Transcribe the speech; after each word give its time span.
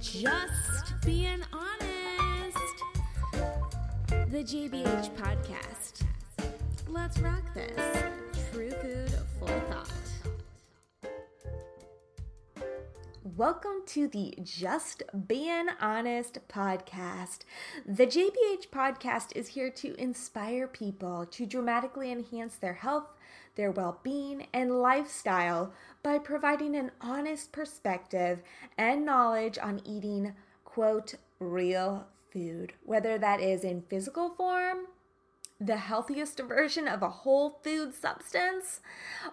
Just 0.00 0.94
being 1.04 1.42
honest. 1.52 2.56
The 4.30 4.42
JBH 4.42 5.10
podcast. 5.14 6.06
Let's 6.88 7.18
rock 7.18 7.42
this. 7.52 8.02
True 8.50 8.70
food, 8.70 9.12
full 9.38 9.60
thought. 9.68 9.92
Welcome 13.36 13.82
to 13.88 14.08
the 14.08 14.38
Just 14.42 15.02
Being 15.28 15.66
Honest 15.82 16.38
podcast. 16.48 17.40
The 17.84 18.06
JBH 18.06 18.70
podcast 18.72 19.36
is 19.36 19.48
here 19.48 19.70
to 19.72 19.94
inspire 20.00 20.66
people 20.66 21.26
to 21.26 21.44
dramatically 21.44 22.10
enhance 22.10 22.56
their 22.56 22.72
health, 22.72 23.12
their 23.60 23.70
well 23.70 24.00
being, 24.02 24.46
and 24.54 24.80
lifestyle 24.80 25.70
by 26.02 26.18
providing 26.18 26.74
an 26.74 26.90
honest 26.98 27.52
perspective 27.52 28.40
and 28.78 29.04
knowledge 29.04 29.58
on 29.58 29.82
eating, 29.84 30.32
quote, 30.64 31.16
real 31.38 32.06
food, 32.32 32.72
whether 32.84 33.18
that 33.18 33.38
is 33.38 33.62
in 33.62 33.82
physical 33.82 34.30
form, 34.30 34.86
the 35.60 35.76
healthiest 35.76 36.40
version 36.40 36.88
of 36.88 37.02
a 37.02 37.10
whole 37.10 37.60
food 37.62 37.92
substance, 37.92 38.80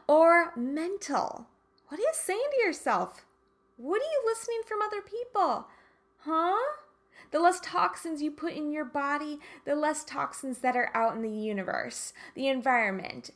or 0.10 0.52
mental. 0.58 1.48
What 1.88 2.00
are 2.00 2.04
you 2.04 2.12
saying 2.12 2.50
to 2.54 2.66
yourself? 2.66 3.26
What 3.78 4.02
are 4.02 4.12
you 4.12 4.24
listening 4.26 4.60
from 4.68 4.82
other 4.82 5.02
people? 5.02 5.68
Huh? 6.20 6.58
The 7.32 7.40
less 7.40 7.62
toxins 7.62 8.22
you 8.22 8.32
put 8.32 8.54
in 8.54 8.74
your 8.74 8.84
body, 8.84 9.40
the 9.64 9.76
less 9.76 10.04
toxins 10.04 10.58
that 10.60 10.76
are 10.76 10.92
out 10.94 11.16
in 11.16 11.22
the 11.22 11.30
universe, 11.30 12.12
the 12.36 12.50
environment, 12.50 13.32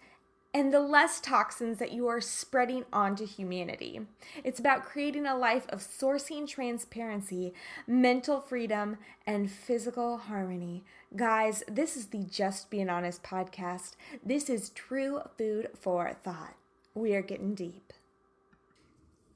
and 0.54 0.73
the 0.73 0.82
less 0.82 1.20
toxins 1.20 1.80
that 1.80 1.94
you 1.94 2.08
are 2.08 2.20
spreading 2.20 2.86
onto 2.91 3.26
humanity. 3.26 4.02
It's 4.44 4.60
about 4.60 4.84
creating 4.84 5.26
a 5.26 5.38
life 5.38 5.66
of 5.70 5.80
sourcing 5.80 6.48
transparency, 6.48 7.54
mental 7.88 8.41
freedom, 8.41 8.98
and 9.26 9.49
physical 9.49 10.18
harmony. 10.18 10.84
Guys, 11.16 11.63
this 11.68 11.96
is 11.96 12.08
the 12.08 12.24
Just 12.24 12.70
Being 12.70 12.90
Honest 12.90 13.24
podcast. 13.24 13.96
This 14.26 14.49
is 14.49 14.70
true 14.70 15.21
food 15.38 15.70
for 15.80 16.12
thought. 16.24 16.55
We 16.93 17.15
are 17.15 17.21
getting 17.21 17.55
deep. 17.55 17.93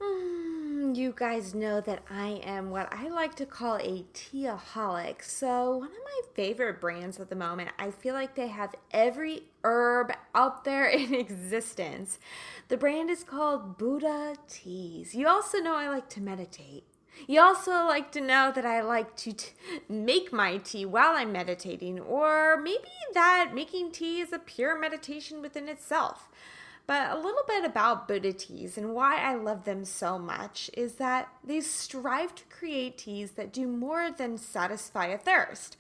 Mm, 0.02 0.96
you 0.96 1.14
guys 1.16 1.54
know 1.54 1.82
that 1.82 2.04
I 2.10 2.42
am 2.44 2.70
what 2.70 2.92
I 2.92 3.08
like 3.10 3.36
to 3.36 3.46
call 3.46 3.78
a 3.78 4.06
teaholic. 4.14 5.24
So, 5.24 5.78
one 5.78 5.88
of 5.90 5.94
my 5.94 6.22
favorite 6.34 6.82
brands 6.82 7.20
at 7.20 7.30
the 7.30 7.36
moment, 7.36 7.72
I 7.80 7.92
feel 7.92 8.14
like 8.14 8.36
they 8.36 8.48
have 8.48 8.76
every 8.92 9.44
herb 9.64 10.12
out 10.34 10.64
there 10.64 10.86
in 10.90 11.14
existence. 11.14 12.20
The 12.68 12.78
brand 12.78 13.10
is 13.10 13.24
called 13.24 13.78
Buddha 13.78 14.36
Teas. 14.48 15.16
You 15.16 15.28
also 15.28 15.60
know 15.60 15.76
I 15.76 15.90
like 15.90 16.10
to 16.10 16.22
meditate. 16.22 16.84
You 17.28 17.40
also 17.40 17.72
like 17.86 18.12
to 18.12 18.22
know 18.22 18.52
that 18.54 18.66
I 18.66 18.82
like 18.82 19.16
to 19.18 19.32
t- 19.32 19.54
make 19.88 20.34
my 20.34 20.58
tea 20.58 20.86
while 20.86 21.16
I'm 21.16 21.32
meditating, 21.32 22.00
or 22.00 22.58
maybe 22.58 22.90
that 23.14 23.52
making 23.54 23.92
tea 23.92 24.20
is 24.20 24.34
a 24.34 24.40
pure 24.40 24.78
meditation 24.78 25.42
within 25.42 25.70
itself. 25.70 26.28
But 26.88 27.12
a 27.12 27.16
little 27.16 27.44
bit 27.48 27.66
about 27.66 28.08
Buddha 28.08 28.34
teas 28.34 28.78
and 28.78 28.94
why 28.94 29.18
I 29.18 29.34
love 29.36 29.66
them 29.66 29.86
so 29.86 30.20
much 30.20 30.70
is 30.74 30.96
that 30.96 31.30
they 31.44 31.62
strive 31.62 32.36
to 32.36 32.44
create 32.46 33.00
teas 33.00 33.32
that 33.32 33.52
do 33.52 33.68
more 33.68 34.12
than 34.12 34.38
satisfy 34.38 35.08
a 35.08 35.18
thirst. 35.18 35.78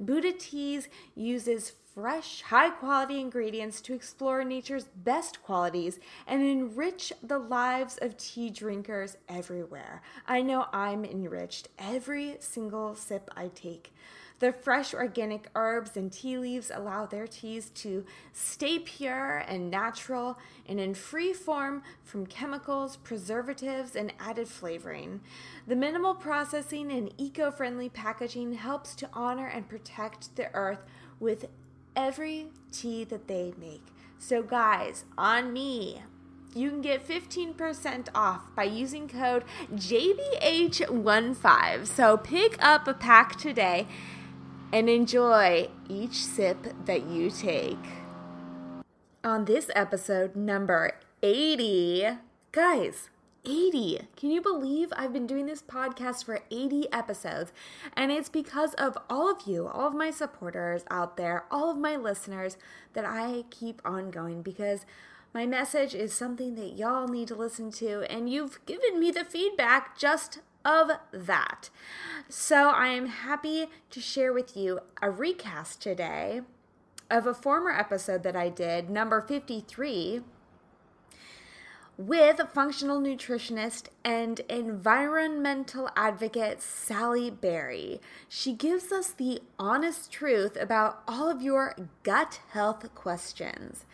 Buddha 0.00 0.32
teas 0.32 0.88
uses 1.14 1.72
fresh, 1.94 2.42
high 2.42 2.70
quality 2.70 3.20
ingredients 3.20 3.80
to 3.80 3.92
explore 3.92 4.44
nature's 4.44 4.84
best 4.84 5.42
qualities 5.42 5.98
and 6.26 6.42
enrich 6.42 7.12
the 7.22 7.38
lives 7.38 7.98
of 8.00 8.16
tea 8.16 8.50
drinkers 8.50 9.16
everywhere. 9.28 10.00
I 10.26 10.42
know 10.42 10.66
I'm 10.72 11.04
enriched 11.04 11.68
every 11.78 12.36
single 12.38 12.94
sip 12.94 13.28
I 13.36 13.48
take. 13.48 13.92
The 14.40 14.52
fresh 14.52 14.94
organic 14.94 15.48
herbs 15.56 15.96
and 15.96 16.12
tea 16.12 16.38
leaves 16.38 16.70
allow 16.72 17.06
their 17.06 17.26
teas 17.26 17.70
to 17.70 18.04
stay 18.32 18.78
pure 18.78 19.38
and 19.38 19.68
natural 19.68 20.38
and 20.66 20.78
in 20.78 20.94
free 20.94 21.32
form 21.32 21.82
from 22.04 22.24
chemicals, 22.24 22.96
preservatives, 22.96 23.96
and 23.96 24.12
added 24.20 24.46
flavoring. 24.46 25.22
The 25.66 25.74
minimal 25.74 26.14
processing 26.14 26.92
and 26.92 27.12
eco 27.18 27.50
friendly 27.50 27.88
packaging 27.88 28.52
helps 28.52 28.94
to 28.96 29.08
honor 29.12 29.48
and 29.48 29.68
protect 29.68 30.36
the 30.36 30.54
earth 30.54 30.84
with 31.18 31.46
every 31.96 32.46
tea 32.70 33.02
that 33.04 33.26
they 33.26 33.54
make. 33.58 33.86
So, 34.20 34.42
guys, 34.42 35.04
on 35.16 35.52
me, 35.52 36.02
you 36.54 36.70
can 36.70 36.80
get 36.80 37.06
15% 37.06 38.08
off 38.14 38.54
by 38.54 38.62
using 38.64 39.06
code 39.08 39.44
JBH15. 39.74 41.86
So 41.86 42.16
pick 42.16 42.56
up 42.64 42.88
a 42.88 42.94
pack 42.94 43.36
today 43.36 43.86
and 44.72 44.88
enjoy 44.88 45.68
each 45.88 46.24
sip 46.24 46.58
that 46.84 47.06
you 47.06 47.30
take. 47.30 47.78
On 49.24 49.44
this 49.44 49.70
episode, 49.74 50.36
number 50.36 50.92
80, 51.22 52.18
guys, 52.52 53.10
80. 53.44 54.00
Can 54.16 54.30
you 54.30 54.40
believe 54.40 54.92
I've 54.96 55.12
been 55.12 55.26
doing 55.26 55.46
this 55.46 55.62
podcast 55.62 56.24
for 56.24 56.40
80 56.50 56.92
episodes? 56.92 57.52
And 57.96 58.12
it's 58.12 58.28
because 58.28 58.74
of 58.74 58.98
all 59.08 59.30
of 59.30 59.46
you, 59.46 59.66
all 59.66 59.88
of 59.88 59.94
my 59.94 60.10
supporters 60.10 60.84
out 60.90 61.16
there, 61.16 61.44
all 61.50 61.70
of 61.70 61.78
my 61.78 61.96
listeners 61.96 62.56
that 62.92 63.04
I 63.04 63.44
keep 63.50 63.80
on 63.84 64.10
going 64.10 64.42
because 64.42 64.84
my 65.34 65.46
message 65.46 65.94
is 65.94 66.12
something 66.12 66.54
that 66.54 66.78
y'all 66.78 67.06
need 67.06 67.28
to 67.28 67.34
listen 67.34 67.70
to, 67.72 68.10
and 68.10 68.30
you've 68.30 68.64
given 68.64 68.98
me 68.98 69.10
the 69.10 69.24
feedback 69.24 69.96
just 69.98 70.40
of 70.64 70.90
that. 71.12 71.70
So 72.28 72.70
I 72.70 72.88
am 72.88 73.06
happy 73.06 73.66
to 73.90 74.00
share 74.00 74.32
with 74.32 74.56
you 74.56 74.80
a 75.00 75.10
recast 75.10 75.80
today 75.80 76.42
of 77.10 77.26
a 77.26 77.34
former 77.34 77.70
episode 77.70 78.22
that 78.22 78.36
I 78.36 78.48
did, 78.48 78.90
number 78.90 79.20
53, 79.20 80.20
with 81.96 82.40
functional 82.52 83.00
nutritionist 83.00 83.86
and 84.04 84.40
environmental 84.48 85.88
advocate 85.96 86.62
Sally 86.62 87.28
Berry. 87.28 88.00
She 88.28 88.52
gives 88.52 88.92
us 88.92 89.10
the 89.10 89.42
honest 89.58 90.12
truth 90.12 90.56
about 90.56 91.02
all 91.08 91.28
of 91.28 91.42
your 91.42 91.74
gut 92.04 92.40
health 92.50 92.94
questions. 92.94 93.84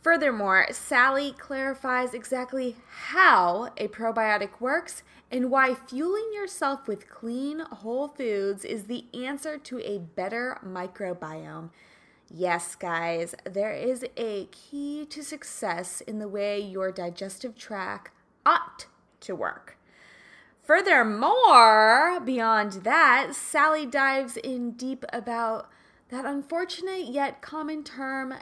Furthermore, 0.00 0.66
Sally 0.70 1.32
clarifies 1.32 2.14
exactly 2.14 2.76
how 2.88 3.70
a 3.76 3.88
probiotic 3.88 4.60
works 4.60 5.02
and 5.30 5.50
why 5.50 5.74
fueling 5.74 6.30
yourself 6.32 6.86
with 6.86 7.10
clean, 7.10 7.60
whole 7.60 8.08
foods 8.08 8.64
is 8.64 8.84
the 8.84 9.06
answer 9.12 9.58
to 9.58 9.80
a 9.80 9.98
better 9.98 10.58
microbiome. 10.64 11.70
Yes, 12.30 12.74
guys, 12.74 13.34
there 13.44 13.72
is 13.72 14.04
a 14.16 14.46
key 14.46 15.06
to 15.06 15.22
success 15.22 16.00
in 16.02 16.18
the 16.18 16.28
way 16.28 16.60
your 16.60 16.92
digestive 16.92 17.56
tract 17.56 18.12
ought 18.46 18.86
to 19.20 19.34
work. 19.34 19.78
Furthermore, 20.62 22.20
beyond 22.20 22.84
that, 22.84 23.34
Sally 23.34 23.86
dives 23.86 24.36
in 24.36 24.72
deep 24.72 25.04
about 25.12 25.68
that 26.10 26.26
unfortunate 26.26 27.06
yet 27.06 27.40
common 27.40 27.82
term 27.82 28.34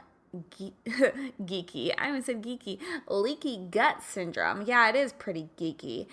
ge- 0.49 0.73
geeky. 1.43 1.93
I 1.97 2.09
even 2.09 2.23
said 2.23 2.41
geeky. 2.41 2.79
Leaky 3.07 3.67
gut 3.69 4.03
syndrome. 4.03 4.63
Yeah, 4.63 4.89
it 4.89 4.95
is 4.95 5.13
pretty 5.13 5.49
geeky. 5.57 6.07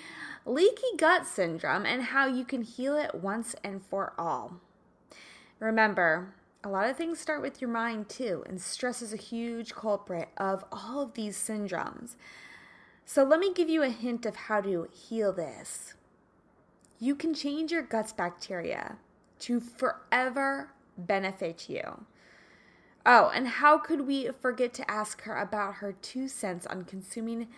Leaky 0.47 0.97
gut 0.97 1.27
syndrome 1.27 1.87
and 1.87 2.03
how 2.03 2.27
you 2.27 2.45
can 2.45 2.63
heal 2.63 2.97
it 2.97 3.15
once 3.15 3.55
and 3.65 3.85
for 3.85 4.13
all. 4.19 4.61
Remember, 5.59 6.35
a 6.63 6.69
lot 6.69 6.89
of 6.89 6.97
things 6.97 7.19
start 7.19 7.43
with 7.43 7.61
your 7.61 7.71
mind 7.71 8.09
too, 8.09 8.43
and 8.49 8.61
stress 8.61 9.03
is 9.03 9.13
a 9.13 9.19
huge 9.19 9.75
culprit 9.75 10.29
of 10.37 10.65
all 10.73 11.01
of 11.03 11.15
these 11.15 11.37
syndromes. 11.37 12.17
So, 13.07 13.23
let 13.23 13.39
me 13.39 13.53
give 13.53 13.69
you 13.69 13.83
a 13.83 13.91
hint 13.91 14.25
of 14.25 14.35
how 14.35 14.63
to 14.63 14.89
heal 14.91 15.33
this. 15.33 15.95
You 16.99 17.15
can 17.15 17.35
change 17.35 17.71
your 17.71 17.83
gut's 17.83 18.13
bacteria 18.15 18.97
to 19.41 19.61
forever 19.61 20.71
benefit 20.97 21.69
you. 21.69 22.07
Oh, 23.07 23.31
and 23.35 23.47
how 23.47 23.77
could 23.77 24.07
we 24.07 24.31
forget 24.41 24.73
to 24.75 24.91
ask 24.91 25.23
her 25.23 25.37
about 25.37 25.77
her 25.77 25.93
two 25.93 26.27
cents 26.27 26.67
on 26.67 26.85
consuming 26.85 27.49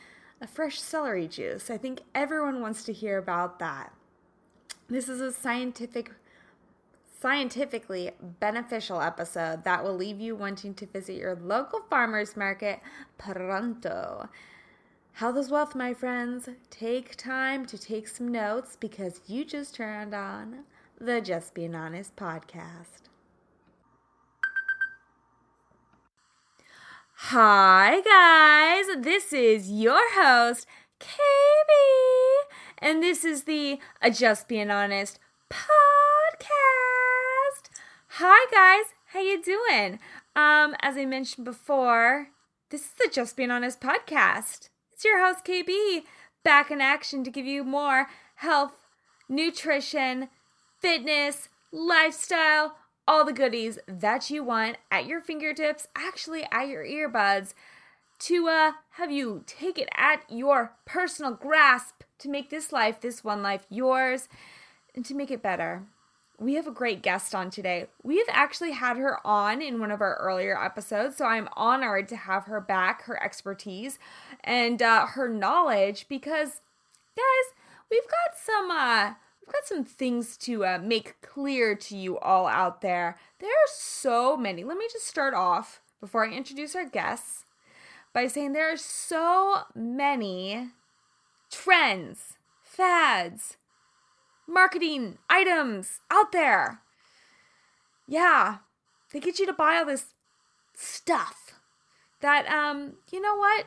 a 0.41 0.47
fresh 0.47 0.81
celery 0.81 1.29
juice? 1.29 1.71
I 1.71 1.79
think 1.79 2.03
everyone 2.15 2.61
wants 2.61 2.83
to 2.85 2.93
hear 2.93 3.17
about 3.17 3.59
that. 3.61 3.93
This 4.89 5.09
is 5.09 5.21
a 5.21 5.33
scientific 5.33 6.13
scientifically 7.19 8.11
beneficial 8.41 9.01
episode 9.01 9.65
that 9.65 9.83
will 9.83 9.97
leave 9.97 10.21
you 10.21 10.37
wanting 10.37 10.75
to 10.75 10.87
visit 10.87 11.17
your 11.17 11.35
local 11.35 11.81
farmers 11.89 12.37
market 12.37 12.81
pronto. 13.17 14.29
Health 15.13 15.37
is 15.39 15.51
wealth, 15.51 15.75
my 15.75 15.95
friends. 15.95 16.49
Take 16.69 17.17
time 17.17 17.65
to 17.67 17.79
take 17.79 18.07
some 18.07 18.29
notes 18.29 18.77
because 18.79 19.23
you 19.27 19.45
just 19.47 19.75
turned 19.75 20.15
on 20.15 20.65
the 21.01 21.23
Just 21.23 21.55
Being 21.55 21.75
Honest 21.75 22.15
podcast. 22.17 23.06
Hi, 27.21 28.03
guys. 28.03 29.03
This 29.03 29.33
is 29.33 29.71
your 29.71 30.03
host, 30.13 30.67
KB. 31.01 32.45
and 32.79 33.03
this 33.03 33.25
is 33.25 33.45
the 33.45 33.79
A 34.03 34.11
Just 34.11 34.49
Being 34.49 34.71
Honest 34.71 35.19
podcast. 35.51 36.45
Hi 38.19 38.47
guys, 38.53 38.93
how 39.07 39.21
you 39.21 39.43
doing? 39.43 39.99
Um, 40.35 40.75
as 40.83 40.97
I 40.99 41.07
mentioned 41.07 41.47
before, 41.47 42.29
this 42.71 42.83
is 42.83 42.93
the 42.99 43.09
Just 43.11 43.35
Being 43.35 43.51
Honest 43.51 43.81
podcast. 43.81 44.69
It's 44.93 45.05
your 45.05 45.25
host 45.25 45.45
KB 45.45 46.03
back 46.45 46.71
in 46.71 46.83
action 46.83 47.25
to 47.25 47.31
give 47.31 47.47
you 47.47 47.65
more 47.65 48.09
health, 48.37 48.75
nutrition, 49.29 50.29
fitness, 50.81 51.49
lifestyle, 51.73 52.77
all 53.09 53.25
the 53.25 53.33
goodies 53.33 53.79
that 53.87 54.31
you 54.31 54.43
want 54.43 54.77
at 54.91 55.07
your 55.07 55.21
fingertips, 55.21 55.87
actually 55.97 56.47
at 56.51 56.69
your 56.69 56.85
earbuds, 56.85 57.55
to 58.19 58.49
uh, 58.49 58.73
have 58.93 59.11
you 59.11 59.43
take 59.47 59.79
it 59.79 59.89
at 59.95 60.23
your 60.29 60.73
personal 60.85 61.33
grasp 61.33 62.03
to 62.19 62.29
make 62.29 62.51
this 62.51 62.73
life, 62.73 63.01
this 63.01 63.23
one 63.23 63.43
life, 63.43 63.67
yours, 63.69 64.29
and 64.95 65.05
to 65.05 65.15
make 65.15 65.31
it 65.31 65.43
better. 65.43 65.83
We 66.39 66.55
have 66.55 66.67
a 66.67 66.73
great 66.73 67.03
guest 67.03 67.35
on 67.35 67.51
today. 67.51 67.87
We've 68.03 68.27
actually 68.29 68.73
had 68.73 68.99
her 68.99 69.27
on 69.27 69.63
in 69.63 69.81
one 69.81 69.91
of 69.91 70.01
our 70.01 70.17
earlier 70.17 70.63
episodes, 70.63 71.17
so 71.17 71.25
I'm 71.25 71.49
honored 71.55 72.09
to 72.09 72.17
have 72.17 72.45
her 72.45 72.61
back, 72.61 73.03
her 73.05 73.23
expertise, 73.23 73.99
and 74.45 74.83
uh, 74.83 75.07
her 75.07 75.29
knowledge 75.29 76.07
because, 76.09 76.61
guys, 77.17 77.55
we've 77.91 78.03
got 78.03 78.39
some 78.39 78.71
uh, 78.71 79.15
we've 79.47 79.53
got 79.53 79.67
some 79.67 79.85
things 79.85 80.37
to 80.39 80.65
uh, 80.65 80.79
make 80.83 81.21
clear 81.23 81.75
to 81.75 81.97
you 81.97 82.19
all 82.19 82.47
out 82.47 82.81
there. 82.81 83.19
There 83.39 83.51
are 83.51 83.69
so 83.73 84.37
many. 84.37 84.65
Let 84.65 84.79
me 84.79 84.89
just 84.93 85.07
start 85.07 85.35
off 85.35 85.81
before 86.01 86.27
I 86.27 86.33
introduce 86.33 86.75
our 86.75 86.85
guests 86.85 87.45
by 88.13 88.27
saying 88.27 88.53
there 88.53 88.73
are 88.73 88.77
so 88.77 89.63
many 89.75 90.71
trends, 91.51 92.35
fads, 92.63 93.57
marketing 94.49 95.19
items 95.29 96.01
out 96.11 96.33
there. 96.33 96.81
Yeah, 98.09 98.59
they 99.13 99.21
get 99.21 99.39
you 99.39 99.47
to 99.47 99.53
buy 99.53 99.77
all 99.77 99.87
this 99.87 100.07
stuff 100.75 101.55
that, 102.21 102.47
um, 102.49 102.95
you 103.11 103.21
know 103.21 103.37
what? 103.37 103.67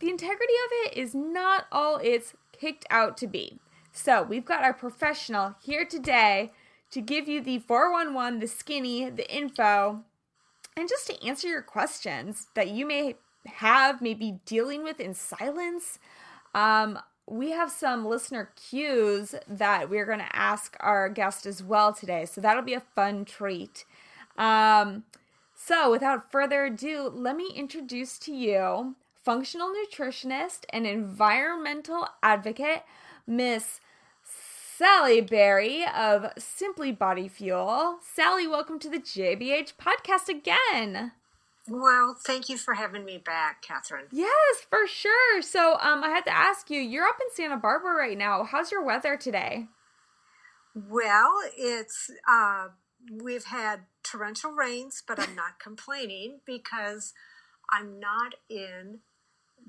The 0.00 0.10
integrity 0.10 0.54
of 0.66 0.92
it 0.92 0.98
is 0.98 1.14
not 1.14 1.66
all 1.70 1.98
it's 2.02 2.34
kicked 2.52 2.86
out 2.90 3.16
to 3.18 3.26
be. 3.26 3.58
So 3.92 4.22
we've 4.22 4.44
got 4.44 4.64
our 4.64 4.72
professional 4.72 5.54
here 5.62 5.84
today 5.84 6.52
to 6.90 7.00
give 7.00 7.28
you 7.28 7.42
the 7.42 7.58
411, 7.58 8.40
the 8.40 8.48
skinny, 8.48 9.10
the 9.10 9.30
info, 9.34 10.02
and 10.76 10.88
just 10.88 11.06
to 11.06 11.26
answer 11.26 11.46
your 11.46 11.62
questions 11.62 12.48
that 12.54 12.68
you 12.68 12.86
may 12.86 13.16
have, 13.46 14.00
maybe 14.00 14.40
dealing 14.46 14.82
with 14.82 14.98
in 14.98 15.12
silence. 15.12 15.98
Um, 16.54 16.98
we 17.26 17.50
have 17.50 17.70
some 17.70 18.06
listener 18.06 18.50
cues 18.56 19.34
that 19.46 19.90
we're 19.90 20.06
going 20.06 20.18
to 20.18 20.36
ask 20.36 20.76
our 20.80 21.08
guest 21.08 21.46
as 21.46 21.62
well 21.62 21.92
today. 21.92 22.24
So 22.24 22.40
that'll 22.40 22.62
be 22.62 22.74
a 22.74 22.82
fun 22.94 23.24
treat. 23.24 23.84
Um, 24.38 25.04
so 25.54 25.90
without 25.90 26.32
further 26.32 26.64
ado, 26.64 27.10
let 27.14 27.36
me 27.36 27.52
introduce 27.54 28.18
to 28.20 28.32
you 28.32 28.96
functional 29.22 29.72
nutritionist 29.72 30.64
and 30.70 30.86
environmental 30.86 32.08
advocate, 32.22 32.82
Miss 33.26 33.80
Sally 34.78 35.20
Berry 35.20 35.84
of 35.84 36.32
Simply 36.38 36.92
Body 36.92 37.28
Fuel. 37.28 37.98
Sally, 38.02 38.46
welcome 38.46 38.78
to 38.78 38.88
the 38.88 38.98
JBH 38.98 39.74
podcast 39.76 40.28
again. 40.28 41.12
Well, 41.68 42.16
thank 42.18 42.48
you 42.48 42.56
for 42.56 42.74
having 42.74 43.04
me 43.04 43.18
back, 43.18 43.60
Catherine. 43.60 44.06
Yes, 44.10 44.66
for 44.70 44.86
sure. 44.86 45.42
So, 45.42 45.76
um, 45.80 46.02
I 46.02 46.08
had 46.08 46.24
to 46.24 46.34
ask 46.34 46.70
you, 46.70 46.80
you're 46.80 47.06
up 47.06 47.18
in 47.20 47.26
Santa 47.34 47.58
Barbara 47.58 47.94
right 47.94 48.16
now. 48.16 48.44
How's 48.44 48.72
your 48.72 48.82
weather 48.82 49.16
today? 49.16 49.66
Well, 50.74 51.32
it's 51.56 52.10
uh, 52.26 52.68
we've 53.22 53.44
had 53.44 53.80
torrential 54.02 54.52
rains, 54.52 55.02
but 55.06 55.20
I'm 55.20 55.34
not 55.34 55.58
complaining 55.62 56.40
because 56.46 57.12
I'm 57.70 58.00
not 58.00 58.36
in 58.48 59.00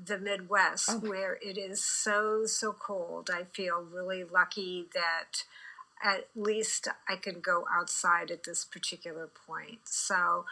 the 0.06 0.18
Midwest 0.18 0.90
Okay. 0.90 1.07
where 1.07 1.38
it 1.42 1.57
is 1.57 1.84
so 1.84 2.45
so 2.45 2.74
cold. 2.74 3.30
I 3.34 3.44
feel 3.45 3.81
really 3.81 4.24
lucky 4.24 4.88
that 4.94 5.44
at 6.04 6.28
least 6.36 6.88
I 7.07 7.16
can 7.16 7.40
go 7.40 7.66
outside 7.74 8.30
at 8.30 8.44
this 8.44 8.66
particular 8.66 9.28
point. 9.48 9.80
So, 9.86 10.45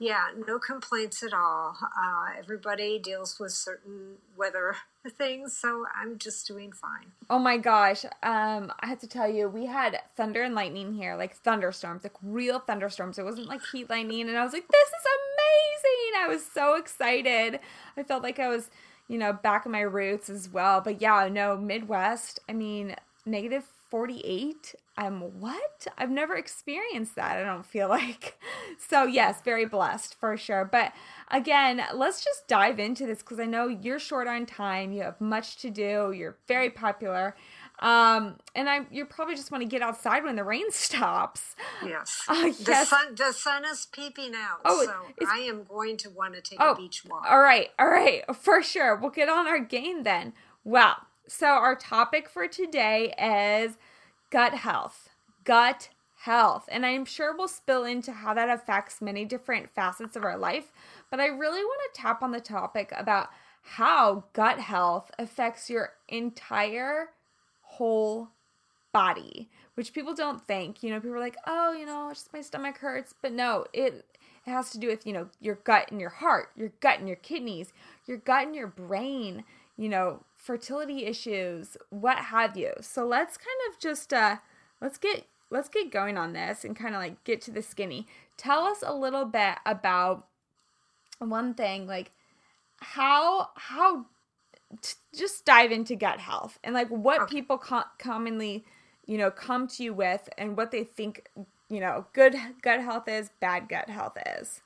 yeah, 0.00 0.26
no 0.46 0.58
complaints 0.58 1.22
at 1.22 1.32
all. 1.32 1.76
Uh, 1.96 2.30
everybody 2.36 2.98
deals 2.98 3.38
with 3.38 3.52
certain 3.52 4.16
weather 4.36 4.76
things, 5.16 5.56
so 5.56 5.86
I'm 5.94 6.18
just 6.18 6.46
doing 6.48 6.72
fine. 6.72 7.12
Oh 7.30 7.38
my 7.38 7.56
gosh. 7.56 8.04
Um, 8.22 8.72
I 8.80 8.86
have 8.88 8.98
to 8.98 9.06
tell 9.06 9.30
you, 9.30 9.48
we 9.48 9.66
had 9.66 10.00
thunder 10.16 10.42
and 10.42 10.56
lightning 10.56 10.92
here, 10.94 11.14
like 11.16 11.36
thunderstorms, 11.36 12.02
like 12.02 12.16
real 12.20 12.58
thunderstorms. 12.58 13.16
It 13.18 13.24
wasn't 13.24 13.46
like 13.48 13.60
heat 13.72 13.88
lightning, 13.88 14.28
and 14.28 14.36
I 14.36 14.42
was 14.42 14.52
like, 14.52 14.66
this 14.66 14.88
is 14.88 15.06
amazing. 15.06 16.24
I 16.24 16.26
was 16.28 16.44
so 16.44 16.74
excited. 16.74 17.60
I 17.96 18.02
felt 18.02 18.22
like 18.24 18.38
I 18.40 18.48
was, 18.48 18.70
you 19.08 19.18
know, 19.18 19.32
back 19.32 19.66
in 19.66 19.72
my 19.72 19.80
roots 19.80 20.28
as 20.28 20.48
well. 20.48 20.80
But 20.80 21.00
yeah, 21.00 21.28
no, 21.30 21.56
Midwest, 21.56 22.40
I 22.48 22.52
mean, 22.52 22.96
negative 23.24 23.64
48. 23.90 24.74
Um, 24.98 25.20
what? 25.40 25.86
I've 25.98 26.10
never 26.10 26.36
experienced 26.36 27.16
that, 27.16 27.36
I 27.36 27.42
don't 27.42 27.66
feel 27.66 27.88
like. 27.90 28.38
So, 28.78 29.04
yes, 29.04 29.40
very 29.42 29.66
blessed 29.66 30.14
for 30.18 30.36
sure. 30.36 30.64
But 30.64 30.92
again, 31.30 31.82
let's 31.94 32.24
just 32.24 32.48
dive 32.48 32.78
into 32.78 33.06
this 33.06 33.18
because 33.18 33.38
I 33.38 33.44
know 33.44 33.68
you're 33.68 33.98
short 33.98 34.26
on 34.26 34.46
time. 34.46 34.92
You 34.92 35.02
have 35.02 35.20
much 35.20 35.56
to 35.58 35.70
do. 35.70 36.12
You're 36.12 36.36
very 36.48 36.70
popular. 36.70 37.36
Um, 37.78 38.36
and 38.54 38.70
I, 38.70 38.86
you 38.90 39.04
probably 39.04 39.34
just 39.34 39.50
want 39.50 39.62
to 39.62 39.68
get 39.68 39.82
outside 39.82 40.24
when 40.24 40.36
the 40.36 40.44
rain 40.44 40.64
stops. 40.70 41.54
Yes. 41.84 42.22
Uh, 42.26 42.50
The 42.64 42.84
sun 42.84 43.14
the 43.14 43.32
sun 43.32 43.64
is 43.64 43.86
peeping 43.92 44.32
out, 44.34 44.60
Oh, 44.64 44.84
so 44.84 45.26
I 45.28 45.38
am 45.40 45.64
going 45.64 45.96
to 45.98 46.10
want 46.10 46.34
to 46.34 46.40
take 46.40 46.58
Oh, 46.60 46.72
a 46.72 46.76
beach 46.76 47.04
walk. 47.04 47.24
All 47.28 47.40
right, 47.40 47.70
all 47.78 47.88
right, 47.88 48.22
for 48.36 48.62
sure. 48.62 48.96
We'll 48.96 49.10
get 49.10 49.28
on 49.28 49.46
our 49.46 49.60
game 49.60 50.04
then. 50.04 50.32
Well, 50.64 50.96
so 51.28 51.46
our 51.48 51.76
topic 51.76 52.28
for 52.28 52.48
today 52.48 53.12
is 53.18 53.76
gut 54.30 54.54
health. 54.54 55.10
Gut 55.44 55.90
health. 56.20 56.68
And 56.72 56.84
I'm 56.86 57.04
sure 57.04 57.36
we'll 57.36 57.46
spill 57.46 57.84
into 57.84 58.10
how 58.12 58.32
that 58.34 58.48
affects 58.48 59.00
many 59.02 59.24
different 59.24 59.70
facets 59.70 60.16
of 60.16 60.24
our 60.24 60.36
life. 60.38 60.72
But 61.10 61.20
I 61.20 61.26
really 61.26 61.62
want 61.62 61.80
to 61.94 62.00
tap 62.00 62.22
on 62.22 62.32
the 62.32 62.40
topic 62.40 62.92
about 62.96 63.28
how 63.62 64.24
gut 64.32 64.58
health 64.60 65.10
affects 65.18 65.68
your 65.70 65.90
entire 66.08 67.10
whole 67.76 68.28
body, 68.92 69.48
which 69.74 69.92
people 69.92 70.14
don't 70.14 70.46
think. 70.46 70.82
You 70.82 70.90
know, 70.90 71.00
people 71.00 71.16
are 71.16 71.20
like, 71.20 71.36
oh, 71.46 71.72
you 71.72 71.86
know, 71.86 72.08
it's 72.10 72.20
just 72.20 72.32
my 72.32 72.40
stomach 72.40 72.78
hurts. 72.78 73.14
But 73.20 73.32
no, 73.32 73.66
it 73.72 74.04
it 74.46 74.50
has 74.50 74.70
to 74.70 74.78
do 74.78 74.88
with, 74.88 75.06
you 75.06 75.12
know, 75.12 75.28
your 75.40 75.56
gut 75.56 75.90
and 75.90 76.00
your 76.00 76.10
heart, 76.10 76.50
your 76.56 76.70
gut 76.80 76.98
and 76.98 77.08
your 77.08 77.16
kidneys, 77.16 77.72
your 78.06 78.18
gut 78.18 78.46
and 78.46 78.54
your 78.54 78.68
brain, 78.68 79.44
you 79.76 79.88
know, 79.88 80.22
fertility 80.36 81.04
issues, 81.04 81.76
what 81.90 82.18
have 82.18 82.56
you. 82.56 82.72
So 82.80 83.04
let's 83.06 83.36
kind 83.36 83.58
of 83.70 83.80
just 83.80 84.12
uh 84.12 84.36
let's 84.80 84.98
get 84.98 85.26
let's 85.50 85.68
get 85.68 85.90
going 85.90 86.16
on 86.16 86.32
this 86.32 86.64
and 86.64 86.76
kind 86.76 86.94
of 86.94 87.00
like 87.00 87.22
get 87.24 87.40
to 87.42 87.50
the 87.50 87.62
skinny. 87.62 88.06
Tell 88.36 88.64
us 88.64 88.82
a 88.84 88.94
little 88.94 89.24
bit 89.24 89.58
about 89.64 90.26
one 91.18 91.54
thing 91.54 91.86
like 91.86 92.12
how 92.80 93.48
how 93.56 94.06
t- 94.82 94.94
just 95.16 95.44
dive 95.44 95.72
into 95.72 95.96
gut 95.96 96.20
health 96.20 96.58
and 96.64 96.74
like 96.74 96.88
what 96.88 97.22
Okay. 97.22 97.36
people 97.36 97.58
co- 97.58 97.84
commonly 97.98 98.64
you 99.06 99.18
know 99.18 99.30
come 99.30 99.66
to 99.68 99.84
you 99.84 99.94
with 99.94 100.28
and 100.38 100.56
what 100.56 100.70
they 100.70 100.84
think 100.84 101.28
you 101.70 101.80
know 101.80 102.06
good 102.14 102.36
gut 102.62 102.80
health 102.80 103.08
is 103.08 103.30
bad 103.40 103.68
gut 103.68 103.90
health 103.90 104.16
is 104.38 104.60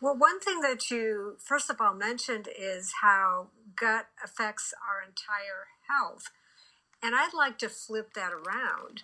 Well, 0.00 0.16
one 0.16 0.40
thing 0.40 0.60
that 0.60 0.90
you 0.90 1.36
first 1.44 1.70
of 1.70 1.80
all 1.80 1.94
mentioned 1.94 2.48
is 2.58 2.94
how 3.02 3.48
gut 3.76 4.08
affects 4.24 4.74
our 4.88 5.02
entire 5.02 5.68
health. 5.88 6.24
And 7.02 7.14
I'd 7.14 7.34
like 7.34 7.58
to 7.58 7.68
flip 7.68 8.14
that 8.14 8.32
around 8.32 9.02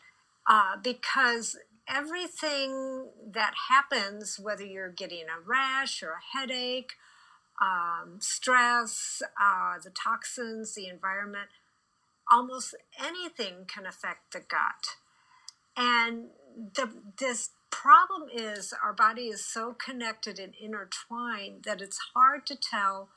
uh, 0.48 0.76
because 0.82 1.56
everything 1.88 3.08
that 3.32 3.54
happens, 3.70 4.38
whether 4.40 4.64
you're 4.64 4.90
getting 4.90 5.26
a 5.28 5.40
rash 5.46 6.02
or 6.02 6.12
a 6.12 6.38
headache, 6.38 6.94
um, 7.60 8.18
stress, 8.20 9.22
uh, 9.40 9.74
the 9.82 9.90
toxins, 9.90 10.74
the 10.74 10.88
environment, 10.88 11.48
almost 12.30 12.74
anything 12.98 13.66
can 13.66 13.86
affect 13.86 14.32
the 14.32 14.40
gut. 14.40 14.96
And 15.76 16.26
the, 16.74 16.90
this 17.18 17.50
problem 17.70 18.28
is 18.32 18.72
our 18.82 18.92
body 18.92 19.28
is 19.28 19.44
so 19.44 19.72
connected 19.72 20.38
and 20.38 20.54
intertwined 20.60 21.64
that 21.64 21.80
it's 21.80 21.98
hard 22.14 22.46
to 22.46 22.56
tell 22.56 23.08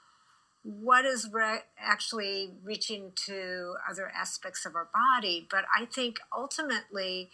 what 0.64 1.06
is 1.06 1.30
re- 1.32 1.64
actually 1.80 2.52
reaching 2.64 3.12
to 3.16 3.76
other 3.90 4.12
aspects 4.14 4.66
of 4.66 4.76
our 4.76 4.90
body. 4.94 5.48
But 5.50 5.66
I 5.76 5.86
think 5.86 6.20
ultimately 6.36 7.30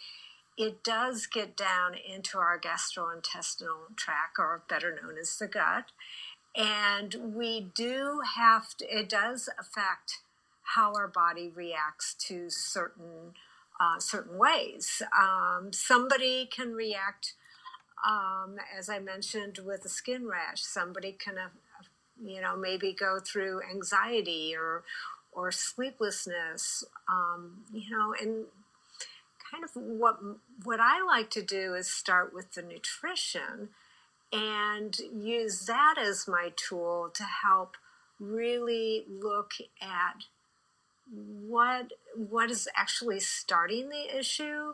it 0.56 0.84
does 0.84 1.26
get 1.26 1.56
down 1.56 1.94
into 1.94 2.38
our 2.38 2.60
gastrointestinal 2.60 3.96
tract, 3.96 4.38
or 4.38 4.62
better 4.68 4.90
known 4.90 5.18
as 5.18 5.36
the 5.36 5.48
gut. 5.48 5.86
And 6.56 7.34
we 7.34 7.60
do 7.74 8.20
have 8.36 8.76
to, 8.76 8.86
it 8.86 9.08
does 9.08 9.48
affect 9.58 10.20
how 10.74 10.94
our 10.94 11.08
body 11.08 11.52
reacts 11.54 12.14
to 12.28 12.48
certain 12.50 13.34
uh, 13.80 13.98
certain 13.98 14.38
ways. 14.38 15.02
Um, 15.18 15.72
somebody 15.72 16.46
can 16.46 16.74
react, 16.74 17.34
um, 18.06 18.56
as 18.76 18.88
I 18.88 19.00
mentioned, 19.00 19.58
with 19.64 19.84
a 19.84 19.88
skin 19.88 20.28
rash. 20.28 20.62
Somebody 20.62 21.10
can, 21.10 21.38
uh, 21.38 21.48
you 22.24 22.40
know, 22.40 22.56
maybe 22.56 22.92
go 22.92 23.18
through 23.18 23.62
anxiety 23.68 24.54
or 24.56 24.84
or 25.32 25.50
sleeplessness. 25.50 26.84
Um, 27.08 27.64
you 27.72 27.90
know, 27.90 28.14
and 28.20 28.44
kind 29.50 29.64
of 29.64 29.70
what 29.74 30.20
what 30.62 30.78
I 30.80 31.02
like 31.02 31.30
to 31.30 31.42
do 31.42 31.74
is 31.74 31.90
start 31.90 32.32
with 32.32 32.52
the 32.52 32.62
nutrition 32.62 33.70
and 34.34 34.98
use 34.98 35.66
that 35.66 35.94
as 35.96 36.26
my 36.26 36.52
tool 36.56 37.10
to 37.14 37.22
help 37.22 37.76
really 38.18 39.04
look 39.08 39.52
at 39.80 40.24
what 41.12 41.92
what 42.16 42.50
is 42.50 42.66
actually 42.74 43.20
starting 43.20 43.90
the 43.90 44.18
issue 44.18 44.72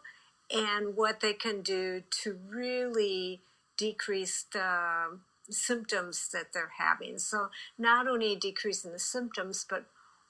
and 0.50 0.96
what 0.96 1.20
they 1.20 1.32
can 1.32 1.60
do 1.60 2.02
to 2.10 2.38
really 2.48 3.40
decrease 3.76 4.44
the 4.52 5.18
symptoms 5.48 6.28
that 6.32 6.52
they're 6.52 6.72
having. 6.78 7.18
So 7.18 7.50
not 7.78 8.08
only 8.08 8.36
decreasing 8.36 8.92
the 8.92 8.98
symptoms, 8.98 9.66
but 9.68 9.86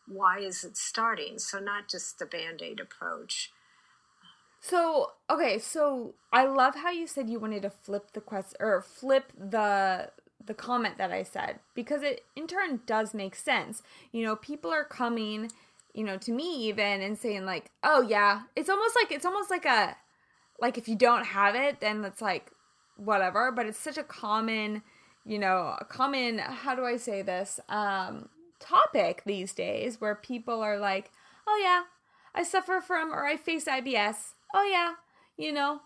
why 0.06 0.38
is 0.40 0.64
it 0.64 0.76
starting? 0.76 1.38
So 1.38 1.58
not 1.58 1.88
just 1.88 2.18
the 2.18 2.26
band-aid 2.26 2.80
approach. 2.80 3.50
So 4.61 5.12
okay, 5.29 5.59
so 5.59 6.14
I 6.33 6.45
love 6.45 6.76
how 6.76 6.90
you 6.90 7.07
said 7.07 7.31
you 7.31 7.38
wanted 7.40 7.62
to 7.62 7.71
flip 7.71 8.12
the 8.12 8.21
quest 8.21 8.57
or 8.61 8.83
flip 8.83 9.33
the 9.38 10.11
the 10.45 10.55
comment 10.55 10.97
that 10.99 11.12
I 11.12 11.23
said 11.23 11.61
because 11.75 12.02
it 12.02 12.25
in 12.37 12.47
turn 12.47 12.81
does 12.87 13.14
make 13.14 13.35
sense. 13.35 13.83
You 14.12 14.25
know, 14.25 14.37
people 14.37 14.71
are 14.71 14.85
coming 14.85 15.50
you 15.95 16.05
know, 16.05 16.17
to 16.19 16.33
me 16.33 16.69
even 16.69 17.00
and 17.02 17.19
saying 17.19 17.45
like, 17.45 17.71
"Oh 17.83 18.02
yeah, 18.02 18.43
it's 18.57 18.69
almost 18.71 18.95
like 18.97 19.11
it's 19.12 19.26
almost 19.26 19.50
like 19.50 19.64
a 19.64 19.97
like 20.61 20.79
if 20.79 20.88
you 20.88 20.97
don't 20.97 21.25
have 21.26 21.55
it, 21.55 21.81
then 21.81 22.05
it's 22.05 22.23
like 22.23 22.52
whatever, 22.97 23.50
but 23.52 23.67
it's 23.67 23.79
such 23.79 23.99
a 23.99 24.02
common, 24.05 24.83
you 25.25 25.38
know, 25.38 25.76
a 25.81 25.85
common 25.85 26.38
how 26.38 26.75
do 26.75 26.85
I 26.85 26.97
say 26.97 27.23
this? 27.23 27.61
um 27.69 28.29
topic 28.61 29.23
these 29.25 29.55
days 29.55 30.00
where 30.02 30.14
people 30.14 30.61
are 30.62 30.79
like, 30.79 31.11
"Oh 31.47 31.59
yeah, 31.62 31.85
I 32.35 32.43
suffer 32.45 32.81
from 32.81 33.12
or 33.12 33.26
I 33.26 33.37
face 33.37 33.67
IBS. 33.67 34.35
Oh 34.54 34.64
yeah, 34.64 34.95
you 35.37 35.52
know, 35.52 35.80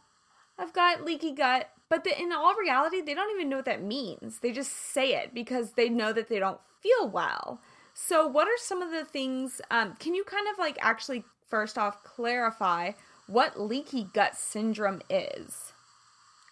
I've 0.58 0.72
got 0.72 1.04
leaky 1.04 1.32
gut." 1.32 1.70
But 1.90 2.02
the, 2.04 2.18
in 2.18 2.32
all 2.32 2.54
reality, 2.54 3.00
they 3.02 3.14
don't 3.14 3.34
even 3.34 3.48
know 3.48 3.56
what 3.56 3.66
that 3.66 3.82
means. 3.82 4.38
They 4.40 4.52
just 4.52 4.72
say 4.72 5.14
it 5.14 5.34
because 5.34 5.72
they 5.72 5.88
know 5.88 6.12
that 6.12 6.28
they 6.28 6.38
don't 6.38 6.60
feel 6.80 7.08
well. 7.08 7.60
So, 7.92 8.26
what 8.26 8.48
are 8.48 8.58
some 8.58 8.82
of 8.82 8.90
the 8.90 9.04
things? 9.04 9.60
Um, 9.70 9.94
can 9.98 10.14
you 10.14 10.24
kind 10.24 10.46
of 10.50 10.58
like 10.58 10.76
actually 10.80 11.24
first 11.48 11.78
off 11.78 12.02
clarify 12.02 12.92
what 13.26 13.60
leaky 13.60 14.08
gut 14.12 14.36
syndrome 14.36 15.02
is? 15.08 15.72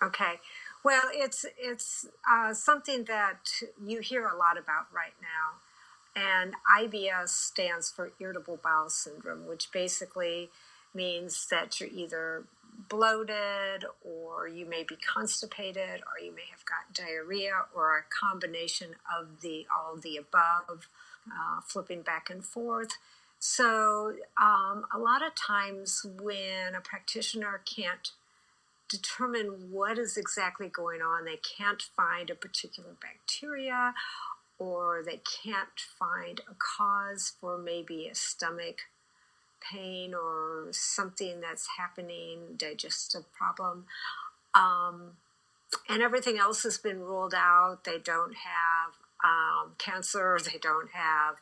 Okay. 0.03 0.35
Well, 0.85 1.03
it's 1.13 1.45
it's 1.59 2.07
uh, 2.31 2.55
something 2.55 3.05
that 3.05 3.51
you 3.85 4.01
hear 4.01 4.27
a 4.27 4.37
lot 4.37 4.59
about 4.59 4.87
right 4.93 5.15
now, 5.21 6.21
and 6.21 6.55
IBS 6.79 7.29
stands 7.29 7.91
for 7.91 8.13
irritable 8.19 8.59
bowel 8.63 8.91
syndrome, 8.91 9.47
which 9.47 9.71
basically 9.73 10.51
means 10.95 11.47
that 11.51 11.81
you're 11.81 11.91
either 11.91 12.45
bloated 12.89 13.85
or 14.03 14.49
you 14.49 14.67
may 14.67 14.83
be 14.83 14.97
constipated 14.97 16.01
or 16.01 16.25
you 16.25 16.35
may 16.35 16.47
have 16.51 16.65
got 16.65 16.95
diarrhea 16.95 17.53
or 17.75 17.99
a 17.99 18.05
combination 18.09 18.89
of 19.19 19.41
the 19.41 19.67
all 19.75 19.95
of 19.95 20.03
the 20.03 20.17
above 20.17 20.89
uh, 21.29 21.61
flipping 21.65 22.03
back 22.03 22.29
and 22.31 22.45
forth. 22.45 22.99
So, 23.39 24.15
um, 24.41 24.85
a 24.95 24.99
lot 24.99 25.27
of 25.27 25.35
times 25.35 26.07
when 26.21 26.75
a 26.77 26.81
practitioner 26.81 27.61
can't 27.65 28.13
determine 28.89 29.73
what 29.73 29.99
is 29.99 30.17
exactly 30.17 30.69
going 30.69 31.01
on, 31.01 31.25
they 31.25 31.39
can't 31.39 31.83
find 31.83 32.31
a 32.31 32.35
particular 32.35 32.95
bacteria 33.01 33.95
or 34.59 35.03
they 35.05 35.21
can't 35.43 35.81
find 35.99 36.41
a 36.49 36.55
cause 36.55 37.33
for 37.41 37.59
maybe 37.59 38.07
a 38.07 38.15
stomach 38.15 38.83
pain 39.71 40.15
or 40.15 40.69
something 40.71 41.41
that's 41.41 41.69
happening, 41.79 42.57
digestive 42.57 43.33
problem. 43.33 43.87
Um, 44.55 45.13
and 45.89 46.03
everything 46.03 46.39
else 46.39 46.63
has 46.65 46.79
been 46.79 47.01
ruled 47.01 47.35
out. 47.35 47.85
They 47.85 47.99
don't 47.99 48.35
have 48.35 48.95
um, 49.25 49.73
cancer, 49.79 50.39
they 50.45 50.59
don't 50.59 50.91
have 50.93 51.37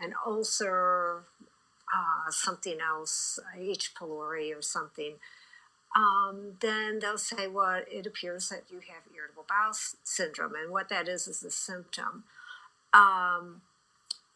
an 0.00 0.14
ulcer, 0.26 1.24
uh, 1.94 2.30
something 2.30 2.78
else, 2.80 3.38
H. 3.58 3.94
pylori 3.94 4.56
or 4.56 4.62
something, 4.62 5.14
um, 5.94 6.56
then 6.60 7.00
they'll 7.00 7.18
say, 7.18 7.46
well, 7.46 7.82
it 7.90 8.06
appears 8.06 8.48
that 8.48 8.64
you 8.70 8.78
have 8.78 9.02
irritable 9.14 9.44
bowel 9.48 9.74
syndrome. 10.02 10.54
And 10.54 10.70
what 10.70 10.88
that 10.88 11.06
is 11.06 11.28
is 11.28 11.42
a 11.42 11.50
symptom. 11.50 12.24
Um, 12.94 13.62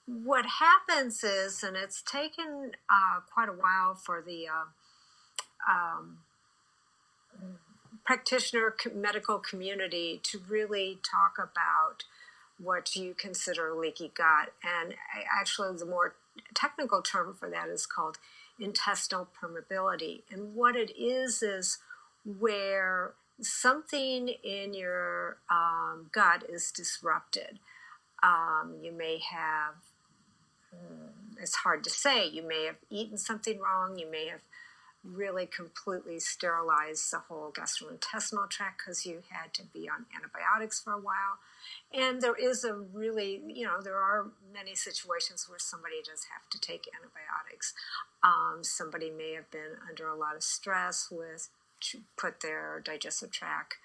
what 0.06 0.46
happens 0.60 1.24
is, 1.24 1.62
and 1.62 1.76
it's 1.76 2.02
taken 2.02 2.72
uh, 2.88 3.20
quite 3.32 3.48
a 3.48 3.52
while 3.52 3.94
for 3.94 4.22
the 4.22 4.46
uh, 4.46 5.70
um, 5.70 6.18
practitioner 8.04 8.74
medical 8.94 9.38
community 9.38 10.20
to 10.22 10.40
really 10.48 10.98
talk 11.02 11.34
about 11.38 12.04
what 12.58 12.94
you 12.96 13.14
consider 13.14 13.74
leaky 13.74 14.12
gut. 14.14 14.52
And 14.62 14.94
actually, 15.38 15.76
the 15.76 15.86
more 15.86 16.14
technical 16.54 17.02
term 17.02 17.34
for 17.34 17.50
that 17.50 17.68
is 17.68 17.84
called 17.84 18.18
intestinal 18.58 19.28
permeability. 19.40 20.22
And 20.30 20.54
what 20.54 20.76
it 20.76 20.96
is 20.96 21.42
is 21.42 21.78
where 22.38 23.12
something 23.40 24.28
in 24.28 24.72
your 24.72 25.38
um, 25.50 26.10
gut 26.12 26.44
is 26.48 26.70
disrupted. 26.70 27.58
Um, 28.22 28.76
you 28.82 28.92
may 28.92 29.18
have, 29.18 29.74
mm, 30.76 31.40
it's 31.40 31.56
hard 31.56 31.84
to 31.84 31.90
say, 31.90 32.26
you 32.26 32.42
may 32.42 32.66
have 32.66 32.76
eaten 32.90 33.18
something 33.18 33.58
wrong, 33.58 33.98
you 33.98 34.10
may 34.10 34.28
have 34.28 34.40
really 35.04 35.46
completely 35.46 36.18
sterilized 36.18 37.12
the 37.12 37.18
whole 37.18 37.52
gastrointestinal 37.52 38.50
tract 38.50 38.82
because 38.84 39.06
you 39.06 39.22
had 39.30 39.54
to 39.54 39.62
be 39.62 39.88
on 39.88 40.06
antibiotics 40.14 40.80
for 40.80 40.92
a 40.92 40.98
while. 40.98 41.38
And 41.92 42.20
there 42.20 42.34
is 42.34 42.64
a 42.64 42.74
really, 42.74 43.40
you 43.46 43.64
know, 43.64 43.80
there 43.80 43.98
are 43.98 44.26
many 44.52 44.74
situations 44.74 45.46
where 45.48 45.58
somebody 45.58 45.96
does 45.98 46.26
have 46.32 46.48
to 46.50 46.60
take 46.60 46.88
antibiotics. 46.94 47.74
Um, 48.22 48.64
somebody 48.64 49.10
may 49.10 49.34
have 49.34 49.50
been 49.50 49.76
under 49.88 50.08
a 50.08 50.16
lot 50.16 50.34
of 50.34 50.42
stress 50.42 51.08
with 51.10 51.48
put 52.16 52.40
their 52.40 52.80
digestive 52.84 53.30
tract 53.30 53.76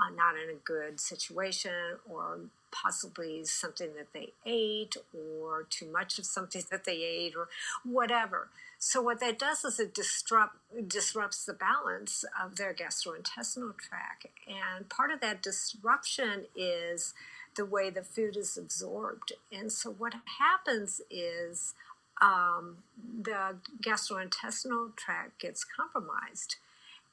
uh, 0.00 0.14
not 0.14 0.34
in 0.36 0.50
a 0.50 0.58
good 0.64 1.00
situation 1.00 1.72
or 2.08 2.40
possibly 2.70 3.44
something 3.44 3.90
that 3.96 4.12
they 4.14 4.32
ate 4.46 4.96
or 5.12 5.66
too 5.68 5.90
much 5.90 6.18
of 6.18 6.24
something 6.24 6.62
that 6.70 6.84
they 6.84 7.02
ate 7.02 7.34
or 7.36 7.48
whatever. 7.84 8.48
So 8.78 9.00
what 9.00 9.20
that 9.20 9.38
does 9.38 9.64
is 9.64 9.78
it 9.78 9.94
disrupt 9.94 10.56
disrupts 10.88 11.44
the 11.44 11.52
balance 11.52 12.24
of 12.42 12.56
their 12.56 12.74
gastrointestinal 12.74 13.76
tract, 13.78 14.26
and 14.48 14.88
part 14.88 15.12
of 15.12 15.20
that 15.20 15.40
disruption 15.40 16.46
is 16.56 17.14
the 17.54 17.64
way 17.64 17.90
the 17.90 18.02
food 18.02 18.36
is 18.36 18.56
absorbed. 18.56 19.32
And 19.52 19.70
so 19.70 19.90
what 19.90 20.14
happens 20.40 21.00
is 21.10 21.74
um, 22.20 22.78
the 23.22 23.56
gastrointestinal 23.82 24.96
tract 24.96 25.40
gets 25.40 25.64
compromised. 25.64 26.56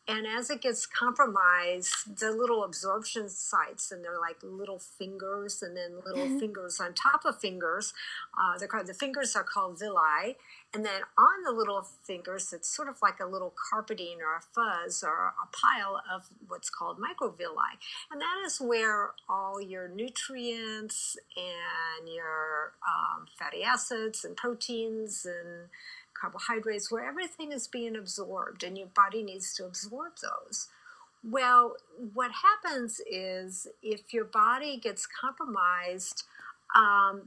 And 0.09 0.25
as 0.25 0.49
it 0.49 0.61
gets 0.61 0.87
compromised, 0.87 2.17
the 2.17 2.31
little 2.31 2.63
absorption 2.63 3.29
sites, 3.29 3.91
and 3.91 4.03
they're 4.03 4.19
like 4.19 4.37
little 4.41 4.79
fingers, 4.79 5.61
and 5.61 5.77
then 5.77 5.97
little 6.03 6.25
mm-hmm. 6.25 6.39
fingers 6.39 6.79
on 6.79 6.95
top 6.95 7.25
of 7.25 7.39
fingers. 7.39 7.93
Uh, 8.35 8.57
they're 8.57 8.67
called, 8.67 8.87
the 8.87 8.95
fingers 8.95 9.35
are 9.35 9.43
called 9.43 9.77
villi, 9.77 10.35
and 10.73 10.83
then 10.83 11.01
on 11.15 11.43
the 11.45 11.51
little 11.51 11.85
fingers, 12.03 12.51
it's 12.53 12.67
sort 12.67 12.89
of 12.89 12.95
like 13.03 13.19
a 13.19 13.25
little 13.27 13.53
carpeting 13.69 14.17
or 14.19 14.35
a 14.35 14.41
fuzz 14.41 15.03
or 15.03 15.33
a 15.43 15.47
pile 15.55 16.01
of 16.11 16.27
what's 16.47 16.71
called 16.71 16.97
microvilli, 16.97 17.77
and 18.11 18.19
that 18.19 18.41
is 18.43 18.59
where 18.59 19.11
all 19.29 19.61
your 19.61 19.87
nutrients 19.87 21.17
and 21.37 22.09
your 22.11 22.73
um, 22.87 23.27
fatty 23.37 23.61
acids 23.61 24.25
and 24.25 24.35
proteins 24.35 25.23
and 25.23 25.69
carbohydrates, 26.19 26.91
where 26.91 27.05
everything 27.05 27.51
is 27.51 27.67
being 27.67 27.95
absorbed 27.95 28.63
and 28.63 28.77
your 28.77 28.87
body 28.87 29.23
needs 29.23 29.53
to 29.55 29.65
absorb 29.65 30.13
those. 30.21 30.67
Well, 31.23 31.75
what 32.13 32.31
happens 32.31 33.01
is 33.09 33.67
if 33.83 34.13
your 34.13 34.25
body 34.25 34.77
gets 34.77 35.05
compromised, 35.05 36.23
um, 36.75 37.23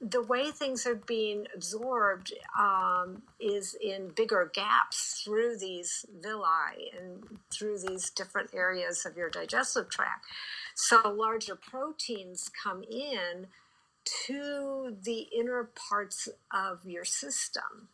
the 0.00 0.22
way 0.22 0.50
things 0.50 0.84
are 0.84 0.96
being 0.96 1.46
absorbed 1.54 2.32
um, 2.58 3.22
is 3.38 3.76
in 3.80 4.10
bigger 4.16 4.50
gaps 4.52 5.22
through 5.24 5.58
these 5.58 6.04
villi 6.20 6.90
and 6.98 7.38
through 7.52 7.78
these 7.78 8.10
different 8.10 8.50
areas 8.52 9.06
of 9.06 9.16
your 9.16 9.30
digestive 9.30 9.88
tract. 9.88 10.26
So 10.74 11.08
larger 11.08 11.54
proteins 11.54 12.50
come 12.62 12.82
in 12.82 13.46
to 14.26 14.96
the 15.04 15.28
inner 15.36 15.70
parts 15.88 16.28
of 16.52 16.84
your 16.84 17.04
system. 17.04 17.88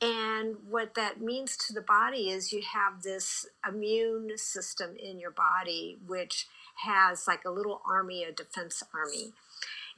And 0.00 0.56
what 0.68 0.94
that 0.94 1.20
means 1.20 1.56
to 1.56 1.72
the 1.72 1.80
body 1.80 2.30
is 2.30 2.52
you 2.52 2.62
have 2.72 3.02
this 3.02 3.46
immune 3.68 4.30
system 4.36 4.96
in 4.96 5.18
your 5.18 5.32
body, 5.32 5.98
which 6.06 6.46
has 6.84 7.26
like 7.26 7.44
a 7.44 7.50
little 7.50 7.82
army, 7.88 8.22
a 8.22 8.30
defense 8.30 8.82
army. 8.94 9.32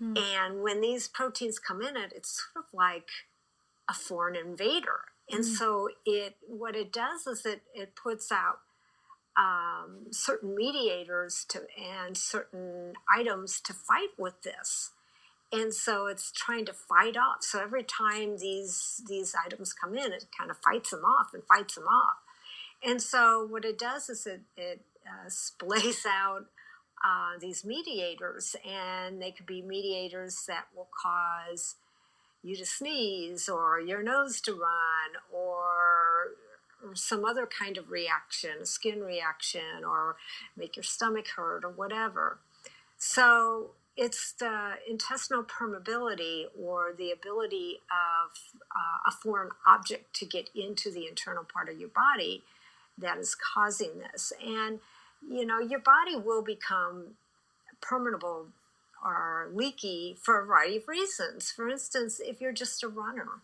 Mm. 0.00 0.18
And 0.18 0.62
when 0.62 0.80
these 0.80 1.06
proteins 1.06 1.58
come 1.58 1.82
in 1.82 1.96
it, 1.96 2.12
it's 2.16 2.42
sort 2.52 2.64
of 2.64 2.72
like 2.72 3.08
a 3.88 3.92
foreign 3.92 4.36
invader. 4.36 5.00
And 5.30 5.44
mm. 5.44 5.56
so 5.56 5.90
it 6.06 6.36
what 6.48 6.74
it 6.74 6.92
does 6.92 7.26
is 7.26 7.44
it 7.44 7.62
it 7.74 7.94
puts 7.94 8.32
out 8.32 8.60
um, 9.36 10.06
certain 10.10 10.54
mediators 10.56 11.44
to 11.50 11.62
and 11.78 12.16
certain 12.16 12.94
items 13.14 13.60
to 13.60 13.74
fight 13.74 14.10
with 14.18 14.42
this 14.42 14.92
and 15.52 15.74
so 15.74 16.06
it's 16.06 16.30
trying 16.30 16.64
to 16.64 16.72
fight 16.72 17.16
off 17.16 17.38
so 17.40 17.60
every 17.60 17.82
time 17.82 18.38
these 18.38 19.02
these 19.08 19.34
items 19.44 19.72
come 19.72 19.96
in 19.96 20.12
it 20.12 20.26
kind 20.36 20.50
of 20.50 20.56
fights 20.58 20.90
them 20.90 21.04
off 21.04 21.32
and 21.34 21.42
fights 21.44 21.74
them 21.74 21.84
off 21.84 22.18
and 22.84 23.02
so 23.02 23.46
what 23.48 23.64
it 23.64 23.78
does 23.78 24.08
is 24.08 24.26
it, 24.26 24.42
it 24.56 24.80
uh, 25.06 25.28
splays 25.28 26.06
out 26.06 26.46
uh, 27.04 27.38
these 27.40 27.64
mediators 27.64 28.54
and 28.68 29.22
they 29.22 29.30
could 29.30 29.46
be 29.46 29.62
mediators 29.62 30.44
that 30.46 30.66
will 30.76 30.88
cause 31.02 31.76
you 32.42 32.56
to 32.56 32.66
sneeze 32.66 33.48
or 33.48 33.80
your 33.80 34.02
nose 34.02 34.40
to 34.40 34.52
run 34.52 35.22
or 35.32 36.32
some 36.94 37.24
other 37.24 37.46
kind 37.46 37.76
of 37.76 37.90
reaction, 37.90 38.64
skin 38.64 39.00
reaction, 39.02 39.84
or 39.86 40.16
make 40.56 40.76
your 40.76 40.82
stomach 40.82 41.28
hurt, 41.36 41.64
or 41.64 41.70
whatever. 41.70 42.38
So 42.98 43.72
it's 43.96 44.32
the 44.32 44.74
intestinal 44.88 45.42
permeability 45.42 46.44
or 46.58 46.94
the 46.96 47.10
ability 47.10 47.80
of 47.90 48.30
uh, 48.74 49.08
a 49.08 49.10
foreign 49.10 49.50
object 49.66 50.14
to 50.16 50.26
get 50.26 50.48
into 50.54 50.90
the 50.90 51.06
internal 51.06 51.44
part 51.44 51.68
of 51.68 51.78
your 51.78 51.90
body 51.90 52.42
that 52.96 53.18
is 53.18 53.34
causing 53.34 53.98
this. 53.98 54.32
And, 54.44 54.80
you 55.28 55.44
know, 55.44 55.58
your 55.58 55.80
body 55.80 56.16
will 56.16 56.42
become 56.42 57.16
permeable 57.80 58.46
or 59.04 59.48
leaky 59.52 60.16
for 60.20 60.40
a 60.40 60.46
variety 60.46 60.76
of 60.78 60.88
reasons. 60.88 61.50
For 61.50 61.68
instance, 61.68 62.20
if 62.22 62.40
you're 62.40 62.52
just 62.52 62.82
a 62.82 62.88
runner, 62.88 63.40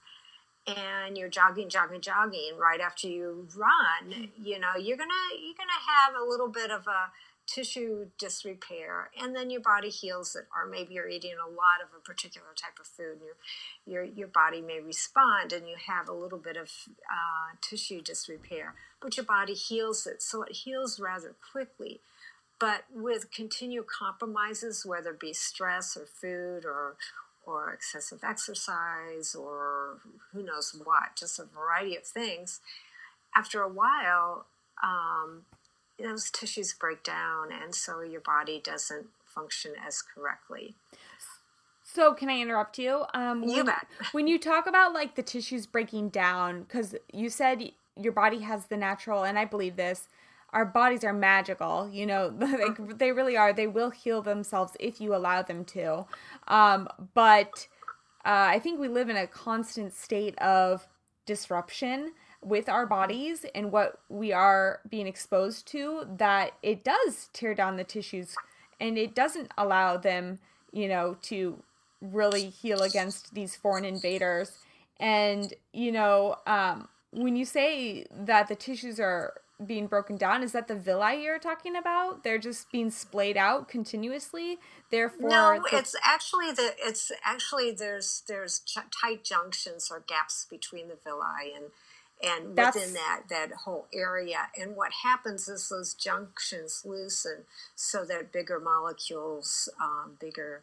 and 0.66 1.16
you're 1.16 1.28
jogging 1.28 1.68
jogging 1.68 2.00
jogging 2.00 2.58
right 2.58 2.80
after 2.80 3.06
you 3.06 3.46
run 3.56 4.28
you 4.42 4.58
know 4.58 4.74
you're 4.76 4.96
gonna 4.96 5.12
you're 5.40 5.54
gonna 5.54 5.84
have 5.86 6.20
a 6.20 6.28
little 6.28 6.48
bit 6.48 6.72
of 6.72 6.86
a 6.88 7.12
tissue 7.46 8.06
disrepair 8.18 9.10
and 9.20 9.34
then 9.34 9.50
your 9.50 9.60
body 9.60 9.88
heals 9.88 10.34
it 10.34 10.46
or 10.54 10.68
maybe 10.68 10.94
you're 10.94 11.08
eating 11.08 11.34
a 11.34 11.48
lot 11.48 11.80
of 11.82 11.88
a 11.96 12.00
particular 12.00 12.48
type 12.56 12.78
of 12.80 12.86
food 12.86 13.12
and 13.12 13.20
your 13.86 14.04
your, 14.04 14.14
your 14.14 14.28
body 14.28 14.60
may 14.60 14.80
respond 14.80 15.52
and 15.52 15.68
you 15.68 15.76
have 15.86 16.08
a 16.08 16.12
little 16.12 16.38
bit 16.38 16.56
of 16.56 16.70
uh, 17.10 17.54
tissue 17.60 18.00
disrepair 18.00 18.74
but 19.00 19.16
your 19.16 19.26
body 19.26 19.54
heals 19.54 20.06
it 20.06 20.20
so 20.22 20.42
it 20.42 20.52
heals 20.52 20.98
rather 20.98 21.34
quickly 21.52 22.00
but 22.58 22.84
with 22.92 23.30
continued 23.30 23.86
compromises 23.86 24.84
whether 24.84 25.10
it 25.10 25.20
be 25.20 25.32
stress 25.32 25.96
or 25.96 26.06
food 26.06 26.64
or 26.64 26.96
or 27.46 27.72
excessive 27.72 28.24
exercise 28.24 29.34
or 29.34 29.98
who 30.32 30.42
knows 30.42 30.78
what, 30.84 31.14
just 31.16 31.38
a 31.38 31.44
variety 31.44 31.96
of 31.96 32.02
things. 32.02 32.60
After 33.34 33.62
a 33.62 33.68
while, 33.68 34.46
um, 34.82 35.42
those 35.98 36.30
tissues 36.30 36.74
break 36.74 37.02
down, 37.02 37.48
and 37.52 37.74
so 37.74 38.00
your 38.00 38.20
body 38.20 38.60
doesn't 38.62 39.06
function 39.24 39.72
as 39.86 40.02
correctly. 40.02 40.74
So, 41.82 42.14
can 42.14 42.28
I 42.28 42.40
interrupt 42.40 42.78
you? 42.78 43.04
Um, 43.14 43.42
you 43.42 43.56
when, 43.56 43.66
bet. 43.66 43.86
when 44.12 44.26
you 44.26 44.38
talk 44.38 44.66
about 44.66 44.92
like 44.92 45.14
the 45.14 45.22
tissues 45.22 45.66
breaking 45.66 46.10
down, 46.10 46.62
because 46.62 46.94
you 47.12 47.30
said 47.30 47.72
your 48.00 48.12
body 48.12 48.40
has 48.40 48.66
the 48.66 48.76
natural, 48.76 49.24
and 49.24 49.38
I 49.38 49.44
believe 49.44 49.76
this, 49.76 50.08
our 50.56 50.64
bodies 50.64 51.04
are 51.04 51.12
magical 51.12 51.88
you 51.92 52.06
know 52.06 52.32
like 52.38 52.98
they 52.98 53.12
really 53.12 53.36
are 53.36 53.52
they 53.52 53.66
will 53.66 53.90
heal 53.90 54.22
themselves 54.22 54.76
if 54.80 55.00
you 55.00 55.14
allow 55.14 55.42
them 55.42 55.64
to 55.64 56.04
um, 56.48 56.88
but 57.14 57.68
uh, 58.24 58.48
i 58.50 58.58
think 58.58 58.80
we 58.80 58.88
live 58.88 59.08
in 59.08 59.16
a 59.16 59.26
constant 59.26 59.92
state 59.92 60.36
of 60.38 60.86
disruption 61.26 62.12
with 62.46 62.68
our 62.68 62.86
bodies 62.86 63.44
and 63.54 63.72
what 63.72 63.98
we 64.08 64.32
are 64.32 64.80
being 64.88 65.06
exposed 65.08 65.66
to 65.66 66.06
that 66.16 66.52
it 66.62 66.84
does 66.84 67.28
tear 67.32 67.54
down 67.54 67.76
the 67.76 67.84
tissues 67.84 68.36
and 68.78 68.96
it 68.96 69.14
doesn't 69.14 69.50
allow 69.58 69.96
them 69.96 70.38
you 70.72 70.86
know 70.88 71.16
to 71.22 71.60
really 72.00 72.48
heal 72.48 72.82
against 72.82 73.34
these 73.34 73.56
foreign 73.56 73.84
invaders. 73.84 74.58
And 75.00 75.52
you 75.72 75.92
know 75.92 76.36
um, 76.46 76.88
when 77.10 77.36
you 77.36 77.44
say 77.44 78.06
that 78.12 78.48
the 78.48 78.54
tissues 78.54 79.00
are 79.00 79.34
being 79.64 79.86
broken 79.86 80.18
down 80.18 80.42
is 80.42 80.52
that 80.52 80.68
the 80.68 80.74
villi 80.74 81.22
you're 81.22 81.38
talking 81.38 81.76
about? 81.76 82.22
They're 82.22 82.38
just 82.38 82.70
being 82.70 82.90
splayed 82.90 83.36
out 83.38 83.68
continuously? 83.68 84.58
Therefore 84.90 85.30
no 85.30 85.60
the- 85.70 85.78
it's 85.78 85.96
actually 86.04 86.52
the 86.52 86.74
it's 86.78 87.10
actually 87.24 87.72
there's 87.72 88.22
there's 88.28 88.60
ch- 88.60 88.78
tight 89.02 89.24
junctions 89.24 89.88
or 89.90 90.04
gaps 90.06 90.46
between 90.48 90.88
the 90.88 90.98
villi 91.02 91.54
and 91.54 91.66
and 92.22 92.56
That's- 92.56 92.74
within 92.74 92.94
that 92.94 93.22
that 93.28 93.52
whole 93.64 93.86
area. 93.92 94.48
And 94.58 94.76
what 94.76 94.92
happens 95.02 95.48
is 95.48 95.68
those 95.68 95.94
junctions 95.94 96.82
loosen 96.84 97.44
so 97.74 98.04
that 98.04 98.32
bigger 98.32 98.58
molecules 98.60 99.68
um, 99.80 100.16
bigger 100.20 100.62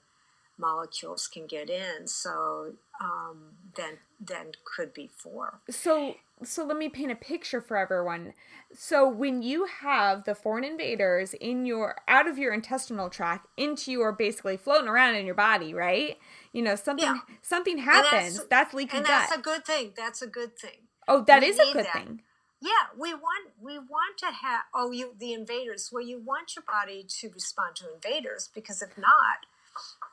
molecules 0.58 1.28
can 1.28 1.48
get 1.48 1.70
in. 1.70 2.08
So 2.08 2.74
um, 3.02 3.54
then 3.76 3.98
then 4.20 4.52
could 4.64 4.94
be 4.94 5.10
four 5.18 5.60
so 5.70 6.16
so 6.44 6.64
let 6.66 6.78
me 6.78 6.90
paint 6.90 7.12
a 7.12 7.16
picture 7.16 7.62
for 7.62 7.78
everyone. 7.78 8.34
So 8.74 9.08
when 9.08 9.42
you 9.42 9.66
have 9.66 10.24
the 10.26 10.36
foreign 10.36 10.64
invaders 10.64 11.34
in 11.36 11.66
your 11.66 11.98
out 12.08 12.28
of 12.28 12.38
your 12.38 12.54
intestinal 12.54 13.10
tract 13.10 13.48
into 13.58 13.92
your 13.92 14.12
basically 14.12 14.58
floating 14.58 14.88
around 14.88 15.16
in 15.16 15.26
your 15.26 15.36
body 15.36 15.74
right? 15.74 16.18
You 16.52 16.62
know 16.64 16.76
something 16.76 17.06
Yeah. 17.06 17.20
something 17.42 17.78
happens 17.80 18.44
that's, 18.46 18.74
leaking. 18.74 18.98
and 19.00 19.08
gut. 19.08 19.28
that's 19.30 19.38
a 19.40 19.42
good 19.42 19.66
thing. 19.66 19.94
That's 19.96 20.22
a 20.22 20.28
good 20.28 20.58
thing 20.58 20.88
oh 21.08 21.24
that 21.24 21.42
we 21.42 21.48
is 21.48 21.60
a 21.60 21.74
good 21.74 21.86
that. 21.86 21.94
thing 21.94 22.22
Yeah, 22.62 22.96
we 22.98 23.14
want 23.14 23.50
we 23.62 23.78
want 23.78 24.18
to 24.20 24.28
have 24.28 24.62
oh 24.74 24.92
you 24.92 25.16
the 25.20 25.34
invaders. 25.34 25.90
Well, 25.92 26.04
you 26.04 26.18
want 26.20 26.56
your 26.56 26.64
body 26.66 27.06
to 27.20 27.30
respond 27.30 27.76
to 27.78 27.94
invaders 27.94 28.50
because 28.56 28.82
if 28.82 28.98
not, 28.98 29.48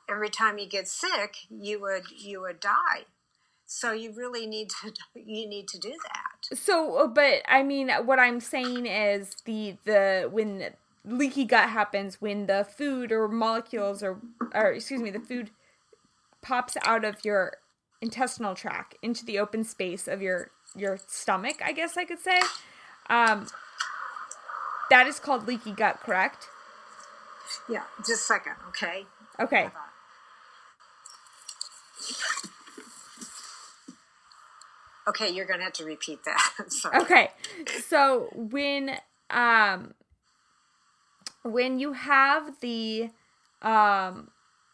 every 0.09 0.29
time 0.29 0.57
you 0.57 0.67
get 0.67 0.89
sick, 0.89 1.35
you 1.49 1.79
would 1.81 2.03
you 2.11 2.41
would 2.41 2.59
die. 2.59 3.05
So 3.65 3.93
you 3.93 4.11
really 4.11 4.45
need 4.45 4.69
to 4.81 4.91
you 5.15 5.47
need 5.47 5.69
to 5.69 5.79
do 5.79 5.91
that. 5.91 6.57
So, 6.57 6.97
uh, 6.97 7.07
but 7.07 7.41
I 7.47 7.63
mean, 7.63 7.89
what 8.03 8.19
I'm 8.19 8.41
saying 8.41 8.85
is 8.85 9.35
the 9.45 9.77
the 9.85 10.27
when 10.29 10.71
leaky 11.05 11.45
gut 11.45 11.69
happens 11.69 12.21
when 12.21 12.47
the 12.47 12.65
food 12.65 13.13
or 13.13 13.29
molecules 13.29 14.03
or 14.03 14.19
or 14.53 14.73
excuse 14.73 15.01
me, 15.01 15.09
the 15.09 15.21
food 15.21 15.51
pops 16.41 16.75
out 16.83 17.05
of 17.05 17.23
your 17.23 17.57
intestinal 18.01 18.55
tract 18.55 18.95
into 19.01 19.23
the 19.23 19.39
open 19.39 19.63
space 19.63 20.07
of 20.07 20.21
your 20.21 20.51
your 20.75 20.99
stomach, 21.07 21.61
I 21.63 21.71
guess 21.71 21.97
I 21.97 22.05
could 22.05 22.19
say. 22.19 22.39
Um, 23.09 23.47
that 24.89 25.07
is 25.07 25.19
called 25.19 25.47
leaky 25.47 25.71
gut, 25.71 25.99
correct? 26.01 26.47
Yeah, 27.69 27.83
just 27.99 28.09
a 28.09 28.15
second, 28.15 28.53
okay? 28.69 29.05
Okay. 29.39 29.69
Okay, 35.07 35.29
you're 35.29 35.45
gonna 35.45 35.63
have 35.63 35.73
to 35.73 35.85
repeat 35.85 36.23
that. 36.25 36.51
Sorry. 36.71 37.01
Okay. 37.01 37.31
So 37.87 38.29
when 38.33 38.97
um 39.29 39.93
when 41.43 41.79
you 41.79 41.93
have 41.93 42.59
the 42.61 43.09
um 43.61 44.29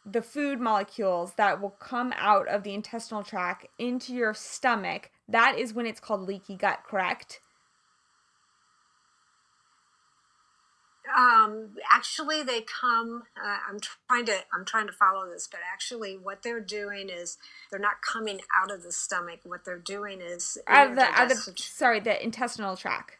the 0.05 0.21
food 0.21 0.59
molecules 0.59 1.33
that 1.33 1.61
will 1.61 1.71
come 1.71 2.13
out 2.17 2.47
of 2.47 2.63
the 2.63 2.73
intestinal 2.73 3.23
tract 3.23 3.67
into 3.79 4.13
your 4.13 4.33
stomach, 4.33 5.09
that 5.29 5.57
is 5.57 5.73
when 5.73 5.85
it's 5.85 5.99
called 5.99 6.21
leaky 6.21 6.55
gut, 6.55 6.79
correct? 6.87 7.41
Um, 11.15 11.69
actually, 11.91 12.43
they 12.43 12.61
come. 12.61 13.23
Uh, 13.37 13.57
I'm 13.69 13.79
trying 13.79 14.25
to. 14.25 14.39
I'm 14.53 14.65
trying 14.65 14.87
to 14.87 14.93
follow 14.93 15.29
this, 15.29 15.47
but 15.49 15.61
actually, 15.71 16.17
what 16.17 16.43
they're 16.43 16.59
doing 16.59 17.09
is 17.09 17.37
they're 17.71 17.79
not 17.79 18.01
coming 18.01 18.41
out 18.61 18.71
of 18.71 18.83
the 18.83 18.91
stomach. 18.91 19.39
What 19.43 19.65
they're 19.65 19.77
doing 19.79 20.21
is 20.21 20.57
Out 20.67 20.89
of 20.91 20.95
the 20.95 21.03
out 21.03 21.31
of 21.31 21.37
sorry, 21.59 21.99
the 21.99 22.21
intestinal 22.21 22.75
tract. 22.75 23.17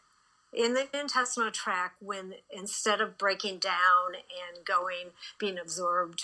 in 0.52 0.74
the 0.74 0.88
intestinal 0.98 1.50
tract 1.50 2.02
when 2.02 2.34
instead 2.50 3.00
of 3.00 3.18
breaking 3.18 3.58
down 3.58 4.14
and 4.16 4.64
going 4.66 5.10
being 5.38 5.58
absorbed 5.58 6.22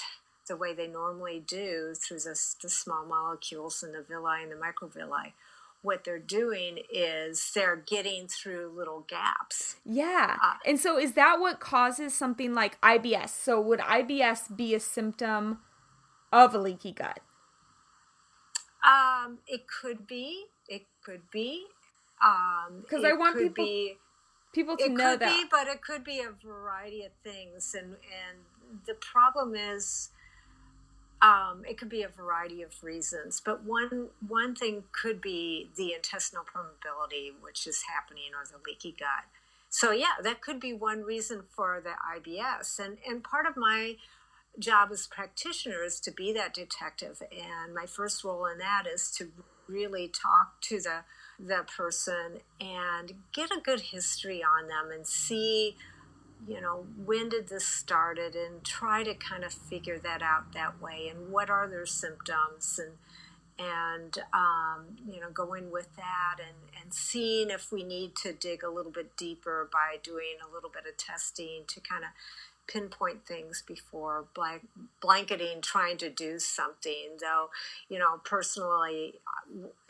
the 0.49 0.57
way 0.57 0.75
they 0.75 0.87
normally 0.87 1.43
do 1.47 1.95
through 1.95 2.19
the, 2.21 2.39
the 2.63 2.69
small 2.69 3.05
molecules 3.07 3.83
and 3.83 3.95
the 3.95 4.03
villi 4.03 4.43
and 4.43 4.53
the 4.53 4.57
microvilli 4.57 5.33
what 5.85 6.05
they're 6.05 6.19
doing 6.21 6.81
is 6.93 7.53
they're 7.55 7.77
getting 7.77 8.29
through 8.29 8.73
little 8.77 9.07
gaps 9.09 9.77
Yeah. 9.85 10.37
Uh, 10.43 10.55
and 10.67 10.81
so 10.81 10.99
is 10.99 11.13
that 11.15 11.41
what 11.41 11.61
causes 11.61 12.15
something 12.15 12.55
like 12.55 12.81
IBS? 12.83 13.31
So 13.31 13.61
would 13.61 13.81
IBS 13.81 14.57
be 14.57 14.75
a 14.75 14.81
symptom 14.81 15.61
of 16.33 16.55
a 16.55 16.59
leaky 16.59 16.93
gut? 16.93 17.21
Um, 18.85 19.39
it 19.47 19.63
could 19.69 20.07
be. 20.07 20.47
It 20.69 20.83
could 21.05 21.31
be. 21.31 21.67
Um, 22.25 22.81
Because 22.83 23.05
it 23.05 23.13
I 23.13 23.13
want 23.15 23.39
people 23.39 23.65
be. 23.65 23.97
people 24.53 24.77
to 24.77 24.85
It 24.85 24.93
know 24.93 25.11
could 25.13 25.21
that. 25.21 25.37
be, 25.37 25.45
but 25.51 25.67
it 25.69 25.83
could 25.83 26.05
be 26.05 26.21
a 26.21 26.31
variety 26.31 27.05
of 27.05 27.13
things, 27.23 27.75
and 27.75 27.97
and 27.97 28.85
the 28.87 28.95
problem 28.95 29.55
is, 29.55 30.11
um, 31.25 31.63
it 31.67 31.79
could 31.79 31.89
be 31.89 32.03
a 32.03 32.09
variety 32.09 32.61
of 32.61 32.83
reasons. 32.83 33.41
But 33.43 33.65
one 33.65 34.09
one 34.27 34.55
thing 34.55 34.85
could 34.93 35.23
be 35.23 35.71
the 35.77 35.95
intestinal 35.95 36.45
permeability, 36.45 37.33
which 37.41 37.67
is 37.67 37.85
happening, 37.95 38.33
or 38.35 38.45
the 38.45 38.63
leaky 38.69 38.95
gut. 38.99 39.25
So 39.71 39.91
yeah, 39.91 40.21
that 40.23 40.43
could 40.43 40.61
be 40.61 40.75
one 40.75 41.03
reason 41.03 41.45
for 41.49 41.83
the 41.83 41.95
IBS, 42.15 42.79
and 42.79 42.99
and 43.09 43.25
part 43.25 43.47
of 43.47 43.57
my 43.57 43.97
job 44.59 44.91
as 44.93 45.07
practitioner 45.07 45.83
is 45.83 45.99
to 45.99 46.13
be 46.13 46.33
that 46.33 46.55
detective 46.55 47.21
and 47.33 47.75
my 47.75 47.87
first 47.87 48.23
role 48.23 48.47
in 48.47 48.59
that 48.59 48.85
is 48.87 49.11
to 49.11 49.33
really 49.67 50.07
talk 50.07 50.61
to 50.61 50.81
the 50.81 51.01
the 51.41 51.65
person 51.77 52.39
and 52.61 53.13
get 53.33 53.51
a 53.51 53.61
good 53.61 53.81
history 53.81 54.45
on 54.45 54.69
them 54.69 54.93
and 54.93 55.07
see 55.07 55.77
you 56.47 56.61
know 56.61 56.87
when 57.05 57.29
did 57.29 57.49
this 57.49 57.67
started 57.67 58.35
and 58.35 58.65
try 58.65 59.03
to 59.03 59.15
kind 59.15 59.45
of 59.45 59.53
figure 59.53 59.99
that 59.99 60.23
out 60.23 60.53
that 60.53 60.81
way 60.81 61.09
and 61.09 61.31
what 61.31 61.49
are 61.49 61.69
their 61.69 61.87
symptoms 61.87 62.79
and 62.79 62.93
and 63.57 64.19
um, 64.33 64.85
you 65.09 65.21
know 65.21 65.31
going 65.31 65.71
with 65.71 65.95
that 65.97 66.37
and 66.39 66.83
and 66.83 66.93
seeing 66.93 67.51
if 67.51 67.71
we 67.71 67.85
need 67.85 68.17
to 68.17 68.33
dig 68.33 68.63
a 68.63 68.71
little 68.71 68.91
bit 68.91 69.17
deeper 69.17 69.69
by 69.73 69.97
doing 70.03 70.37
a 70.43 70.53
little 70.53 70.71
bit 70.71 70.85
of 70.91 70.97
testing 70.97 71.63
to 71.67 71.81
kind 71.81 72.05
of 72.05 72.11
pinpoint 72.67 73.27
things 73.27 73.63
before 73.67 74.25
blank, 74.35 74.63
blanketing 75.01 75.61
trying 75.61 75.97
to 75.97 76.09
do 76.09 76.39
something 76.39 77.17
though 77.21 77.51
you 77.89 77.99
know 77.99 78.21
personally 78.25 79.15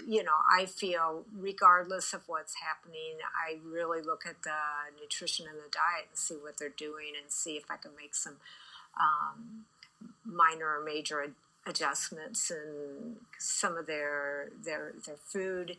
you 0.07 0.23
know 0.23 0.33
i 0.53 0.67
feel 0.67 1.25
regardless 1.39 2.13
of 2.13 2.23
what's 2.27 2.55
happening 2.63 3.17
i 3.47 3.59
really 3.65 4.03
look 4.03 4.25
at 4.27 4.43
the 4.43 4.51
nutrition 5.01 5.47
and 5.47 5.57
the 5.57 5.71
diet 5.71 6.09
and 6.09 6.19
see 6.19 6.35
what 6.35 6.57
they're 6.59 6.69
doing 6.69 7.13
and 7.21 7.31
see 7.31 7.57
if 7.57 7.71
i 7.71 7.77
can 7.77 7.93
make 8.01 8.15
some 8.15 8.37
um, 9.01 9.65
minor 10.25 10.79
or 10.79 10.85
major 10.85 11.33
adjustments 11.67 12.51
in 12.51 13.17
some 13.39 13.77
of 13.77 13.87
their 13.87 14.51
their 14.65 14.93
their 15.07 15.17
food 15.17 15.77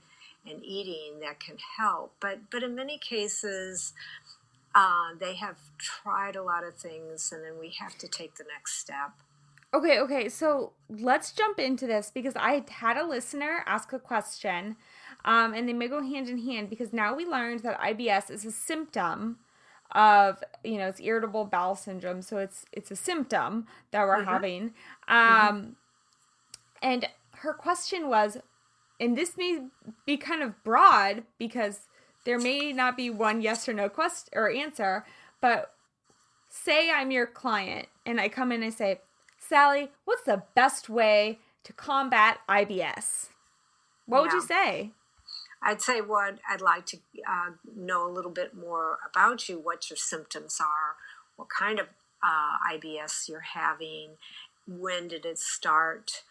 and 0.47 0.63
eating 0.63 1.19
that 1.21 1.39
can 1.39 1.57
help. 1.77 2.13
But 2.19 2.49
but 2.51 2.63
in 2.63 2.75
many 2.75 2.97
cases 2.97 3.93
uh, 4.75 5.09
they 5.19 5.35
have 5.35 5.57
tried 5.77 6.35
a 6.35 6.43
lot 6.43 6.63
of 6.63 6.75
things 6.75 7.31
and 7.31 7.43
then 7.43 7.59
we 7.59 7.69
have 7.79 7.97
to 7.97 8.07
take 8.07 8.35
the 8.35 8.45
next 8.53 8.77
step 8.79 9.11
Okay, 9.75 9.99
okay. 9.99 10.29
So 10.29 10.71
let's 10.89 11.33
jump 11.33 11.59
into 11.59 11.85
this 11.85 12.09
because 12.13 12.33
I 12.37 12.63
had 12.69 12.95
a 12.95 13.05
listener 13.05 13.61
ask 13.65 13.91
a 13.91 13.99
question, 13.99 14.77
um, 15.25 15.53
and 15.53 15.67
they 15.67 15.73
may 15.73 15.89
go 15.89 16.01
hand 16.01 16.29
in 16.29 16.37
hand 16.45 16.69
because 16.69 16.93
now 16.93 17.13
we 17.13 17.25
learned 17.25 17.59
that 17.61 17.77
IBS 17.81 18.31
is 18.31 18.45
a 18.45 18.51
symptom 18.51 19.39
of 19.91 20.41
you 20.63 20.77
know 20.77 20.87
it's 20.87 21.01
irritable 21.01 21.43
bowel 21.43 21.75
syndrome. 21.75 22.21
So 22.21 22.37
it's 22.37 22.65
it's 22.71 22.89
a 22.89 22.95
symptom 22.95 23.67
that 23.91 24.05
we're 24.05 24.23
having. 24.23 24.73
Um, 25.09 25.75
And 26.81 27.09
her 27.39 27.53
question 27.53 28.07
was, 28.07 28.37
and 28.99 29.17
this 29.17 29.35
may 29.35 29.59
be 30.05 30.15
kind 30.15 30.41
of 30.41 30.63
broad 30.63 31.23
because 31.37 31.81
there 32.25 32.39
may 32.39 32.73
not 32.73 32.97
be 32.97 33.09
one 33.09 33.41
yes 33.41 33.69
or 33.69 33.73
no 33.73 33.87
question 33.87 34.33
or 34.33 34.49
answer, 34.49 35.05
but 35.41 35.73
say 36.49 36.91
I'm 36.91 37.11
your 37.11 37.27
client 37.27 37.87
and 38.05 38.19
I 38.19 38.29
come 38.29 38.51
in 38.51 38.63
and 38.63 38.73
say, 38.73 39.01
Sally, 39.37 39.91
what's 40.05 40.23
the 40.23 40.43
best 40.55 40.89
way 40.89 41.39
to 41.63 41.73
combat 41.73 42.39
IBS? 42.49 43.27
What 44.07 44.23
would 44.23 44.33
you 44.33 44.41
say? 44.41 44.91
I'd 45.61 45.81
say 45.81 46.01
what 46.01 46.39
I'd 46.49 46.61
like 46.61 46.85
to 46.87 46.97
uh, 47.27 47.51
know 47.75 48.07
a 48.07 48.11
little 48.11 48.31
bit 48.31 48.55
more 48.55 48.97
about 49.09 49.49
you, 49.49 49.57
what 49.59 49.89
your 49.89 49.97
symptoms 49.97 50.59
are, 50.59 50.95
what 51.35 51.47
kind 51.49 51.79
of 51.79 51.87
uh, 52.23 52.73
IBS 52.73 53.27
you're 53.27 53.39
having, 53.39 54.11
when 54.67 55.07
did 55.07 55.25
it 55.25 55.39
start, 55.39 56.23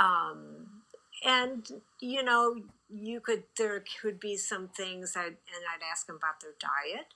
um, 0.00 0.82
and 1.24 1.66
you 2.00 2.22
know 2.22 2.62
you 2.88 3.20
could 3.20 3.44
there 3.56 3.82
could 4.00 4.20
be 4.20 4.36
some 4.36 4.68
things 4.68 5.14
I'd, 5.16 5.26
and 5.26 5.64
I'd 5.72 5.84
ask 5.90 6.06
them 6.06 6.16
about 6.16 6.40
their 6.40 6.54
diet, 6.60 7.14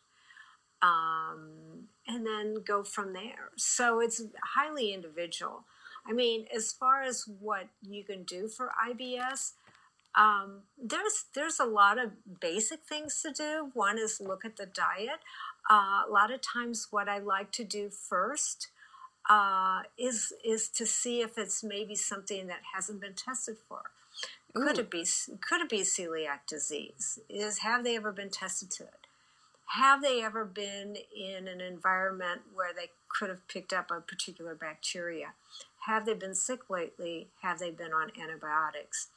um, 0.83 1.89
and 2.07 2.27
then 2.27 2.63
go 2.67 2.83
from 2.83 3.13
there. 3.13 3.51
So 3.57 4.01
it's 4.01 4.23
highly 4.57 4.93
individual. 4.93 5.65
I 6.07 6.13
mean, 6.13 6.47
as 6.55 6.73
far 6.73 7.03
as 7.03 7.29
what 7.41 7.69
you 7.83 8.03
can 8.03 8.23
do 8.23 8.49
for 8.49 8.73
IBS, 8.89 9.53
um, 10.15 10.63
there's 10.83 11.27
there's 11.35 11.61
a 11.61 11.65
lot 11.65 11.99
of 11.99 12.13
basic 12.41 12.81
things 12.81 13.21
to 13.23 13.33
do. 13.33 13.71
One 13.75 13.99
is 13.99 14.21
look 14.21 14.45
at 14.45 14.57
the 14.57 14.67
diet. 14.67 15.21
Uh, 15.71 16.03
a 16.09 16.11
lot 16.11 16.33
of 16.33 16.41
times, 16.41 16.89
what 16.91 17.09
I 17.09 17.19
like 17.19 17.53
to 17.53 17.65
do 17.65 17.91
first 17.91 18.69
uh, 19.29 19.83
is 19.99 20.33
is 20.45 20.69
to 20.71 20.87
see 20.87 21.21
if 21.21 21.37
it's 21.37 21.63
maybe 21.63 21.95
something 21.95 22.47
that 22.47 22.61
hasn't 22.75 23.01
been 23.01 23.15
tested 23.15 23.57
for. 23.69 23.91
Could 24.55 24.79
Ooh. 24.79 24.81
it 24.81 24.91
be 24.91 25.07
could 25.41 25.61
it 25.61 25.69
be 25.69 25.81
celiac 25.81 26.47
disease? 26.47 27.21
Is 27.29 27.59
have 27.59 27.85
they 27.85 27.97
ever 27.97 28.13
been 28.13 28.31
tested 28.31 28.71
to 28.73 28.85
it? 28.85 29.07
Have 29.73 30.01
they 30.01 30.23
ever 30.23 30.47
been 30.47 30.97
in 31.15 31.47
an 31.47 31.61
environment 31.61 32.41
where 32.55 32.73
they 32.75 32.91
could 33.09 33.29
have 33.29 33.47
picked 33.49 33.73
up 33.73 33.91
a 33.91 34.01
particular 34.01 34.55
bacteria? 34.55 35.35
Have 35.87 36.07
they 36.07 36.15
been 36.15 36.35
sick 36.35 36.71
lately? 36.71 37.29
Have 37.43 37.59
they 37.59 37.71
been 37.71 37.93
on 37.93 38.11
antibiotics? 38.21 39.09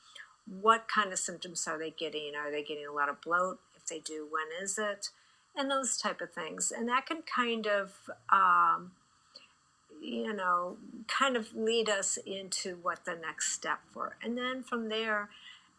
What 0.46 0.88
kind 0.94 1.14
of 1.14 1.20
symptoms 1.20 1.68
are 1.68 1.78
they 1.78 1.92
getting? 1.92 2.36
Are 2.36 2.52
they 2.52 2.64
getting 2.64 2.86
a 2.86 2.92
lot 2.92 3.08
of 3.08 3.22
bloat? 3.22 3.60
If 3.78 3.86
they 3.86 4.00
do, 4.00 4.28
when 4.30 4.48
is 4.62 4.78
it? 4.78 5.10
And 5.56 5.72
those 5.72 5.98
type 5.98 6.20
of 6.20 6.34
things. 6.34 6.72
And 6.76 6.88
that 6.90 7.06
can 7.06 7.22
kind 7.22 7.66
of, 7.68 8.10
um, 8.30 8.92
you 10.02 10.34
know, 10.34 10.78
kind 11.08 11.38
of 11.38 11.54
lead 11.56 11.88
us 11.88 12.18
into 12.26 12.78
what 12.82 13.06
the 13.06 13.16
next 13.16 13.54
step 13.54 13.80
for. 13.94 14.18
And 14.24 14.36
then 14.36 14.64
from 14.64 14.90
there, 14.90 15.30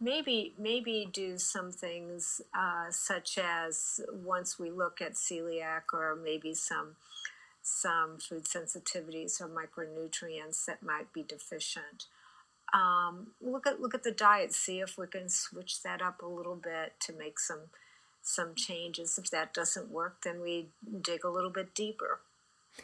maybe 0.00 0.54
maybe 0.56 1.08
do 1.12 1.38
some 1.38 1.72
things 1.72 2.40
uh, 2.54 2.90
such 2.90 3.36
as 3.38 4.00
once 4.12 4.58
we 4.58 4.70
look 4.70 5.02
at 5.02 5.14
celiac 5.14 5.92
or 5.92 6.16
maybe 6.16 6.54
some 6.54 6.96
some 7.62 8.18
food 8.18 8.44
sensitivities 8.44 9.40
or 9.40 9.48
micronutrients 9.48 10.64
that 10.66 10.82
might 10.82 11.12
be 11.12 11.22
deficient. 11.22 12.06
Um, 12.72 13.28
look 13.40 13.66
at 13.66 13.80
look 13.80 13.94
at 13.94 14.04
the 14.04 14.12
diet, 14.12 14.54
see 14.54 14.80
if 14.80 14.96
we 14.96 15.08
can 15.08 15.28
switch 15.28 15.82
that 15.82 16.00
up 16.00 16.22
a 16.22 16.26
little 16.26 16.56
bit 16.56 16.94
to 17.00 17.12
make 17.12 17.40
some 17.40 17.70
some 18.22 18.54
changes. 18.54 19.18
If 19.18 19.30
that 19.30 19.52
doesn't 19.52 19.90
work, 19.90 20.18
then 20.22 20.40
we 20.40 20.68
dig 21.00 21.24
a 21.24 21.28
little 21.30 21.50
bit 21.50 21.74
deeper. 21.74 22.20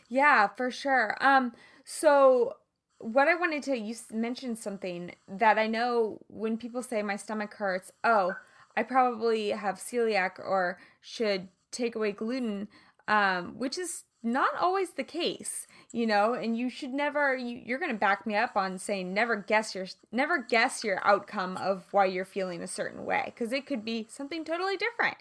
Yeah, 0.08 0.48
for 0.48 0.70
sure. 0.70 1.16
Um, 1.20 1.52
so 1.84 2.54
what 2.98 3.28
I 3.28 3.34
wanted 3.34 3.62
to 3.64 3.78
you 3.78 3.94
mentioned 4.12 4.58
something 4.58 5.14
that 5.28 5.58
I 5.58 5.66
know 5.66 6.20
when 6.28 6.56
people 6.56 6.82
say 6.82 7.02
my 7.02 7.16
stomach 7.16 7.54
hurts, 7.54 7.92
oh, 8.04 8.34
I 8.76 8.82
probably 8.82 9.50
have 9.50 9.76
celiac 9.76 10.38
or 10.38 10.78
should 11.00 11.48
take 11.70 11.94
away 11.94 12.12
gluten, 12.12 12.68
um, 13.06 13.58
which 13.58 13.78
is 13.78 14.04
not 14.22 14.50
always 14.60 14.90
the 14.90 15.04
case, 15.04 15.66
you 15.92 16.06
know, 16.06 16.34
and 16.34 16.56
you 16.56 16.68
should 16.68 16.92
never 16.92 17.36
you, 17.36 17.60
you're 17.64 17.78
gonna 17.78 17.94
back 17.94 18.26
me 18.26 18.34
up 18.34 18.56
on 18.56 18.78
saying 18.78 19.14
never 19.14 19.36
guess 19.36 19.74
your 19.74 19.86
never 20.10 20.38
guess 20.38 20.82
your 20.82 21.00
outcome 21.06 21.56
of 21.56 21.84
why 21.92 22.04
you're 22.04 22.24
feeling 22.24 22.62
a 22.62 22.66
certain 22.66 23.04
way 23.04 23.22
because 23.26 23.52
it 23.52 23.66
could 23.66 23.84
be 23.84 24.06
something 24.10 24.44
totally 24.44 24.76
different. 24.76 25.16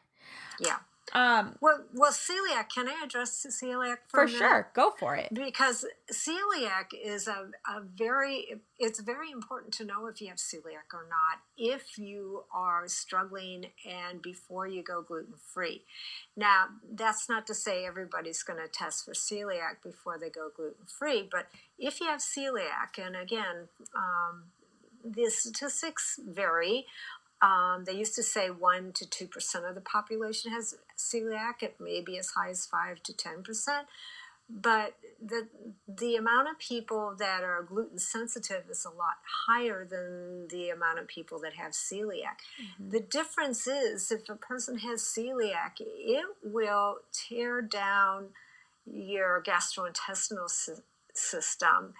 Yeah. 0.59 0.77
Um, 1.13 1.55
Well, 1.61 1.85
well, 1.93 2.11
celiac. 2.11 2.69
Can 2.73 2.87
I 2.87 3.01
address 3.03 3.45
celiac 3.49 3.97
for, 4.07 4.27
for 4.27 4.27
sure, 4.27 4.69
go 4.73 4.91
for 4.91 5.15
it. 5.15 5.33
because 5.33 5.85
celiac 6.11 6.87
is 6.93 7.27
a, 7.27 7.49
a 7.67 7.81
very 7.81 8.61
it's 8.79 8.99
very 9.01 9.31
important 9.31 9.73
to 9.73 9.85
know 9.85 10.07
if 10.07 10.21
you 10.21 10.27
have 10.27 10.37
celiac 10.37 10.93
or 10.93 11.07
not 11.09 11.39
if 11.57 11.97
you 11.97 12.43
are 12.53 12.87
struggling 12.87 13.67
and 13.89 14.21
before 14.21 14.67
you 14.67 14.83
go 14.83 15.01
gluten 15.01 15.33
free 15.53 15.81
now 16.35 16.65
that's 16.93 17.27
not 17.27 17.47
to 17.47 17.53
say 17.53 17.85
everybody's 17.85 18.43
going 18.43 18.59
to 18.59 18.67
test 18.67 19.03
for 19.05 19.13
celiac 19.13 19.81
before 19.83 20.17
they 20.19 20.29
go 20.29 20.49
gluten 20.55 20.85
free 20.85 21.27
but 21.29 21.47
if 21.79 21.99
you 21.99 22.07
have 22.07 22.19
celiac 22.19 22.97
and 23.03 23.15
again 23.15 23.67
um, 23.95 24.43
the 25.03 25.29
statistics 25.29 26.19
vary 26.25 26.85
um, 27.41 27.85
they 27.85 27.93
used 27.93 28.15
to 28.15 28.23
say 28.23 28.49
1 28.49 28.93
to 28.93 29.05
2% 29.05 29.69
of 29.69 29.75
the 29.75 29.81
population 29.81 30.51
has 30.51 30.75
celiac. 30.97 31.61
It 31.63 31.77
may 31.79 32.01
be 32.01 32.17
as 32.17 32.31
high 32.31 32.49
as 32.49 32.65
5 32.67 33.03
to 33.03 33.13
10%. 33.13 33.81
But 34.49 34.95
the, 35.25 35.47
the 35.87 36.15
amount 36.17 36.49
of 36.49 36.59
people 36.59 37.15
that 37.19 37.43
are 37.43 37.63
gluten 37.63 37.99
sensitive 37.99 38.65
is 38.69 38.85
a 38.85 38.89
lot 38.89 39.15
higher 39.47 39.85
than 39.89 40.47
the 40.49 40.69
amount 40.69 40.99
of 40.99 41.07
people 41.07 41.39
that 41.41 41.53
have 41.55 41.73
celiac. 41.73 42.39
The 42.79 43.01
difference 43.01 43.67
is 43.67 44.11
if 44.11 44.29
a 44.29 44.35
person 44.35 44.79
has 44.79 45.01
celiac, 45.03 45.73
it 45.79 46.25
will 46.43 46.97
tear 47.13 47.61
down 47.61 48.29
your 48.85 49.43
gastrointestinal 49.43 50.49
sy- 50.49 50.81
system 51.13 51.93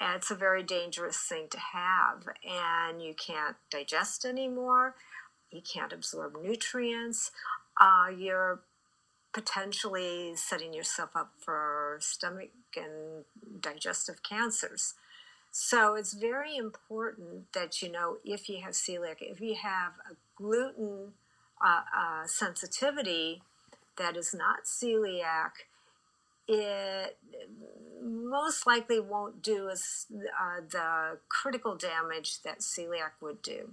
it's 0.00 0.30
a 0.30 0.34
very 0.34 0.62
dangerous 0.62 1.18
thing 1.18 1.48
to 1.50 1.58
have, 1.58 2.24
and 2.44 3.02
you 3.02 3.14
can't 3.14 3.56
digest 3.70 4.24
anymore. 4.24 4.94
You 5.50 5.60
can't 5.60 5.92
absorb 5.92 6.36
nutrients. 6.42 7.30
Uh, 7.80 8.06
you're 8.16 8.60
potentially 9.32 10.34
setting 10.36 10.74
yourself 10.74 11.10
up 11.14 11.32
for 11.38 11.98
stomach 12.00 12.50
and 12.76 13.24
digestive 13.60 14.22
cancers. 14.22 14.94
So 15.50 15.94
it's 15.94 16.14
very 16.14 16.56
important 16.56 17.52
that 17.52 17.82
you 17.82 17.90
know 17.90 18.18
if 18.24 18.48
you 18.48 18.62
have 18.62 18.72
celiac, 18.72 19.16
if 19.20 19.40
you 19.40 19.56
have 19.62 19.92
a 20.10 20.14
gluten 20.36 21.12
uh, 21.64 21.82
uh, 21.96 22.26
sensitivity 22.26 23.42
that 23.96 24.16
is 24.16 24.34
not 24.34 24.64
celiac, 24.64 25.50
it 26.52 27.18
most 28.02 28.66
likely 28.66 29.00
won't 29.00 29.42
do 29.42 29.68
uh, 29.68 30.60
the 30.70 31.18
critical 31.28 31.76
damage 31.76 32.42
that 32.42 32.60
celiac 32.60 33.12
would 33.20 33.42
do. 33.42 33.70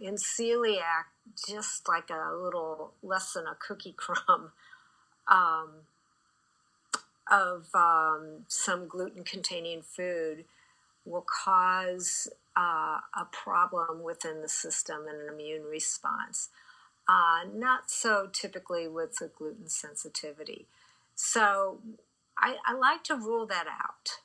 In 0.00 0.14
celiac, 0.14 1.06
just 1.48 1.88
like 1.88 2.10
a 2.10 2.34
little 2.34 2.92
less 3.02 3.32
than 3.32 3.46
a 3.46 3.56
cookie 3.58 3.94
crumb 3.96 4.52
um, 5.28 5.70
of 7.30 7.66
um, 7.74 8.44
some 8.48 8.88
gluten 8.88 9.24
containing 9.24 9.82
food 9.82 10.44
will 11.04 11.26
cause 11.44 12.28
uh, 12.56 13.00
a 13.14 13.26
problem 13.30 14.02
within 14.02 14.42
the 14.42 14.48
system 14.48 15.06
and 15.08 15.20
an 15.20 15.34
immune 15.34 15.64
response. 15.64 16.48
Uh, 17.08 17.40
not 17.52 17.90
so 17.90 18.28
typically 18.32 18.86
with 18.86 19.16
the 19.16 19.28
gluten 19.36 19.68
sensitivity. 19.68 20.66
So 21.22 21.80
I, 22.38 22.56
I 22.66 22.72
like 22.72 23.04
to 23.04 23.14
rule 23.14 23.46
that 23.46 23.66
out. 23.66 24.20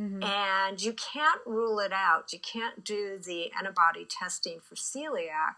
Mm-hmm. 0.00 0.22
And 0.22 0.82
you 0.82 0.92
can't 0.94 1.40
rule 1.46 1.78
it 1.78 1.92
out. 1.92 2.32
You 2.32 2.40
can't 2.40 2.82
do 2.82 3.18
the 3.24 3.52
antibody 3.56 4.04
testing 4.08 4.58
for 4.60 4.74
celiac 4.74 5.56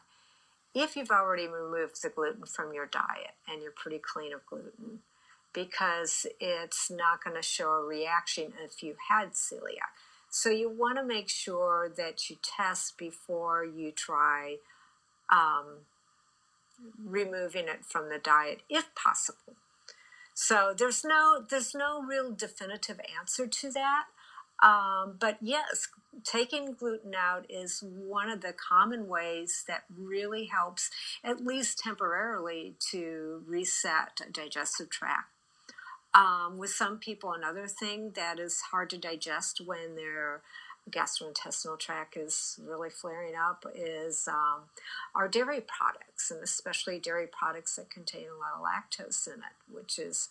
if 0.74 0.96
you've 0.96 1.10
already 1.10 1.46
removed 1.46 2.02
the 2.02 2.10
gluten 2.10 2.44
from 2.44 2.74
your 2.74 2.86
diet 2.86 3.34
and 3.48 3.62
you're 3.62 3.72
pretty 3.72 3.98
clean 3.98 4.34
of 4.34 4.44
gluten, 4.44 4.98
because 5.54 6.26
it's 6.40 6.90
not 6.90 7.22
going 7.24 7.36
to 7.36 7.42
show 7.42 7.70
a 7.70 7.84
reaction 7.84 8.52
if 8.62 8.82
you 8.82 8.96
had 9.08 9.32
celiac. 9.32 9.94
So 10.28 10.50
you 10.50 10.68
want 10.68 10.98
to 10.98 11.04
make 11.04 11.30
sure 11.30 11.90
that 11.96 12.28
you 12.28 12.36
test 12.42 12.98
before 12.98 13.64
you 13.64 13.92
try 13.92 14.56
um, 15.30 15.86
removing 17.02 17.68
it 17.68 17.84
from 17.84 18.08
the 18.08 18.18
diet, 18.18 18.62
if 18.68 18.94
possible. 18.96 19.54
So 20.34 20.74
there's 20.76 21.04
no 21.04 21.44
there's 21.48 21.74
no 21.74 22.02
real 22.02 22.32
definitive 22.32 23.00
answer 23.18 23.46
to 23.46 23.70
that. 23.70 24.04
Um, 24.62 25.16
but 25.18 25.38
yes, 25.40 25.88
taking 26.24 26.74
gluten 26.74 27.14
out 27.14 27.46
is 27.48 27.82
one 27.82 28.30
of 28.30 28.40
the 28.40 28.52
common 28.52 29.08
ways 29.08 29.64
that 29.68 29.84
really 29.96 30.46
helps, 30.46 30.90
at 31.22 31.44
least 31.44 31.78
temporarily, 31.78 32.76
to 32.90 33.42
reset 33.46 34.20
a 34.26 34.30
digestive 34.30 34.90
tract. 34.90 35.30
Um, 36.14 36.58
with 36.58 36.70
some 36.70 36.98
people, 36.98 37.32
another 37.32 37.66
thing 37.66 38.12
that 38.14 38.38
is 38.38 38.60
hard 38.70 38.90
to 38.90 38.98
digest 38.98 39.60
when 39.64 39.96
their 39.96 40.42
gastrointestinal 40.90 41.78
tract 41.78 42.16
is 42.16 42.58
really 42.62 42.90
flaring 42.90 43.34
up 43.34 43.64
is 43.74 44.28
um, 44.28 44.64
our 45.14 45.28
dairy 45.28 45.60
products, 45.60 46.30
and 46.30 46.42
especially 46.42 46.98
dairy 46.98 47.26
products 47.26 47.76
that 47.76 47.90
contain 47.90 48.26
a 48.26 48.38
lot 48.38 48.52
of 48.56 48.62
lactose 48.62 49.26
in 49.26 49.34
it, 49.34 49.72
which 49.72 49.98
is 49.98 50.28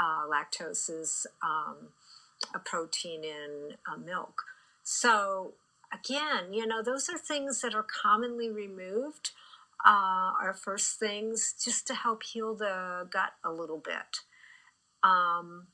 uh, 0.00 0.22
lactose 0.26 0.88
is 0.88 1.26
um, 1.42 1.88
a 2.54 2.58
protein 2.58 3.22
in 3.24 3.74
uh, 3.90 3.98
milk. 3.98 4.42
So, 4.82 5.52
again, 5.92 6.52
you 6.52 6.66
know, 6.66 6.82
those 6.82 7.08
are 7.10 7.18
things 7.18 7.60
that 7.60 7.74
are 7.74 7.86
commonly 8.02 8.50
removed. 8.50 9.30
Uh, 9.84 10.32
our 10.42 10.54
first 10.54 10.98
things 10.98 11.54
just 11.62 11.86
to 11.86 11.94
help 11.94 12.22
heal 12.22 12.54
the 12.54 13.06
gut 13.10 13.32
a 13.44 13.50
little 13.50 13.78
bit. 13.78 14.20
Um, 15.02 15.68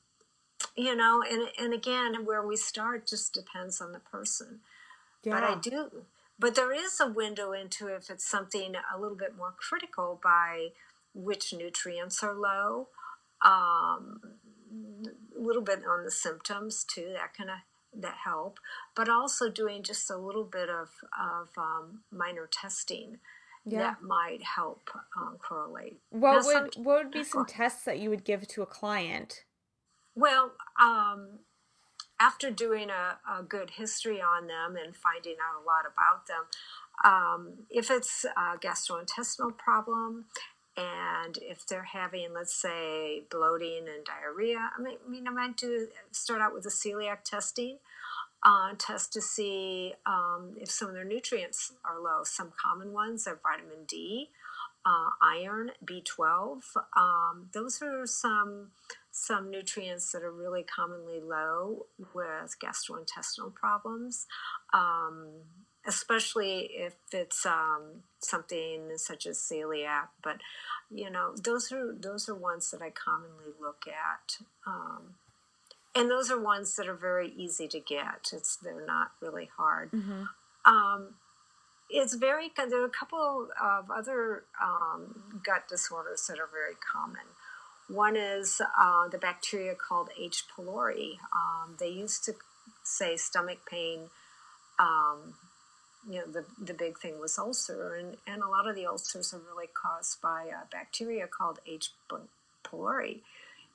you 0.77 0.95
know, 0.95 1.23
and 1.29 1.49
and 1.59 1.73
again, 1.73 2.25
where 2.25 2.45
we 2.45 2.55
start 2.55 3.07
just 3.07 3.33
depends 3.33 3.81
on 3.81 3.91
the 3.91 3.99
person. 3.99 4.59
Yeah. 5.23 5.33
But 5.33 5.43
I 5.43 5.55
do, 5.55 6.05
but 6.39 6.55
there 6.55 6.71
is 6.71 6.99
a 7.01 7.09
window 7.09 7.51
into 7.51 7.87
if 7.87 8.09
it's 8.09 8.27
something 8.27 8.75
a 8.93 8.99
little 8.99 9.17
bit 9.17 9.35
more 9.35 9.53
critical 9.57 10.19
by 10.23 10.69
which 11.13 11.53
nutrients 11.53 12.23
are 12.23 12.35
low. 12.35 12.89
Um, 13.41 14.21
a 15.37 15.41
little 15.41 15.61
bit 15.61 15.81
on 15.87 16.03
the 16.03 16.11
symptoms 16.11 16.83
too. 16.83 17.13
That 17.13 17.33
kind 17.35 17.49
of 17.49 17.57
that 18.01 18.15
help, 18.23 18.59
but 18.95 19.09
also 19.09 19.49
doing 19.49 19.81
just 19.81 20.09
a 20.11 20.17
little 20.17 20.43
bit 20.43 20.69
of 20.69 20.89
of 21.19 21.49
um, 21.57 22.01
minor 22.11 22.47
testing 22.51 23.17
yeah. 23.65 23.79
that 23.79 24.03
might 24.03 24.43
help 24.43 24.89
um, 25.17 25.37
correlate. 25.39 25.99
What 26.09 26.41
now, 26.41 26.45
would 26.45 26.73
some, 26.73 26.83
what 26.83 27.03
would 27.03 27.11
be 27.11 27.23
some 27.23 27.45
tests 27.45 27.83
that 27.85 27.99
you 27.99 28.09
would 28.09 28.23
give 28.23 28.47
to 28.49 28.61
a 28.61 28.67
client? 28.67 29.43
Well, 30.15 30.53
um, 30.79 31.39
after 32.19 32.51
doing 32.51 32.89
a, 32.89 33.17
a, 33.31 33.43
good 33.43 33.71
history 33.71 34.21
on 34.21 34.47
them 34.47 34.75
and 34.75 34.95
finding 34.95 35.35
out 35.35 35.61
a 35.61 35.65
lot 35.65 35.85
about 35.85 36.27
them, 36.27 36.45
um, 37.03 37.65
if 37.69 37.91
it's 37.91 38.25
a 38.25 38.57
gastrointestinal 38.57 39.55
problem 39.55 40.25
and 40.75 41.37
if 41.41 41.65
they're 41.65 41.83
having, 41.83 42.33
let's 42.33 42.53
say, 42.53 43.23
bloating 43.29 43.85
and 43.93 44.05
diarrhea, 44.05 44.71
I 44.77 44.81
mean, 44.81 44.97
I, 45.05 45.09
mean, 45.09 45.27
I 45.27 45.31
might 45.31 45.57
do 45.57 45.87
start 46.11 46.41
out 46.41 46.53
with 46.53 46.65
a 46.65 46.69
celiac 46.69 47.23
testing. 47.23 47.77
Uh, 48.43 48.73
test 48.77 49.11
to 49.11 49.19
see 49.19 49.93
um, 50.05 50.53
if 50.61 50.69
some 50.69 50.87
of 50.87 50.93
their 50.93 51.03
nutrients 51.03 51.73
are 51.83 51.99
low. 51.99 52.21
Some 52.23 52.53
common 52.55 52.93
ones 52.93 53.25
are 53.25 53.39
vitamin 53.41 53.85
D, 53.87 54.29
uh, 54.85 55.09
iron, 55.21 55.71
B12. 55.83 56.61
Um, 56.95 57.49
those 57.51 57.81
are 57.81 58.05
some 58.05 58.67
some 59.17 59.49
nutrients 59.49 60.11
that 60.11 60.23
are 60.23 60.31
really 60.31 60.63
commonly 60.63 61.19
low 61.19 61.87
with 62.13 62.55
gastrointestinal 62.61 63.53
problems. 63.53 64.27
Um, 64.73 65.41
especially 65.87 66.69
if 66.73 66.95
it's 67.13 67.45
um, 67.45 68.03
something 68.19 68.91
such 68.97 69.25
as 69.25 69.37
celiac. 69.39 70.09
But 70.21 70.37
you 70.91 71.09
know, 71.09 71.33
those 71.41 71.71
are 71.71 71.95
those 71.97 72.29
are 72.29 72.35
ones 72.35 72.69
that 72.71 72.81
I 72.81 72.91
commonly 72.91 73.53
look 73.59 73.85
at, 73.87 74.37
um, 74.67 75.15
and 75.95 76.11
those 76.11 76.29
are 76.29 76.39
ones 76.39 76.75
that 76.75 76.87
are 76.87 76.95
very 76.95 77.31
easy 77.35 77.67
to 77.69 77.79
get. 77.79 78.29
It's 78.33 78.57
they're 78.57 78.85
not 78.85 79.11
really 79.21 79.49
hard. 79.57 79.91
Mm-hmm. 79.91 80.23
Um, 80.65 81.15
it's 81.89 82.15
very 82.15 82.51
there 82.55 82.81
are 82.81 82.85
a 82.85 82.89
couple 82.89 83.47
of 83.61 83.89
other 83.89 84.43
um, 84.61 85.39
gut 85.43 85.67
disorders 85.69 86.27
that 86.27 86.39
are 86.39 86.49
very 86.51 86.75
common. 86.93 87.25
One 87.89 88.17
is 88.17 88.61
uh, 88.61 89.07
the 89.07 89.17
bacteria 89.17 89.75
called 89.75 90.09
H. 90.19 90.43
pylori. 90.55 91.17
Um, 91.33 91.75
they 91.79 91.89
used 91.89 92.25
to 92.25 92.33
say 92.83 93.15
stomach 93.17 93.59
pain 93.69 94.09
um, 94.79 95.33
you 96.09 96.19
know, 96.19 96.27
the, 96.27 96.45
the 96.63 96.73
big 96.73 96.97
thing 96.99 97.19
was 97.19 97.37
ulcer, 97.37 97.95
and, 97.95 98.17
and 98.25 98.41
a 98.41 98.47
lot 98.47 98.67
of 98.67 98.75
the 98.75 98.85
ulcers 98.85 99.33
are 99.33 99.41
really 99.53 99.67
caused 99.67 100.21
by 100.21 100.43
a 100.43 100.65
bacteria 100.71 101.27
called 101.27 101.59
H. 101.67 101.91
pylori. 102.63 103.19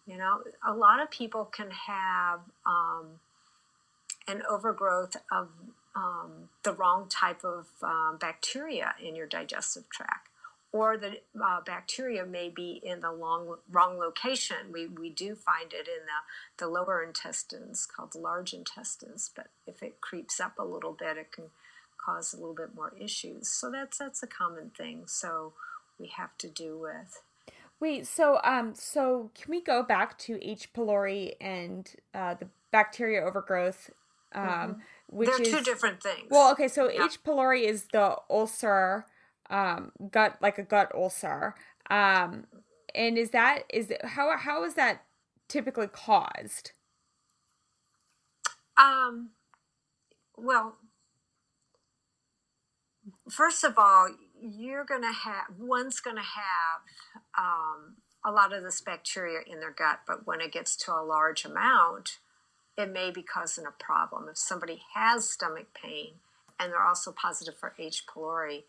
You 0.07 0.17
know, 0.17 0.43
a 0.67 0.73
lot 0.73 1.01
of 1.01 1.11
people 1.11 1.45
can 1.45 1.71
have 1.71 2.41
um, 2.67 3.21
an 4.27 4.43
overgrowth 4.49 5.17
of 5.31 5.49
um, 5.95 6.49
the 6.63 6.73
wrong 6.73 7.07
type 7.09 7.45
of 7.45 7.67
um, 7.83 8.17
bacteria 8.19 8.95
in 9.03 9.15
your 9.15 9.27
digestive 9.27 9.89
tract, 9.91 10.29
or 10.73 10.97
the 10.97 11.19
uh, 11.43 11.61
bacteria 11.65 12.25
may 12.25 12.49
be 12.49 12.81
in 12.83 13.01
the 13.01 13.13
long, 13.13 13.57
wrong 13.71 13.99
location. 13.99 14.73
We, 14.73 14.87
we 14.87 15.11
do 15.11 15.35
find 15.35 15.73
it 15.73 15.87
in 15.87 16.07
the, 16.07 16.65
the 16.65 16.71
lower 16.71 17.03
intestines 17.03 17.87
called 17.87 18.13
the 18.13 18.19
large 18.19 18.55
intestines, 18.55 19.31
but 19.35 19.49
if 19.67 19.83
it 19.83 20.01
creeps 20.01 20.41
up 20.41 20.59
a 20.59 20.65
little 20.65 20.97
bit, 20.99 21.19
it 21.19 21.31
can 21.31 21.45
cause 22.03 22.33
a 22.33 22.37
little 22.37 22.55
bit 22.55 22.75
more 22.75 22.93
issues. 22.99 23.49
So 23.49 23.71
that's 23.71 23.99
that's 23.99 24.23
a 24.23 24.27
common 24.27 24.71
thing. 24.77 25.03
So 25.07 25.53
we 25.99 26.09
have 26.17 26.37
to 26.39 26.49
do 26.49 26.79
with. 26.79 27.23
Wait, 27.79 28.07
so 28.07 28.41
um, 28.45 28.75
so 28.75 29.31
can 29.35 29.51
we 29.51 29.61
go 29.61 29.83
back 29.83 30.19
to 30.21 30.39
H. 30.43 30.73
pylori 30.73 31.33
and 31.41 31.91
uh, 32.15 32.35
the 32.35 32.49
bacteria 32.71 33.23
overgrowth? 33.23 33.91
Um, 34.35 34.47
mm-hmm. 34.47 34.73
which 35.09 35.29
They're 35.29 35.43
is, 35.43 35.51
two 35.51 35.61
different 35.61 36.03
things. 36.03 36.29
Well, 36.31 36.53
okay, 36.53 36.69
so 36.69 36.91
yeah. 36.91 37.05
H. 37.05 37.23
pylori 37.23 37.65
is 37.65 37.89
the 37.93 38.17
ulcer, 38.31 39.05
um, 39.53 39.93
gut 40.11 40.39
like 40.41 40.59
a 40.59 40.65
gut 40.65 40.91
ulcer. 40.95 41.55
Um, 41.91 42.47
and 42.95 43.17
is 43.17 43.31
that 43.31 43.63
is 43.73 43.93
how 44.03 44.37
how 44.37 44.65
is 44.65 44.75
that 44.75 45.05
typically 45.49 45.87
caused? 45.87 46.73
Um, 48.77 49.31
well, 50.37 50.77
first 53.31 53.63
of 53.63 53.75
all, 53.79 54.09
you're 54.41 54.85
going 54.85 55.03
to 55.03 55.13
have 55.13 55.45
one's 55.59 56.01
going 56.01 56.17
to 56.17 56.23
have 56.23 56.81
um, 57.39 57.97
a 58.25 58.33
lot 58.33 58.53
of 58.53 58.63
this 58.63 58.81
bacteria 58.81 59.41
in 59.47 59.61
their 59.61 59.73
gut, 59.73 60.01
but 60.07 60.27
when 60.27 60.41
it 60.41 60.53
gets 60.53 60.75
to 60.77 60.93
a 60.93 61.05
large 61.05 61.45
amount, 61.45 62.19
it 62.79 62.91
may 62.91 63.11
be 63.11 63.23
causing 63.23 63.67
a 63.67 63.83
problem. 63.83 64.29
If 64.31 64.39
somebody 64.39 64.83
has 64.95 65.31
stomach 65.31 65.67
pain 65.75 66.15
and 66.59 66.73
they're 66.73 66.83
also 66.83 67.13
positive 67.13 67.57
for 67.59 67.75
H. 67.79 68.05
pylori, 68.07 68.65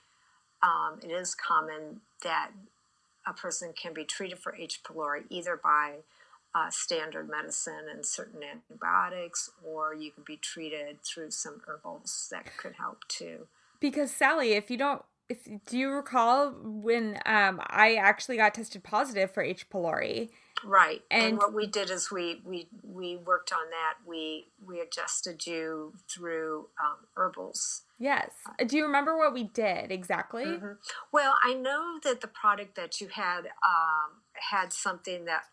um, 0.63 0.99
it 1.03 1.11
is 1.11 1.35
common 1.35 2.01
that 2.23 2.51
a 3.27 3.33
person 3.33 3.73
can 3.79 3.93
be 3.93 4.05
treated 4.05 4.39
for 4.39 4.55
H. 4.55 4.81
pylori 4.83 5.23
either 5.29 5.59
by 5.61 5.97
uh, 6.55 6.69
standard 6.69 7.29
medicine 7.29 7.85
and 7.91 8.05
certain 8.05 8.41
antibiotics, 8.43 9.49
or 9.63 9.93
you 9.93 10.11
can 10.11 10.23
be 10.25 10.37
treated 10.37 11.03
through 11.03 11.31
some 11.31 11.61
herbals 11.67 12.27
that 12.31 12.45
could 12.57 12.73
help 12.73 12.99
too. 13.07 13.47
Because 13.79 14.11
Sally, 14.11 14.53
if 14.53 14.69
you 14.71 14.77
don't, 14.77 15.01
if 15.29 15.47
do 15.65 15.77
you 15.77 15.89
recall 15.89 16.51
when 16.51 17.19
um, 17.25 17.59
I 17.67 17.95
actually 17.95 18.37
got 18.37 18.53
tested 18.53 18.83
positive 18.83 19.31
for 19.31 19.43
H. 19.43 19.69
pylori? 19.69 20.29
Right, 20.63 21.01
and, 21.11 21.23
and, 21.23 21.37
what 21.37 21.53
we 21.53 21.67
did 21.67 21.89
is 21.89 22.09
we 22.11 22.41
we 22.45 22.67
we 22.83 23.17
worked 23.17 23.51
on 23.51 23.69
that. 23.71 23.95
We 24.07 24.47
we 24.65 24.79
adjusted 24.79 25.45
you 25.45 25.93
through 26.09 26.67
um, 26.81 26.97
herbals. 27.15 27.81
Yes. 28.03 28.31
Do 28.67 28.75
you 28.75 28.83
remember 28.83 29.17
what 29.17 29.33
we 29.33 29.45
did 29.45 29.89
exactly? 29.89 30.43
Mm-hmm. 30.43 30.73
Well, 31.13 31.35
I 31.41 31.53
know 31.53 31.99
that 32.03 32.19
the 32.19 32.27
product 32.27 32.75
that 32.75 32.99
you 32.99 33.07
had 33.07 33.45
um, 33.63 34.19
had 34.51 34.73
something 34.73 35.23
that 35.23 35.43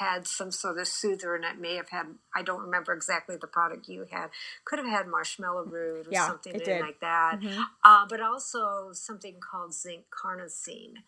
had 0.00 0.26
some 0.26 0.50
sort 0.50 0.76
of 0.76 0.88
soother 0.88 1.36
and 1.36 1.44
it 1.44 1.60
may 1.60 1.76
have 1.76 1.90
had 1.90 2.06
I 2.34 2.42
don't 2.42 2.62
remember 2.62 2.92
exactly 2.92 3.36
the 3.40 3.46
product 3.46 3.88
you 3.88 4.06
had 4.10 4.30
could 4.64 4.80
have 4.80 4.88
had 4.88 5.06
marshmallow 5.06 5.66
root 5.66 6.08
or 6.08 6.10
yeah, 6.10 6.26
something 6.26 6.54
like 6.80 6.98
that 6.98 7.38
mm-hmm. 7.40 7.60
uh, 7.84 8.04
but 8.08 8.20
also 8.20 8.88
something 8.90 9.36
called 9.38 9.72
zinc 9.72 10.06
carnosine 10.10 11.04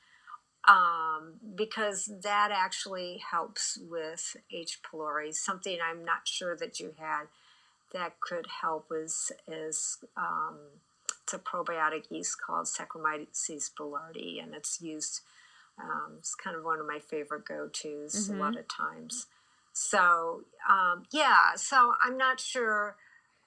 um, 0.68 1.34
because 1.56 2.12
that 2.22 2.50
actually 2.52 3.20
helps 3.28 3.76
with 3.90 4.36
H. 4.52 4.78
pylori 4.82 5.34
something 5.34 5.78
I'm 5.82 6.04
not 6.04 6.28
sure 6.28 6.56
that 6.56 6.78
you 6.78 6.92
had 6.96 7.24
that 7.92 8.20
could 8.20 8.46
help 8.62 8.88
is 8.94 9.32
is 9.48 9.98
um, 10.16 10.58
it's 11.22 11.34
a 11.34 11.38
probiotic 11.38 12.10
yeast 12.10 12.36
called 12.44 12.66
Saccharomyces 12.66 13.70
boulardii 13.78 14.42
and 14.42 14.54
it's 14.54 14.80
used 14.80 15.20
um, 15.78 16.14
it's 16.18 16.34
kind 16.34 16.56
of 16.56 16.64
one 16.64 16.80
of 16.80 16.86
my 16.86 16.98
favorite 16.98 17.44
go 17.44 17.68
tos 17.68 18.28
mm-hmm. 18.28 18.36
a 18.36 18.42
lot 18.42 18.56
of 18.58 18.66
times. 18.68 19.26
So, 19.72 20.44
um, 20.70 21.02
yeah, 21.12 21.54
so 21.56 21.92
I'm 22.02 22.16
not 22.16 22.40
sure 22.40 22.96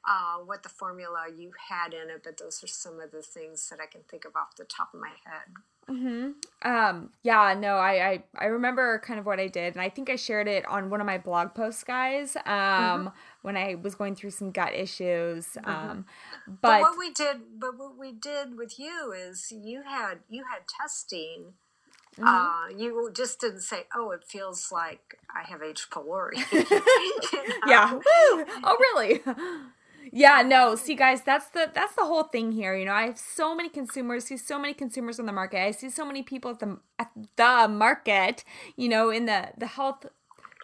uh, 0.07 0.37
what 0.45 0.63
the 0.63 0.69
formula 0.69 1.25
you 1.35 1.51
had 1.69 1.93
in 1.93 2.09
it, 2.09 2.21
but 2.23 2.37
those 2.37 2.63
are 2.63 2.67
some 2.67 2.99
of 2.99 3.11
the 3.11 3.23
things 3.23 3.67
that 3.69 3.79
I 3.81 3.87
can 3.87 4.01
think 4.09 4.25
of 4.25 4.35
off 4.35 4.55
the 4.55 4.63
top 4.63 4.93
of 4.93 4.99
my 4.99 5.13
head. 5.25 5.55
Mm-hmm. 5.89 6.69
Um, 6.69 7.09
yeah, 7.23 7.55
no, 7.57 7.75
I, 7.75 8.09
I, 8.09 8.23
I 8.37 8.45
remember 8.45 8.99
kind 8.99 9.19
of 9.19 9.25
what 9.25 9.39
I 9.39 9.47
did, 9.47 9.73
and 9.73 9.81
I 9.81 9.89
think 9.89 10.09
I 10.09 10.15
shared 10.15 10.47
it 10.47 10.65
on 10.65 10.89
one 10.89 10.99
of 11.01 11.07
my 11.07 11.17
blog 11.17 11.53
posts, 11.53 11.83
guys. 11.83 12.35
Um, 12.35 12.43
mm-hmm. 12.45 13.07
when 13.41 13.57
I 13.57 13.75
was 13.75 13.95
going 13.95 14.15
through 14.15 14.31
some 14.31 14.51
gut 14.51 14.73
issues. 14.73 15.47
Mm-hmm. 15.47 15.69
Um, 15.69 16.05
but, 16.47 16.61
but 16.61 16.81
what 16.81 16.97
we 16.97 17.11
did, 17.11 17.37
but 17.57 17.77
what 17.77 17.97
we 17.97 18.11
did 18.11 18.57
with 18.57 18.79
you 18.79 19.13
is 19.15 19.51
you 19.51 19.83
had 19.83 20.19
you 20.29 20.43
had 20.51 20.63
testing 20.67 21.53
Mm-hmm. 22.19 22.27
Uh, 22.27 22.77
you 22.77 23.11
just 23.13 23.39
didn't 23.39 23.61
say, 23.61 23.83
"Oh, 23.95 24.11
it 24.11 24.25
feels 24.25 24.71
like 24.71 25.19
I 25.33 25.47
have 25.49 25.61
H. 25.61 25.87
pylori." 25.89 26.35
Yeah. 27.67 27.99
oh, 28.63 28.77
really? 28.79 29.21
yeah. 30.11 30.41
No. 30.41 30.75
See, 30.75 30.95
guys, 30.95 31.21
that's 31.23 31.49
the 31.49 31.71
that's 31.73 31.95
the 31.95 32.05
whole 32.05 32.23
thing 32.23 32.51
here. 32.51 32.75
You 32.75 32.85
know, 32.85 32.93
I 32.93 33.07
have 33.07 33.17
so 33.17 33.55
many 33.55 33.69
consumers. 33.69 34.25
See 34.25 34.37
so 34.37 34.59
many 34.59 34.73
consumers 34.73 35.19
on 35.19 35.25
the 35.25 35.31
market. 35.33 35.59
I 35.59 35.71
see 35.71 35.89
so 35.89 36.05
many 36.05 36.23
people 36.23 36.51
at 36.51 36.59
the 36.59 36.79
at 36.97 37.11
the 37.35 37.67
market. 37.69 38.43
You 38.75 38.89
know, 38.89 39.09
in 39.09 39.25
the 39.25 39.49
the 39.57 39.67
health 39.67 40.05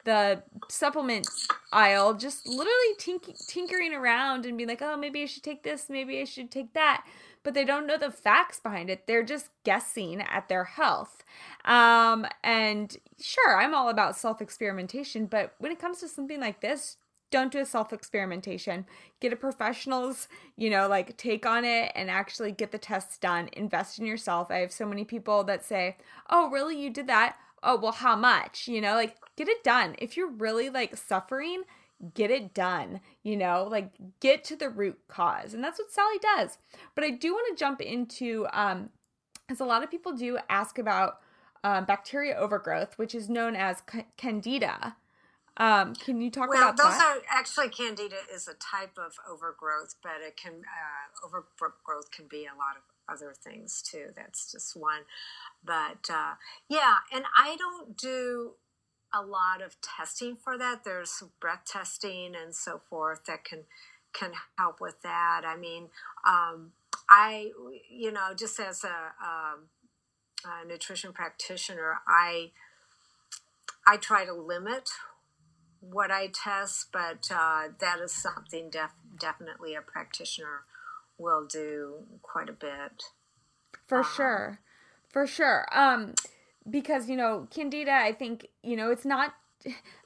the 0.06 0.44
supplement 0.70 1.28
aisle 1.74 2.14
just 2.14 2.48
literally 2.48 2.94
tink- 3.00 3.48
tinkering 3.48 3.92
around 3.92 4.46
and 4.46 4.56
being 4.56 4.70
like, 4.70 4.84
oh, 4.84 4.96
maybe 4.96 5.24
I 5.24 5.26
should 5.26 5.42
take 5.42 5.64
this, 5.64 5.90
maybe 5.90 6.22
I 6.22 6.26
should 6.26 6.52
take 6.52 6.74
that 6.74 7.04
but 7.46 7.54
they 7.54 7.64
don't 7.64 7.86
know 7.86 7.98
the 7.98 8.12
facts 8.12 8.60
behind 8.60 8.90
it. 8.90 9.06
They're 9.06 9.24
just 9.24 9.50
guessing 9.64 10.20
at 10.20 10.50
their 10.50 10.64
health. 10.64 11.24
Um, 11.64 12.26
and 12.44 12.98
sure, 13.22 13.58
I'm 13.58 13.76
all 13.76 13.88
about 13.88 14.18
self 14.18 14.42
experimentation, 14.42 15.28
but 15.28 15.54
when 15.60 15.72
it 15.72 15.80
comes 15.80 16.00
to 16.00 16.10
something 16.10 16.42
like 16.42 16.60
this, 16.60 16.98
don't 17.32 17.52
do 17.52 17.60
a 17.60 17.66
self 17.66 17.92
experimentation. 17.92 18.86
Get 19.20 19.34
a 19.34 19.36
professional's, 19.36 20.28
you 20.56 20.70
know, 20.70 20.88
like 20.88 21.18
take 21.18 21.46
on 21.46 21.66
it 21.66 21.92
and 21.96 22.10
actually 22.10 22.52
get 22.52 22.72
the 22.72 22.78
tests 22.78 23.18
done. 23.18 23.50
Invest 23.54 24.00
in 24.00 24.06
yourself. 24.06 24.52
I 24.52 24.58
have 24.58 24.72
so 24.72 24.86
many 24.86 25.04
people 25.04 25.44
that 25.46 25.66
say, 25.66 25.98
Oh, 26.30 26.50
really? 26.50 26.80
You 26.80 26.90
did 26.90 27.08
that? 27.08 27.38
Oh, 27.64 27.78
well, 27.78 27.92
how 27.92 28.16
much? 28.16 28.68
You 28.68 28.82
know, 28.82 28.96
like 28.96 29.18
get 29.36 29.48
it 29.48 29.64
done. 29.64 29.96
If 29.98 30.16
you're 30.16 30.30
really 30.30 30.70
like 30.70 30.96
suffering, 30.96 31.64
get 32.14 32.30
it 32.30 32.54
done, 32.54 33.00
you 33.24 33.38
know, 33.38 33.68
like 33.70 33.92
get 34.20 34.44
to 34.46 34.56
the 34.56 34.70
root 34.70 35.00
cause. 35.08 35.54
And 35.54 35.64
that's 35.64 35.80
what 35.80 35.92
Sally 35.92 36.18
does. 36.22 36.58
But 36.94 37.04
I 37.04 37.12
do 37.12 37.34
want 37.34 37.48
to 37.50 37.60
jump 37.60 37.82
into, 37.82 38.48
um, 38.54 38.90
as 39.50 39.60
a 39.60 39.66
lot 39.66 39.84
of 39.84 39.92
people 39.92 40.14
do 40.14 40.40
ask 40.50 40.78
about 40.78 41.20
um, 41.64 41.86
bacteria 41.86 42.36
overgrowth, 42.36 42.98
which 42.98 43.16
is 43.16 43.30
known 43.30 43.56
as 43.56 43.82
c- 43.92 44.06
candida. 44.18 44.96
Um, 45.58 45.96
can 45.96 46.20
you 46.20 46.30
talk 46.30 46.50
well, 46.50 46.62
about 46.62 46.78
those 46.78 46.98
that? 46.98 47.18
are 47.18 47.22
actually 47.30 47.70
candida 47.70 48.18
is 48.34 48.48
a 48.48 48.56
type 48.56 48.98
of 48.98 49.13
overgrowth, 49.30 49.96
but 50.04 50.18
it 50.26 50.36
can 50.36 50.54
uh, 50.54 51.26
overgrowth 51.26 52.12
can 52.12 52.26
be 52.30 52.46
a 52.46 52.58
lot 52.58 52.76
of 52.76 52.84
other 53.08 53.34
things 53.34 53.82
too. 53.82 54.08
That's 54.15 54.52
just 54.52 54.76
one, 54.76 55.04
but 55.63 56.10
uh, 56.10 56.36
yeah, 56.68 56.96
and 57.13 57.24
I 57.38 57.56
don't 57.56 57.96
do 57.98 58.56
a 59.13 59.22
lot 59.22 59.62
of 59.62 59.78
testing 59.82 60.36
for 60.36 60.58
that. 60.58 60.84
There's 60.84 61.24
breath 61.39 61.63
testing 61.65 62.34
and 62.36 62.54
so 62.54 62.82
forth 62.89 63.26
that 63.28 63.46
can 63.46 63.60
can 64.12 64.32
help 64.58 64.82
with 64.82 65.02
that. 65.04 65.44
I 65.46 65.56
mean, 65.56 65.89
um, 66.28 66.72
I 67.10 67.52
you 67.89 68.12
know 68.12 68.34
just 68.36 68.60
as 68.60 68.84
a, 68.84 68.88
a, 68.88 68.94
um, 69.24 69.60
a, 70.44 70.68
nutrition 70.68 71.13
practitioner, 71.13 72.00
I 72.08 72.52
I 73.88 73.96
try 73.98 74.26
to 74.26 74.34
limit 74.34 74.89
what 75.91 76.12
I 76.12 76.28
test, 76.28 76.88
but 76.91 77.30
uh, 77.32 77.69
that 77.80 78.00
is 78.04 78.12
something 78.12 78.69
def- 78.69 78.95
definitely 79.19 79.76
a 79.76 79.82
practitioner 79.82 80.63
will 81.17 81.45
do 81.45 82.04
quite 82.21 82.50
a 82.50 82.54
bit. 82.54 83.04
For 83.88 84.00
um, 84.00 84.06
sure, 84.15 84.60
for 85.08 85.28
sure. 85.28 85.67
Um, 85.71 86.13
because 86.69 87.10
you 87.10 87.15
know 87.15 87.48
candida 87.52 87.91
i 87.91 88.12
think 88.12 88.48
you 88.63 88.76
know 88.76 88.91
it's 88.91 89.06
not 89.06 89.34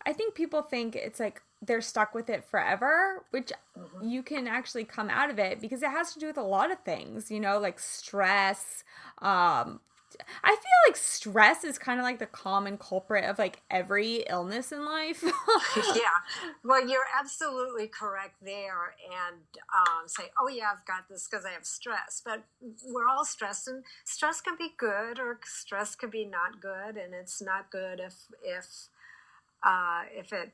i 0.05 0.13
think 0.13 0.35
people 0.35 0.61
think 0.61 0.95
it's 0.95 1.19
like 1.19 1.41
they're 1.61 1.81
stuck 1.81 2.13
with 2.13 2.29
it 2.29 2.43
forever 2.43 3.25
which 3.31 3.51
mm-hmm. 3.77 4.07
you 4.07 4.23
can 4.23 4.47
actually 4.47 4.83
come 4.83 5.09
out 5.09 5.29
of 5.29 5.39
it 5.39 5.59
because 5.59 5.83
it 5.83 5.89
has 5.89 6.13
to 6.13 6.19
do 6.19 6.27
with 6.27 6.37
a 6.37 6.43
lot 6.43 6.71
of 6.71 6.79
things 6.79 7.29
you 7.29 7.39
know 7.39 7.59
like 7.59 7.79
stress 7.79 8.83
um 9.21 9.79
I 10.43 10.49
feel 10.49 10.79
like 10.88 10.97
stress 10.97 11.63
is 11.63 11.77
kind 11.77 11.99
of 11.99 12.03
like 12.03 12.19
the 12.19 12.25
common 12.25 12.77
culprit 12.77 13.25
of 13.25 13.39
like 13.39 13.62
every 13.69 14.25
illness 14.29 14.71
in 14.71 14.86
life. 14.86 15.23
yeah. 15.75 16.03
Well, 16.63 16.88
you're 16.88 17.08
absolutely 17.17 17.88
correct 17.88 18.36
there. 18.43 18.95
And 19.05 19.41
um, 19.75 20.08
say, 20.08 20.25
oh, 20.39 20.47
yeah, 20.49 20.65
I've 20.73 20.86
got 20.86 21.08
this 21.10 21.27
because 21.27 21.45
I 21.45 21.51
have 21.51 21.65
stress. 21.65 22.21
But 22.23 22.43
we're 22.86 23.08
all 23.08 23.25
stressed, 23.25 23.67
and 23.67 23.84
stress 24.03 24.41
can 24.41 24.55
be 24.58 24.73
good 24.77 25.19
or 25.19 25.39
stress 25.45 25.95
can 25.95 26.10
be 26.10 26.25
not 26.25 26.62
good. 26.62 26.97
And 26.97 27.13
it's 27.13 27.41
not 27.41 27.71
good 27.71 27.99
if, 27.99 28.15
if, 28.43 28.65
uh, 29.63 30.03
if 30.12 30.34
it 30.34 30.51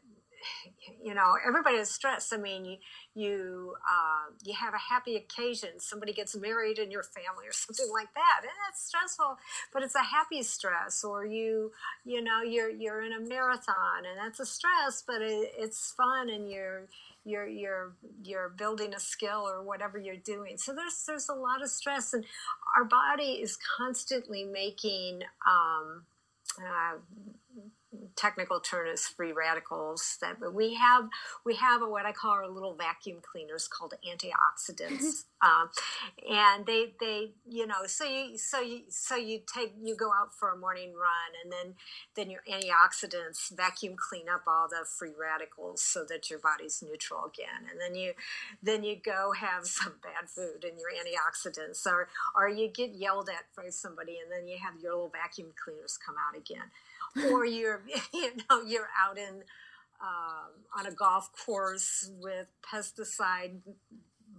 you 1.04 1.14
know 1.14 1.34
everybody 1.46 1.78
is 1.78 1.90
stressed. 1.90 2.34
I 2.34 2.38
mean 2.38 2.66
you 2.66 2.78
you 3.14 3.76
uh, 3.90 4.32
you 4.44 4.54
have 4.54 4.74
a 4.74 4.94
happy 4.94 5.16
occasion. 5.16 5.80
Somebody 5.80 6.14
gets 6.14 6.36
married 6.36 6.80
in 6.80 6.92
your 6.92 7.04
family 7.04 7.48
or 7.48 7.52
something 7.54 7.90
like 7.94 8.14
that 8.14 8.42
and 8.42 8.52
that's 8.66 8.86
stressful 8.86 9.38
but 9.74 9.84
it's 9.84 9.96
a 9.96 10.04
happy 10.04 10.44
stress 10.44 11.04
or 11.04 11.26
you 11.26 11.72
you 12.04 12.22
know 12.22 12.42
you're 12.42 12.70
you're 12.70 13.04
in 13.04 13.14
a 13.14 13.20
marathon 13.20 14.06
and 14.10 14.18
that's 14.18 14.40
a 14.40 14.46
stress 14.46 15.04
but 15.06 15.22
it, 15.22 15.52
it's 15.58 15.92
fun 15.92 16.30
and 16.30 16.50
you're 16.50 16.88
you're 17.26 17.48
you're 17.48 17.94
you're 18.24 18.50
building 18.50 18.94
a 18.94 19.00
skill 19.00 19.48
or 19.48 19.62
whatever 19.64 19.98
you're 19.98 20.16
doing. 20.16 20.58
So 20.58 20.74
there's 20.74 21.04
there's 21.08 21.28
a 21.28 21.34
lot 21.34 21.62
of 21.62 21.70
stress 21.70 22.14
and 22.14 22.24
our 22.78 22.86
body 22.86 23.34
is 23.42 23.58
constantly 23.78 24.44
making 24.44 25.24
um, 25.48 26.04
uh, 26.60 26.98
technical 28.16 28.60
term 28.60 28.88
is 28.88 29.08
free 29.08 29.32
radicals 29.32 30.18
that 30.22 30.38
we 30.54 30.76
have. 30.76 31.10
We 31.46 31.56
have 31.56 31.82
a, 31.82 31.88
what 31.88 32.06
I 32.06 32.12
call 32.12 32.32
our 32.32 32.50
little 32.50 32.76
vacuum 32.76 33.18
cleaners 33.22 33.68
called 33.68 33.94
antioxidants. 34.06 35.26
Um, 35.42 35.70
and 36.28 36.66
they 36.66 36.96
they 37.00 37.34
you 37.48 37.68
know 37.68 37.86
so 37.86 38.04
you 38.06 38.38
so 38.38 38.62
you 38.62 38.84
so 38.90 39.16
you 39.16 39.42
take 39.54 39.74
you 39.80 39.96
go 39.96 40.10
out 40.10 40.34
for 40.34 40.50
a 40.50 40.58
morning 40.58 40.94
run 40.94 41.32
and 41.44 41.52
then 41.52 41.76
then 42.16 42.32
your 42.32 42.42
antioxidants 42.50 43.56
vacuum 43.56 43.96
clean 43.96 44.28
up 44.28 44.44
all 44.48 44.68
the 44.68 44.86
free 44.88 45.14
radicals 45.20 45.84
so 45.84 46.04
that 46.08 46.30
your 46.30 46.40
body's 46.40 46.82
neutral 46.82 47.26
again. 47.26 47.70
And 47.70 47.80
then 47.80 47.96
you 47.96 48.14
then 48.64 48.84
you 48.84 48.96
go 48.96 49.34
have 49.34 49.66
some 49.66 49.94
bad 50.02 50.30
food 50.30 50.64
and 50.64 50.80
your 50.80 50.90
antioxidants 50.90 51.86
or 51.86 52.08
or 52.36 52.50
you 52.50 52.68
get 52.68 52.96
yelled 52.96 53.30
at 53.30 53.46
by 53.56 53.70
somebody 53.70 54.18
and 54.22 54.32
then 54.32 54.48
you 54.48 54.58
have 54.58 54.82
your 54.82 54.94
little 54.94 55.10
vacuum 55.10 55.50
cleaners 55.62 55.98
come 56.04 56.16
out 56.18 56.38
again 56.38 56.72
or 57.32 57.46
you're 57.46 57.84
you 58.14 58.32
know 58.50 58.62
you're 58.62 58.90
out 59.00 59.18
in 59.18 59.44
um, 60.02 60.52
on 60.78 60.86
a 60.86 60.92
golf 60.92 61.30
course 61.46 62.12
with 62.20 62.48
pesticide 62.62 63.60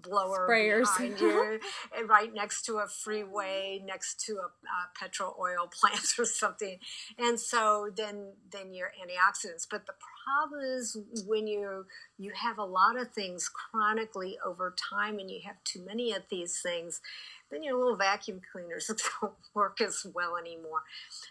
blower 0.02 0.46
Sprayers. 0.48 0.82
behind 0.82 1.20
you, 1.20 1.60
and 1.96 2.08
right 2.08 2.32
next 2.32 2.62
to 2.66 2.78
a 2.78 2.86
freeway, 2.86 3.82
next 3.84 4.20
to 4.26 4.34
a, 4.34 4.46
a 4.46 4.98
petrol 4.98 5.36
oil 5.40 5.70
plant 5.80 6.18
or 6.18 6.24
something. 6.24 6.78
And 7.18 7.38
so 7.38 7.90
then 7.94 8.32
then 8.50 8.74
your 8.74 8.88
antioxidants. 8.88 9.66
But 9.70 9.86
the 9.86 9.94
problem 10.26 10.60
is 10.62 10.96
when 11.26 11.46
you 11.46 11.86
you 12.18 12.32
have 12.34 12.58
a 12.58 12.64
lot 12.64 12.98
of 12.98 13.12
things 13.12 13.48
chronically 13.48 14.38
over 14.44 14.74
time, 14.90 15.18
and 15.18 15.30
you 15.30 15.40
have 15.44 15.56
too 15.64 15.84
many 15.84 16.12
of 16.12 16.22
these 16.30 16.60
things. 16.60 17.00
Then 17.48 17.62
your 17.62 17.78
little 17.78 17.96
vacuum 17.96 18.40
cleaners 18.50 18.90
don't 19.20 19.34
work 19.54 19.80
as 19.80 20.04
well 20.12 20.36
anymore. 20.36 20.82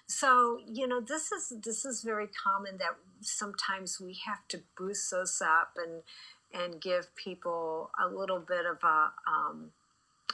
So 0.07 0.59
you 0.65 0.87
know 0.87 1.01
this 1.01 1.31
is 1.31 1.53
this 1.63 1.85
is 1.85 2.03
very 2.03 2.27
common 2.27 2.77
that 2.77 2.95
sometimes 3.21 3.99
we 3.99 4.17
have 4.25 4.47
to 4.49 4.61
boost 4.77 5.11
those 5.11 5.41
up 5.41 5.73
and 5.77 6.03
and 6.55 6.81
give 6.81 7.15
people 7.15 7.91
a 8.01 8.07
little 8.07 8.39
bit 8.39 8.65
of 8.65 8.77
a 8.83 9.11
um, 9.27 9.71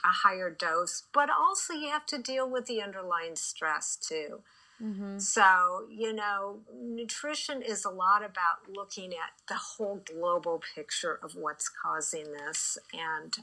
a 0.04 0.08
higher 0.08 0.50
dose, 0.50 1.04
but 1.14 1.30
also 1.30 1.74
you 1.74 1.90
have 1.90 2.06
to 2.08 2.18
deal 2.18 2.50
with 2.50 2.66
the 2.66 2.82
underlying 2.82 3.36
stress 3.36 3.96
too. 3.96 4.42
Mm-hmm. 4.82 5.20
So, 5.20 5.86
you 5.92 6.12
know, 6.12 6.62
nutrition 6.76 7.62
is 7.62 7.86
a 7.86 7.90
lot 7.90 8.24
about 8.26 8.74
looking 8.74 9.12
at 9.12 9.34
the 9.48 9.56
whole 9.56 10.02
global 10.04 10.62
picture 10.76 11.20
of 11.22 11.36
what's 11.36 11.70
causing 11.70 12.32
this. 12.32 12.80
And 12.92 13.38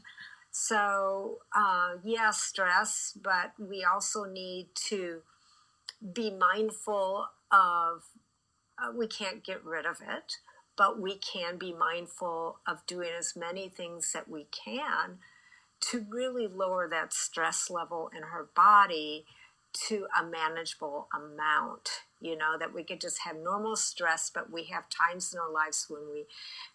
so, 0.50 1.38
uh, 1.54 1.96
yeah, 2.02 2.30
stress, 2.32 3.16
but 3.22 3.52
we 3.58 3.84
also 3.84 4.24
need 4.24 4.68
to 4.88 5.22
be 6.12 6.30
mindful 6.30 7.26
of 7.52 8.02
uh, 8.80 8.92
we 8.96 9.06
can't 9.06 9.44
get 9.44 9.64
rid 9.64 9.86
of 9.86 10.00
it 10.00 10.36
but 10.78 11.00
we 11.00 11.16
can 11.18 11.58
be 11.58 11.74
mindful 11.74 12.60
of 12.66 12.86
doing 12.86 13.10
as 13.18 13.36
many 13.36 13.68
things 13.68 14.12
that 14.12 14.30
we 14.30 14.46
can 14.52 15.18
to 15.80 16.06
really 16.08 16.46
lower 16.46 16.88
that 16.88 17.12
stress 17.12 17.68
level 17.68 18.10
in 18.16 18.22
her 18.22 18.48
body 18.54 19.26
to 19.72 20.06
a 20.18 20.24
manageable 20.24 21.08
amount. 21.14 22.04
You 22.20 22.36
know, 22.36 22.56
that 22.58 22.72
we 22.74 22.84
could 22.84 23.00
just 23.00 23.20
have 23.24 23.36
normal 23.36 23.76
stress, 23.76 24.30
but 24.32 24.50
we 24.50 24.64
have 24.66 24.84
times 24.88 25.32
in 25.34 25.38
our 25.38 25.52
lives 25.52 25.86
when 25.88 26.02
we 26.12 26.26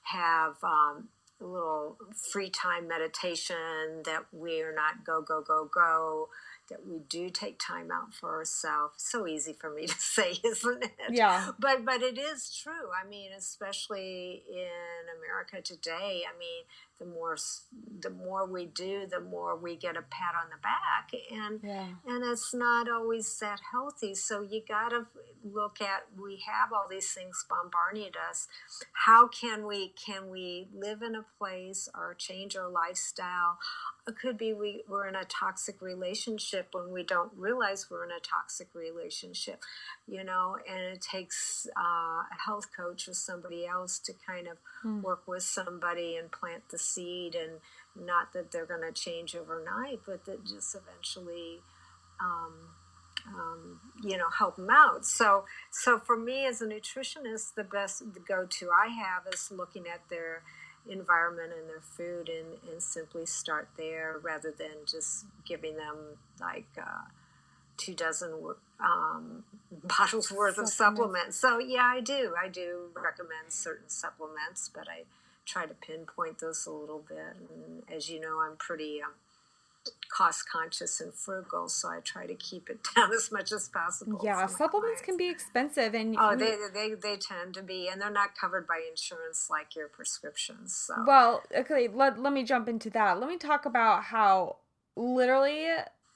have 0.04 0.56
um, 0.64 1.10
a 1.41 1.45
little 1.45 1.97
free 2.32 2.49
time 2.49 2.88
meditation, 2.88 4.04
that 4.06 4.26
we're 4.32 4.74
not 4.74 5.06
go, 5.06 5.22
go, 5.22 5.41
go, 5.41 5.70
go 5.74 6.30
that 6.70 6.88
we 6.88 6.99
do 7.09 7.30
take 7.30 7.59
time 7.59 7.91
out 7.91 8.14
for 8.14 8.36
ourselves. 8.36 8.95
So 8.97 9.28
easy 9.28 9.53
for 9.53 9.70
me 9.70 9.88
to 9.88 9.99
say, 9.99 10.34
isn't 10.43 10.84
it? 10.84 10.91
Yeah. 11.09 11.51
But 11.59 11.86
but 11.86 12.01
it 12.01 12.18
is 12.18 12.55
true. 12.55 12.89
I 12.93 13.07
mean, 13.07 13.32
especially 13.38 14.43
in 14.49 15.03
America 15.18 15.61
today. 15.61 16.24
I 16.28 16.38
mean, 16.38 16.64
the 16.99 17.05
more 17.05 17.38
the 17.99 18.09
more 18.09 18.45
we 18.45 18.66
do, 18.66 19.07
the 19.09 19.20
more 19.20 19.55
we 19.55 19.76
get 19.76 19.97
a 19.97 20.01
pat 20.01 20.36
on 20.41 20.49
the 20.49 20.61
back, 20.61 21.11
and 21.32 21.59
yeah. 21.64 21.88
and 22.07 22.24
it's 22.24 22.53
not 22.53 22.89
always 22.89 23.38
that 23.39 23.59
healthy. 23.72 24.16
So 24.16 24.41
you 24.41 24.61
got 24.68 24.89
to 24.89 25.07
look 25.43 25.82
at 25.82 26.05
we 26.20 26.41
have 26.47 26.72
all 26.72 26.88
these 26.89 27.11
things 27.11 27.45
bombarding 27.49 28.11
us. 28.30 28.47
How 28.93 29.28
can 29.28 29.66
we 29.66 29.89
can 29.89 30.30
we 30.30 30.68
live 30.74 31.01
in 31.01 31.16
a 31.16 31.26
place 31.38 31.89
or 31.93 32.14
change 32.14 32.55
our 32.55 32.70
lifestyle? 32.70 33.57
It 34.06 34.20
could 34.20 34.38
be 34.38 34.51
we, 34.51 34.84
we're 34.88 35.08
in 35.08 35.16
a 35.16 35.24
toxic 35.24 35.82
relationship 35.82 36.70
when 36.74 36.91
we 36.91 37.04
don't 37.04 37.32
realize 37.38 37.88
we're 37.89 38.04
in 38.04 38.12
a 38.12 38.20
toxic 38.20 38.68
relationship, 38.74 39.64
you 40.08 40.26
know, 40.26 40.58
and 40.70 40.95
it 40.95 41.01
takes 41.01 41.68
uh, 41.78 41.82
a 41.82 42.38
health 42.45 42.68
coach 42.76 43.08
or 43.08 43.14
somebody 43.14 43.66
else 43.66 43.99
to 43.99 44.14
kind 44.28 44.47
of 44.47 44.58
mm. 44.86 45.01
work 45.01 45.26
with 45.26 45.43
somebody 45.43 46.18
and 46.18 46.32
plant 46.34 46.64
the 46.70 46.78
seed 46.78 47.34
and 47.34 47.60
not 47.95 48.34
that 48.34 48.51
they're 48.51 48.66
going 48.66 48.82
to 48.82 48.91
change 48.91 49.36
overnight, 49.36 50.01
but 50.06 50.26
that 50.26 50.43
just 50.45 50.76
eventually, 50.76 51.62
um, 52.20 52.54
um, 53.28 53.80
you 54.04 54.18
know, 54.18 54.30
help 54.38 54.58
them 54.58 54.70
out. 54.70 55.06
So, 55.06 55.45
so 55.72 55.97
for 55.99 56.18
me 56.18 56.45
as 56.45 56.62
a 56.62 56.66
nutritionist, 56.66 57.56
the 57.56 57.64
best 57.64 58.14
the 58.14 58.20
go-to 58.20 58.70
I 58.70 58.88
have 58.88 59.34
is 59.34 59.49
looking 59.49 59.86
at 59.88 60.10
their 60.10 60.43
environment 60.89 61.51
and 61.57 61.69
their 61.69 61.81
food 61.81 62.29
and, 62.29 62.57
and 62.71 62.81
simply 62.81 63.25
start 63.25 63.69
there 63.77 64.17
rather 64.21 64.51
than 64.51 64.86
just 64.89 65.25
giving 65.45 65.77
them 65.77 66.17
like 66.39 66.67
uh, 66.77 67.05
two 67.77 67.93
dozen 67.93 68.34
um, 68.79 69.43
bottles 69.84 70.31
worth 70.31 70.55
supplements. 70.55 70.59
of 70.59 70.69
supplements. 70.69 71.38
So 71.38 71.59
yeah, 71.59 71.86
I 71.86 72.01
do. 72.01 72.34
I 72.41 72.47
do 72.47 72.89
recommend 72.95 73.49
certain 73.49 73.89
supplements, 73.89 74.69
but 74.73 74.88
I 74.89 75.03
try 75.45 75.65
to 75.65 75.73
pinpoint 75.73 76.39
those 76.39 76.65
a 76.65 76.71
little 76.71 77.03
bit. 77.07 77.36
And 77.49 77.84
as 77.93 78.09
you 78.09 78.19
know, 78.19 78.39
I'm 78.39 78.57
pretty 78.57 79.01
um, 79.01 79.11
cost 80.09 80.49
conscious 80.49 81.01
and 81.01 81.13
frugal, 81.13 81.69
so 81.69 81.89
I 81.89 81.99
try 82.01 82.27
to 82.27 82.36
keep 82.36 82.69
it 82.69 82.79
down 82.95 83.11
as 83.13 83.31
much 83.31 83.51
as 83.51 83.69
possible. 83.69 84.21
Yeah, 84.23 84.45
supplements 84.45 85.01
can 85.01 85.17
be 85.17 85.29
expensive, 85.29 85.93
and 85.93 86.15
oh, 86.19 86.36
they, 86.36 86.55
they 86.73 86.93
they 86.93 87.17
tend 87.17 87.53
to 87.55 87.63
be, 87.63 87.88
and 87.88 88.01
they're 88.01 88.11
not 88.11 88.38
covered 88.39 88.67
by 88.67 88.81
insurance 88.89 89.47
like 89.49 89.75
your 89.75 89.88
prescriptions. 89.88 90.75
So 90.75 90.95
well, 91.07 91.43
okay, 91.55 91.88
let 91.88 92.19
let 92.19 92.34
me 92.34 92.43
jump 92.43 92.67
into 92.67 92.89
that. 92.91 93.19
Let 93.19 93.29
me 93.29 93.38
talk 93.38 93.65
about 93.65 94.03
how 94.03 94.57
literally, 94.95 95.67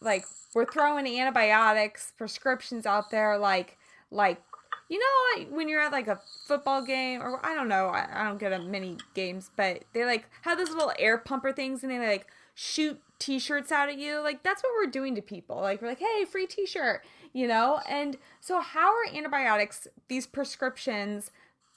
like, 0.01 0.25
we're 0.53 0.65
throwing 0.65 1.07
antibiotics 1.07 2.13
prescriptions 2.17 2.85
out 2.85 3.09
there, 3.09 3.37
like 3.37 3.77
like 4.11 4.41
you 4.89 4.99
know 4.99 5.45
when 5.55 5.67
you're 5.67 5.81
at 5.81 5.91
like 5.91 6.07
a 6.07 6.19
football 6.47 6.81
game 6.81 7.21
or 7.21 7.45
i 7.45 7.53
don't 7.53 7.67
know 7.67 7.87
i, 7.87 8.07
I 8.09 8.23
don't 8.23 8.39
get 8.39 8.53
a 8.53 8.59
many 8.59 8.97
games 9.13 9.51
but 9.55 9.83
they 9.93 10.05
like 10.05 10.29
have 10.43 10.57
those 10.57 10.69
little 10.69 10.93
air 10.97 11.17
pumper 11.17 11.51
things 11.51 11.83
and 11.83 11.91
they 11.91 11.99
like 11.99 12.27
shoot 12.55 12.99
t-shirts 13.19 13.71
out 13.71 13.89
at 13.89 13.97
you 13.97 14.21
like 14.21 14.43
that's 14.43 14.63
what 14.63 14.73
we're 14.75 14.91
doing 14.91 15.15
to 15.15 15.21
people. 15.21 15.57
Like 15.61 15.81
we're 15.81 15.89
like 15.89 15.99
hey 15.99 16.25
free 16.25 16.47
t-shirt 16.47 17.03
you 17.33 17.47
know? 17.47 17.81
And 17.87 18.17
so 18.39 18.61
how 18.61 18.89
are 18.89 19.15
antibiotics 19.15 19.87
these 20.07 20.27
prescriptions 20.27 21.31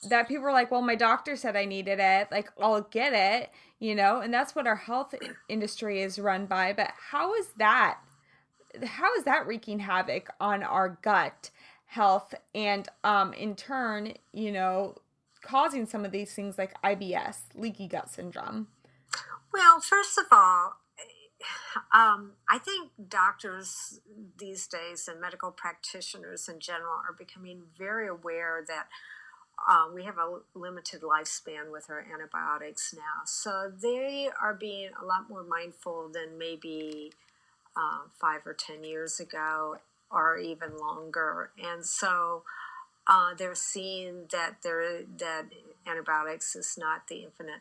that 0.08 0.28
people 0.28 0.46
are 0.46 0.52
like 0.52 0.70
well 0.70 0.80
my 0.80 0.94
doctor 0.94 1.36
said 1.36 1.56
i 1.56 1.66
needed 1.66 1.98
it 2.00 2.28
like 2.30 2.50
i'll 2.58 2.80
get 2.80 3.12
it 3.12 3.50
you 3.80 3.94
know? 3.94 4.20
And 4.20 4.32
that's 4.32 4.54
what 4.54 4.66
our 4.66 4.76
health 4.76 5.14
industry 5.48 6.02
is 6.02 6.18
run 6.18 6.46
by. 6.46 6.72
But 6.72 6.92
how 7.10 7.34
is 7.34 7.48
that 7.56 7.98
how 8.84 9.12
is 9.16 9.24
that 9.24 9.46
wreaking 9.46 9.80
havoc 9.80 10.28
on 10.40 10.62
our 10.62 10.98
gut 11.02 11.50
health 11.86 12.34
and 12.54 12.88
um 13.02 13.32
in 13.32 13.56
turn 13.56 14.14
you 14.32 14.52
know 14.52 14.94
causing 15.42 15.86
some 15.86 16.04
of 16.04 16.12
these 16.12 16.32
things 16.32 16.56
like 16.56 16.80
ibs 16.82 17.38
leaky 17.54 17.88
gut 17.88 18.08
syndrome? 18.10 18.68
Well 19.52 19.80
first 19.80 20.16
of 20.18 20.26
all 20.30 20.76
um, 21.92 22.32
I 22.48 22.58
think 22.58 22.90
doctors 23.08 24.00
these 24.38 24.66
days 24.66 25.08
and 25.08 25.20
medical 25.20 25.50
practitioners 25.50 26.48
in 26.48 26.60
general 26.60 26.94
are 26.94 27.14
becoming 27.16 27.62
very 27.78 28.08
aware 28.08 28.64
that 28.66 28.88
uh, 29.68 29.86
we 29.94 30.04
have 30.04 30.16
a 30.18 30.38
limited 30.54 31.02
lifespan 31.02 31.70
with 31.70 31.90
our 31.90 32.04
antibiotics 32.12 32.94
now. 32.94 33.24
So 33.26 33.70
they 33.70 34.28
are 34.40 34.54
being 34.54 34.90
a 35.00 35.04
lot 35.04 35.28
more 35.28 35.42
mindful 35.42 36.08
than 36.12 36.38
maybe 36.38 37.12
uh, 37.76 38.00
five 38.18 38.46
or 38.46 38.54
ten 38.54 38.84
years 38.84 39.20
ago, 39.20 39.78
or 40.10 40.38
even 40.38 40.76
longer. 40.78 41.50
And 41.62 41.84
so 41.84 42.42
uh, 43.06 43.34
they're 43.34 43.54
seeing 43.54 44.26
that 44.32 44.56
there 44.62 45.02
that 45.18 45.46
antibiotics 45.86 46.56
is 46.56 46.76
not 46.78 47.08
the 47.08 47.22
infinite 47.22 47.60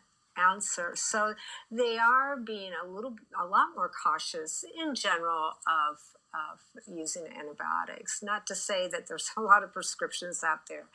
answer. 0.51 0.93
So 0.95 1.33
they 1.71 1.97
are 1.97 2.37
being 2.37 2.71
a 2.83 2.87
little, 2.87 3.15
a 3.39 3.45
lot 3.45 3.67
more 3.75 3.89
cautious 4.03 4.63
in 4.79 4.95
general 4.95 5.51
of 5.67 5.97
of 6.31 6.59
using 6.87 7.23
antibiotics. 7.25 8.21
Not 8.21 8.45
to 8.47 8.55
say 8.55 8.87
that 8.87 9.07
there's 9.07 9.31
a 9.37 9.41
lot 9.41 9.63
of 9.63 9.73
prescriptions 9.73 10.43
out 10.43 10.67
there, 10.67 10.85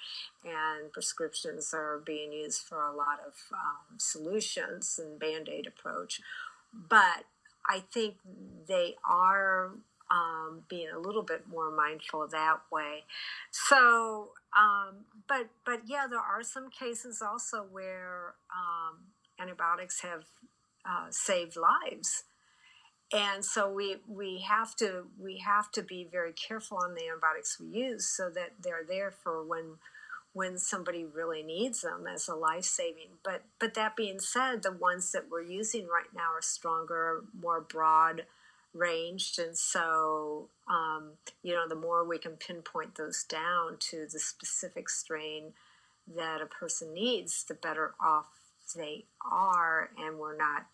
and 0.45 0.93
prescriptions 0.93 1.73
are 1.75 2.01
being 2.05 2.33
used 2.33 2.63
for 2.63 2.85
a 2.85 2.95
lot 2.95 3.19
of 3.27 3.35
um, 3.53 3.99
solutions 3.99 5.01
and 5.03 5.19
band 5.19 5.49
aid 5.49 5.67
approach, 5.67 6.21
but 6.73 7.25
I 7.69 7.83
think 7.93 8.17
they 8.69 8.95
are 9.09 9.73
um, 10.11 10.63
being 10.69 10.89
a 10.95 10.99
little 10.99 11.23
bit 11.23 11.49
more 11.49 11.71
mindful 11.71 12.29
that 12.29 12.61
way. 12.71 13.05
So, 13.51 14.31
um, 14.57 15.07
but 15.29 15.49
but 15.65 15.83
yeah, 15.87 16.07
there 16.09 16.21
are 16.21 16.43
some 16.43 16.71
cases 16.71 17.23
also 17.23 17.65
where 17.71 18.35
um, 18.53 18.99
antibiotics 19.41 20.01
have 20.01 20.25
uh, 20.89 21.07
saved 21.11 21.57
lives. 21.57 22.25
And 23.13 23.45
so 23.45 23.71
we 23.71 23.97
we 24.09 24.41
have 24.49 24.75
to 24.77 25.05
we 25.21 25.39
have 25.39 25.71
to 25.73 25.83
be 25.83 26.09
very 26.11 26.33
careful 26.33 26.79
on 26.79 26.95
the 26.95 27.07
antibiotics 27.09 27.61
we 27.61 27.69
use 27.69 28.09
so 28.17 28.31
that 28.31 28.53
they're 28.63 28.85
there 28.87 29.11
for 29.11 29.45
when 29.45 29.79
when 30.33 30.59
somebody 30.59 31.05
really 31.05 31.43
needs 31.43 31.83
them 31.83 32.07
as 32.13 32.27
a 32.27 32.35
life 32.35 32.65
saving 32.65 33.11
but 33.23 33.43
but 33.61 33.75
that 33.75 33.95
being 33.95 34.19
said 34.19 34.65
the 34.65 34.73
ones 34.73 35.13
that 35.13 35.31
we're 35.31 35.43
using 35.43 35.87
right 35.87 36.13
now 36.13 36.33
are 36.35 36.43
stronger 36.43 37.23
more 37.41 37.61
broad 37.61 38.25
ranged. 38.75 39.39
And 39.39 39.57
so 39.57 40.49
um, 40.69 41.13
you 41.43 41.55
know 41.55 41.69
the 41.69 41.77
more 41.77 42.05
we 42.05 42.19
can 42.19 42.33
pinpoint 42.33 42.97
those 42.97 43.25
down 43.25 43.77
to 43.91 44.07
the 44.13 44.19
specific 44.19 44.91
strain 44.91 45.53
that 46.15 46.43
a 46.43 46.47
person 46.47 46.93
needs, 46.93 47.45
the 47.45 47.55
better 47.55 47.95
off 48.05 48.27
they 48.73 49.05
are, 49.31 49.91
and 49.99 50.19
we're 50.19 50.37
not 50.37 50.67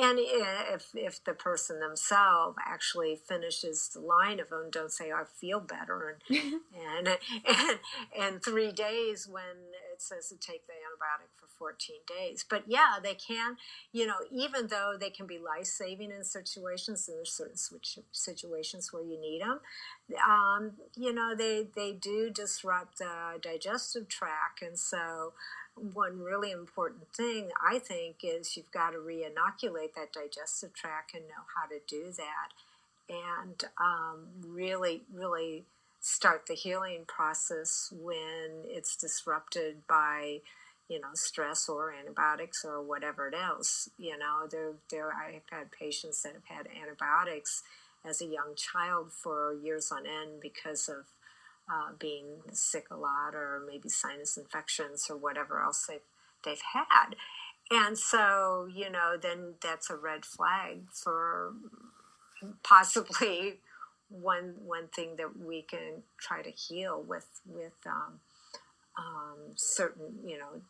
and 0.00 0.18
if 0.18 0.90
if 0.94 1.22
the 1.24 1.34
person 1.34 1.78
themselves 1.78 2.56
actually 2.66 3.16
finishes 3.28 3.90
the 3.92 4.00
line 4.00 4.40
of 4.40 4.48
them, 4.48 4.68
don't 4.70 4.90
say 4.90 5.12
I 5.12 5.24
feel 5.24 5.60
better, 5.60 6.16
and 6.30 6.38
and 7.06 7.08
and 7.46 7.78
and 8.18 8.42
three 8.42 8.72
days 8.72 9.28
when 9.28 9.68
it 9.92 10.00
says 10.00 10.28
to 10.28 10.36
take 10.36 10.66
the 10.66 10.72
antibiotic 10.72 11.28
for 11.36 11.48
14 11.58 11.96
days. 12.08 12.46
But 12.48 12.64
yeah, 12.66 12.96
they 13.02 13.12
can, 13.12 13.58
you 13.92 14.06
know, 14.06 14.14
even 14.32 14.68
though 14.68 14.94
they 14.98 15.10
can 15.10 15.26
be 15.26 15.38
life 15.38 15.66
saving 15.66 16.10
in 16.10 16.24
situations, 16.24 17.06
and 17.06 17.18
there's 17.18 17.32
certain 17.32 17.56
situations 18.12 18.92
where 18.94 19.04
you 19.04 19.20
need 19.20 19.42
them. 19.42 19.60
Um, 20.26 20.72
you 20.96 21.12
know, 21.12 21.34
they 21.36 21.66
they 21.76 21.92
do 21.92 22.30
disrupt 22.30 22.98
the 22.98 23.38
digestive 23.42 24.08
tract, 24.08 24.62
and 24.62 24.78
so 24.78 25.34
one 25.94 26.20
really 26.20 26.50
important 26.50 27.12
thing 27.14 27.50
I 27.66 27.78
think 27.78 28.16
is 28.22 28.56
you've 28.56 28.70
got 28.70 28.90
to 28.90 29.00
re-inoculate 29.00 29.94
that 29.94 30.12
digestive 30.12 30.74
tract 30.74 31.14
and 31.14 31.24
know 31.24 31.44
how 31.56 31.68
to 31.68 31.80
do 31.86 32.12
that, 32.12 32.50
and 33.08 33.64
um, 33.78 34.26
really, 34.46 35.02
really 35.12 35.64
start 36.00 36.46
the 36.46 36.54
healing 36.54 37.04
process 37.06 37.92
when 37.92 38.62
it's 38.64 38.96
disrupted 38.96 39.86
by 39.86 40.40
you 40.88 41.00
know 41.00 41.10
stress 41.14 41.68
or 41.68 41.92
antibiotics 41.92 42.64
or 42.64 42.82
whatever 42.82 43.32
else 43.34 43.88
you 43.98 44.16
know. 44.18 44.46
There 44.50 44.72
there 44.90 45.12
i've 45.12 45.42
had 45.50 45.70
patients 45.70 46.22
that 46.22 46.32
have 46.32 46.44
had 46.44 46.68
antibiotics 46.82 47.62
as 48.04 48.20
a 48.22 48.26
young 48.26 48.54
child 48.56 49.12
for 49.12 49.54
years 49.54 49.92
on 49.92 50.06
end 50.06 50.40
because 50.40 50.88
of 50.88 51.04
uh, 51.70 51.92
being 51.98 52.42
sick 52.52 52.86
a 52.90 52.96
lot 52.96 53.34
or 53.34 53.62
maybe 53.66 53.88
sinus 53.88 54.36
infections 54.36 55.06
or 55.08 55.16
whatever 55.16 55.60
else 55.60 55.86
they've, 55.86 56.00
they've 56.44 56.62
had. 56.72 57.14
And 57.70 57.96
so, 57.96 58.68
you 58.72 58.90
know, 58.90 59.16
then 59.20 59.54
that's 59.62 59.90
a 59.90 59.96
red 59.96 60.24
flag 60.24 60.80
for 60.92 61.52
possibly 62.62 63.58
one 64.08 64.54
one 64.66 64.88
thing 64.88 65.16
that 65.16 65.38
we 65.38 65.62
can 65.62 66.02
try 66.18 66.42
to 66.42 66.50
heal 66.50 67.00
with 67.00 67.40
with 67.46 67.74
um, 67.86 68.18
um, 68.98 69.52
certain 69.54 70.14
you 70.26 70.36
know 70.36 70.60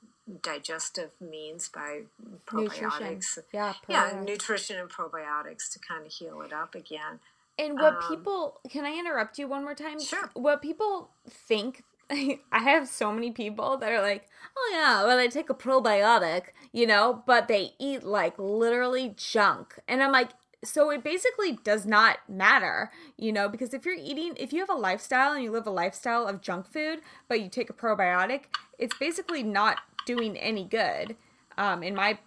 digestive 0.42 1.10
means 1.20 1.68
by 1.68 2.02
probiotics. 2.46 3.38
Nutrition. 3.38 3.44
Yeah, 3.52 3.72
probiotics. 3.72 3.88
yeah, 3.88 4.22
nutrition 4.22 4.76
and 4.76 4.90
probiotics 4.90 5.72
to 5.72 5.78
kind 5.78 6.04
of 6.04 6.12
heal 6.12 6.42
it 6.42 6.52
up 6.52 6.74
again. 6.74 7.20
And 7.60 7.78
what 7.78 7.94
um, 7.94 8.02
people 8.08 8.60
can 8.68 8.84
I 8.84 8.98
interrupt 8.98 9.38
you 9.38 9.46
one 9.46 9.64
more 9.64 9.74
time? 9.74 10.00
Sure. 10.00 10.30
What 10.34 10.62
people 10.62 11.10
think 11.28 11.84
I 12.10 12.58
have 12.58 12.88
so 12.88 13.12
many 13.12 13.30
people 13.30 13.76
that 13.76 13.92
are 13.92 14.02
like, 14.02 14.26
"Oh 14.56 14.70
yeah, 14.72 15.04
well 15.04 15.18
I 15.18 15.28
take 15.28 15.50
a 15.50 15.54
probiotic, 15.54 16.44
you 16.72 16.86
know, 16.86 17.22
but 17.26 17.48
they 17.48 17.72
eat 17.78 18.02
like 18.02 18.34
literally 18.38 19.14
junk." 19.16 19.78
And 19.86 20.02
I'm 20.02 20.12
like, 20.12 20.30
so 20.64 20.90
it 20.90 21.02
basically 21.02 21.58
does 21.64 21.86
not 21.86 22.18
matter, 22.28 22.90
you 23.16 23.32
know, 23.32 23.48
because 23.48 23.72
if 23.72 23.84
you're 23.84 23.94
eating, 23.94 24.34
if 24.36 24.52
you 24.52 24.60
have 24.60 24.70
a 24.70 24.74
lifestyle 24.74 25.32
and 25.32 25.42
you 25.42 25.50
live 25.50 25.66
a 25.66 25.70
lifestyle 25.70 26.26
of 26.26 26.40
junk 26.40 26.66
food, 26.66 27.00
but 27.28 27.40
you 27.40 27.48
take 27.48 27.70
a 27.70 27.74
probiotic, 27.74 28.44
it's 28.78 28.96
basically 28.98 29.42
not 29.42 29.78
doing 30.06 30.36
any 30.36 30.64
good. 30.64 31.16
Um, 31.56 31.82
in 31.82 31.94
my 31.94 32.18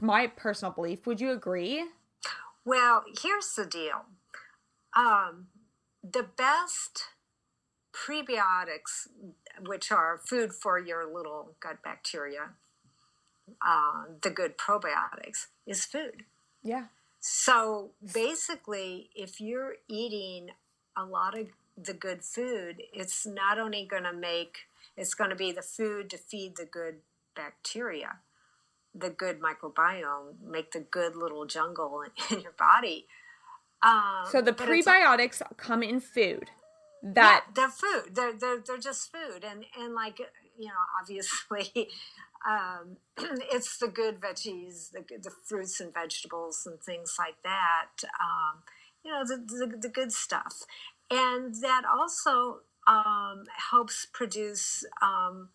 my 0.00 0.26
personal 0.28 0.72
belief, 0.72 1.06
would 1.06 1.20
you 1.20 1.30
agree? 1.30 1.84
Well, 2.64 3.04
here's 3.22 3.52
the 3.54 3.66
deal. 3.66 4.04
Um, 4.96 5.46
the 6.02 6.26
best 6.36 7.04
prebiotics, 7.92 9.08
which 9.66 9.92
are 9.92 10.20
food 10.24 10.52
for 10.52 10.78
your 10.78 11.12
little 11.12 11.54
gut 11.60 11.82
bacteria, 11.82 12.50
uh, 13.64 14.04
the 14.22 14.30
good 14.30 14.56
probiotics, 14.56 15.46
is 15.66 15.84
food. 15.84 16.24
Yeah. 16.62 16.86
So 17.20 17.90
basically, 18.14 19.10
if 19.14 19.40
you're 19.40 19.74
eating 19.88 20.50
a 20.96 21.04
lot 21.04 21.38
of 21.38 21.48
the 21.76 21.92
good 21.92 22.24
food, 22.24 22.82
it's 22.92 23.26
not 23.26 23.58
only 23.58 23.86
going 23.86 24.04
to 24.04 24.12
make, 24.12 24.58
it's 24.96 25.14
going 25.14 25.30
to 25.30 25.36
be 25.36 25.52
the 25.52 25.62
food 25.62 26.10
to 26.10 26.18
feed 26.18 26.56
the 26.56 26.64
good 26.64 26.96
bacteria, 27.36 28.18
the 28.94 29.10
good 29.10 29.40
microbiome, 29.40 30.40
make 30.44 30.72
the 30.72 30.80
good 30.80 31.14
little 31.14 31.44
jungle 31.46 32.02
in 32.30 32.40
your 32.40 32.52
body 32.52 33.06
um, 33.82 34.26
so 34.30 34.42
the 34.42 34.52
prebiotics 34.52 35.40
come 35.56 35.82
in 35.82 36.00
food. 36.00 36.50
That 37.02 37.44
yeah, 37.46 37.52
they're 37.54 37.70
food. 37.70 38.14
They're, 38.14 38.32
they're 38.38 38.62
they're 38.66 38.78
just 38.78 39.10
food, 39.10 39.44
and 39.44 39.64
and 39.78 39.94
like 39.94 40.18
you 40.58 40.66
know, 40.66 40.72
obviously, 41.00 41.88
um, 42.48 42.98
it's 43.50 43.78
the 43.78 43.88
good 43.88 44.20
veggies, 44.20 44.90
the 44.90 45.02
the 45.22 45.30
fruits 45.48 45.80
and 45.80 45.94
vegetables 45.94 46.66
and 46.66 46.80
things 46.80 47.16
like 47.18 47.36
that. 47.42 47.88
Um, 48.04 48.62
you 49.02 49.10
know, 49.10 49.24
the, 49.24 49.38
the, 49.38 49.78
the 49.78 49.88
good 49.88 50.12
stuff, 50.12 50.64
and 51.10 51.54
that 51.62 51.84
also 51.90 52.60
um, 52.86 53.44
helps 53.70 54.06
produce 54.12 54.84
um, 55.00 55.48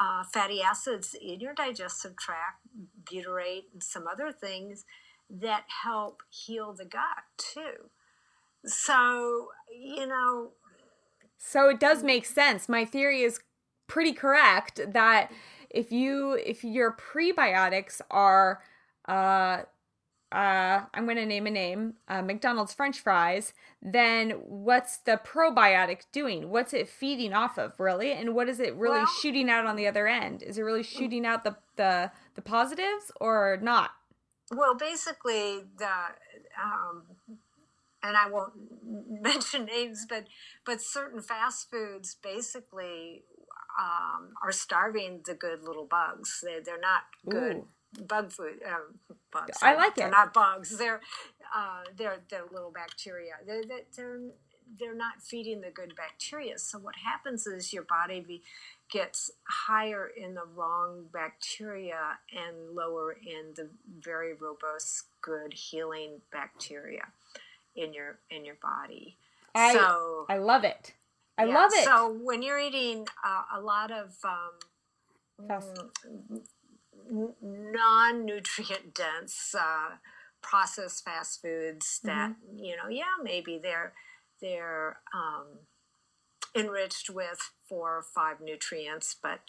uh, 0.00 0.24
fatty 0.32 0.62
acids 0.62 1.14
in 1.20 1.40
your 1.40 1.52
digestive 1.52 2.16
tract, 2.16 2.62
butyrate, 3.04 3.64
and 3.74 3.82
some 3.82 4.06
other 4.10 4.32
things 4.32 4.86
that 5.30 5.64
help 5.84 6.22
heal 6.30 6.72
the 6.72 6.84
gut 6.84 7.24
too. 7.36 7.90
So, 8.64 9.48
you 9.70 10.06
know. 10.06 10.50
So 11.38 11.68
it 11.68 11.80
does 11.80 12.02
make 12.02 12.26
sense. 12.26 12.68
My 12.68 12.84
theory 12.84 13.22
is 13.22 13.40
pretty 13.86 14.12
correct 14.12 14.80
that 14.92 15.30
if 15.70 15.92
you 15.92 16.40
if 16.44 16.64
your 16.64 16.96
prebiotics 16.96 18.00
are 18.10 18.60
uh 19.06 19.62
uh 20.32 20.80
I'm 20.92 21.04
going 21.04 21.16
to 21.16 21.26
name 21.26 21.46
a 21.46 21.50
name, 21.50 21.94
uh, 22.08 22.22
McDonald's 22.22 22.74
french 22.74 22.98
fries, 22.98 23.52
then 23.80 24.30
what's 24.30 24.96
the 24.98 25.20
probiotic 25.24 26.06
doing? 26.10 26.50
What's 26.50 26.74
it 26.74 26.88
feeding 26.88 27.32
off 27.32 27.58
of, 27.58 27.78
really? 27.78 28.12
And 28.12 28.34
what 28.34 28.48
is 28.48 28.58
it 28.58 28.74
really 28.74 28.98
well, 28.98 29.06
shooting 29.22 29.48
out 29.48 29.66
on 29.66 29.76
the 29.76 29.86
other 29.86 30.08
end? 30.08 30.42
Is 30.42 30.58
it 30.58 30.62
really 30.62 30.82
shooting 30.82 31.24
out 31.24 31.44
the 31.44 31.56
the 31.76 32.10
the 32.34 32.42
positives 32.42 33.12
or 33.20 33.58
not? 33.62 33.92
Well, 34.50 34.74
basically, 34.74 35.62
the 35.76 35.90
um, 36.62 37.02
and 38.02 38.16
I 38.16 38.28
won't 38.30 38.52
mention 39.22 39.66
names, 39.66 40.06
but 40.08 40.26
but 40.64 40.80
certain 40.80 41.20
fast 41.20 41.70
foods 41.70 42.16
basically 42.22 43.24
um, 43.78 44.30
are 44.42 44.52
starving 44.52 45.20
the 45.24 45.34
good 45.34 45.62
little 45.62 45.86
bugs. 45.86 46.42
They 46.44 46.60
they're 46.64 46.80
not 46.80 47.02
good 47.28 47.56
Ooh. 47.56 48.02
bug 48.04 48.32
food. 48.32 48.60
Uh, 48.64 49.14
bugs. 49.32 49.58
I 49.62 49.74
like 49.74 49.96
they're 49.96 50.06
it. 50.06 50.10
They're 50.10 50.18
not 50.18 50.32
bugs. 50.32 50.78
They're 50.78 51.00
uh, 51.54 51.82
they're 51.96 52.20
they're 52.30 52.46
little 52.52 52.72
bacteria. 52.72 53.34
They're 53.46 53.64
they're 53.96 54.20
they're 54.78 54.94
not 54.96 55.22
feeding 55.22 55.60
the 55.60 55.70
good 55.70 55.94
bacteria. 55.96 56.58
So 56.58 56.78
what 56.78 56.94
happens 57.04 57.46
is 57.46 57.72
your 57.72 57.84
body 57.84 58.20
be, 58.20 58.42
gets 58.90 59.30
higher 59.48 60.10
in 60.16 60.34
the 60.34 60.44
wrong 60.54 61.06
bacteria 61.12 62.18
and 62.32 62.74
lower 62.74 63.12
in 63.12 63.52
the 63.54 63.68
very 64.00 64.34
robust, 64.34 65.04
good 65.20 65.52
healing 65.52 66.20
bacteria 66.32 67.06
in 67.74 67.92
your 67.92 68.18
in 68.30 68.44
your 68.44 68.56
body. 68.62 69.16
I, 69.54 69.72
so 69.72 70.26
I 70.28 70.38
love 70.38 70.64
it. 70.64 70.94
I 71.38 71.44
yeah, 71.44 71.54
love 71.54 71.70
it. 71.74 71.84
So 71.84 72.18
when 72.22 72.42
you're 72.42 72.58
eating 72.58 73.06
uh, 73.24 73.42
a 73.56 73.60
lot 73.60 73.90
of 73.90 74.14
um, 74.24 74.52
non-nutrient 77.42 78.94
dense 78.94 79.54
uh, 79.58 79.96
processed 80.42 81.04
fast 81.04 81.42
foods, 81.42 82.00
that 82.04 82.30
mm-hmm. 82.30 82.64
you 82.64 82.76
know, 82.76 82.88
yeah, 82.88 83.04
maybe 83.22 83.58
they're 83.62 83.92
they're 84.40 84.98
um, 85.14 85.46
enriched 86.56 87.10
with 87.10 87.52
four 87.68 87.98
or 87.98 88.02
five 88.02 88.40
nutrients, 88.40 89.16
but 89.20 89.40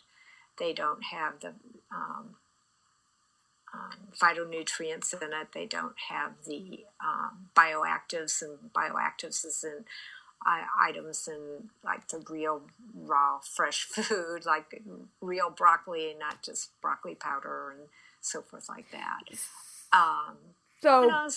they 0.59 0.73
don't 0.73 1.03
have 1.11 1.39
the 1.39 1.53
um, 1.91 2.35
um, 3.73 4.07
phytonutrients 4.19 5.13
in 5.13 5.33
it. 5.33 5.49
They 5.53 5.65
don't 5.65 5.95
have 6.09 6.33
the 6.45 6.85
um, 7.03 7.49
bioactives, 7.55 8.41
and 8.41 8.73
bioactives 8.73 9.45
is 9.45 9.63
in 9.63 9.85
uh, 10.45 10.61
items 10.79 11.27
in 11.27 11.69
like 11.83 12.07
the 12.07 12.23
real 12.29 12.61
raw 12.95 13.39
fresh 13.39 13.83
food, 13.83 14.41
like 14.45 14.81
real 15.21 15.49
broccoli, 15.49 16.15
not 16.19 16.43
just 16.43 16.69
broccoli 16.81 17.15
powder 17.15 17.71
and 17.71 17.87
so 18.21 18.41
forth 18.41 18.67
like 18.69 18.91
that. 18.91 19.19
Um, 19.93 20.37
so, 20.81 21.29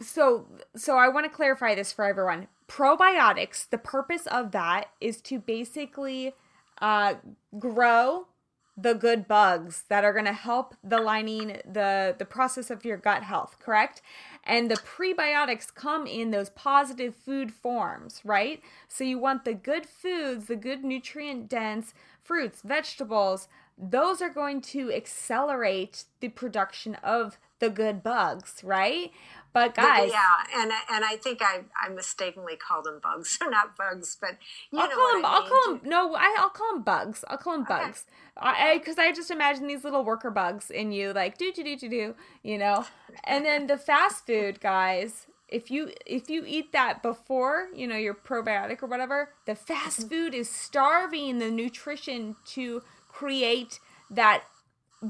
so, 0.00 0.46
so 0.76 0.96
I 0.96 1.08
want 1.08 1.24
to 1.24 1.30
clarify 1.30 1.74
this 1.74 1.92
for 1.92 2.04
everyone 2.04 2.48
probiotics, 2.72 3.68
the 3.68 3.78
purpose 3.78 4.26
of 4.26 4.52
that 4.52 4.86
is 5.00 5.20
to 5.20 5.38
basically 5.38 6.32
uh, 6.80 7.14
grow 7.58 8.26
the 8.74 8.94
good 8.94 9.28
bugs 9.28 9.84
that 9.90 10.02
are 10.02 10.14
going 10.14 10.24
to 10.24 10.32
help 10.32 10.74
the 10.82 10.98
lining 10.98 11.60
the 11.70 12.16
the 12.18 12.24
process 12.24 12.70
of 12.70 12.86
your 12.86 12.96
gut 12.96 13.22
health 13.22 13.58
correct? 13.60 14.00
And 14.44 14.70
the 14.70 14.76
prebiotics 14.76 15.72
come 15.72 16.06
in 16.06 16.30
those 16.30 16.48
positive 16.48 17.14
food 17.14 17.52
forms 17.52 18.22
right? 18.24 18.62
So 18.88 19.04
you 19.04 19.18
want 19.18 19.44
the 19.44 19.52
good 19.52 19.84
foods 19.84 20.46
the 20.46 20.56
good 20.56 20.84
nutrient 20.84 21.50
dense 21.50 21.92
fruits 22.22 22.62
vegetables 22.62 23.46
those 23.76 24.22
are 24.22 24.30
going 24.30 24.60
to 24.60 24.92
accelerate 24.92 26.04
the 26.20 26.28
production 26.28 26.94
of 27.02 27.38
the 27.58 27.70
good 27.70 28.02
bugs 28.02 28.62
right 28.64 29.12
but 29.52 29.74
guys, 29.74 30.12
yeah, 30.12 30.36
and 30.56 30.72
and 30.90 31.04
I 31.04 31.16
think 31.16 31.40
I 31.42 31.64
I 31.80 31.88
mistakenly 31.88 32.56
called 32.56 32.84
them 32.84 33.00
bugs. 33.02 33.38
They're 33.40 33.50
not 33.50 33.76
bugs, 33.76 34.16
but 34.20 34.38
you 34.70 34.78
I'll 34.78 34.88
know 34.88 34.96
call 34.96 35.12
them. 35.12 35.24
I 35.24 35.30
I'll 35.30 35.42
call 35.42 35.72
them. 35.78 35.80
No, 35.90 36.14
I, 36.14 36.34
I'll 36.38 36.48
call 36.48 36.72
them 36.74 36.82
bugs. 36.82 37.24
I'll 37.28 37.36
call 37.36 37.54
them 37.54 37.64
Okay. 37.68 37.90
bugs. 37.90 38.06
I 38.36 38.78
because 38.78 38.98
I, 38.98 39.12
just 39.12 39.30
imagine 39.30 39.66
these 39.66 39.84
little 39.84 40.04
worker 40.04 40.30
bugs 40.30 40.70
in 40.70 40.92
you, 40.92 41.12
like 41.12 41.36
do 41.36 41.52
do 41.52 41.62
do 41.62 41.76
do 41.76 41.88
do, 41.88 42.14
you 42.42 42.58
know. 42.58 42.86
And 43.24 43.44
then 43.44 43.66
the 43.66 43.78
fast 43.78 44.26
food 44.26 44.60
guys. 44.60 45.26
If 45.48 45.70
you 45.70 45.90
if 46.06 46.30
you 46.30 46.44
eat 46.46 46.72
that 46.72 47.02
before 47.02 47.68
you 47.74 47.86
know 47.86 47.96
your 47.96 48.14
probiotic 48.14 48.82
or 48.82 48.86
whatever, 48.86 49.34
the 49.44 49.54
fast 49.54 50.08
Mm-hmm. 50.08 50.08
food 50.08 50.34
is 50.34 50.48
starving 50.48 51.38
the 51.38 51.50
nutrition 51.50 52.36
to 52.54 52.82
create 53.08 53.78
that 54.10 54.44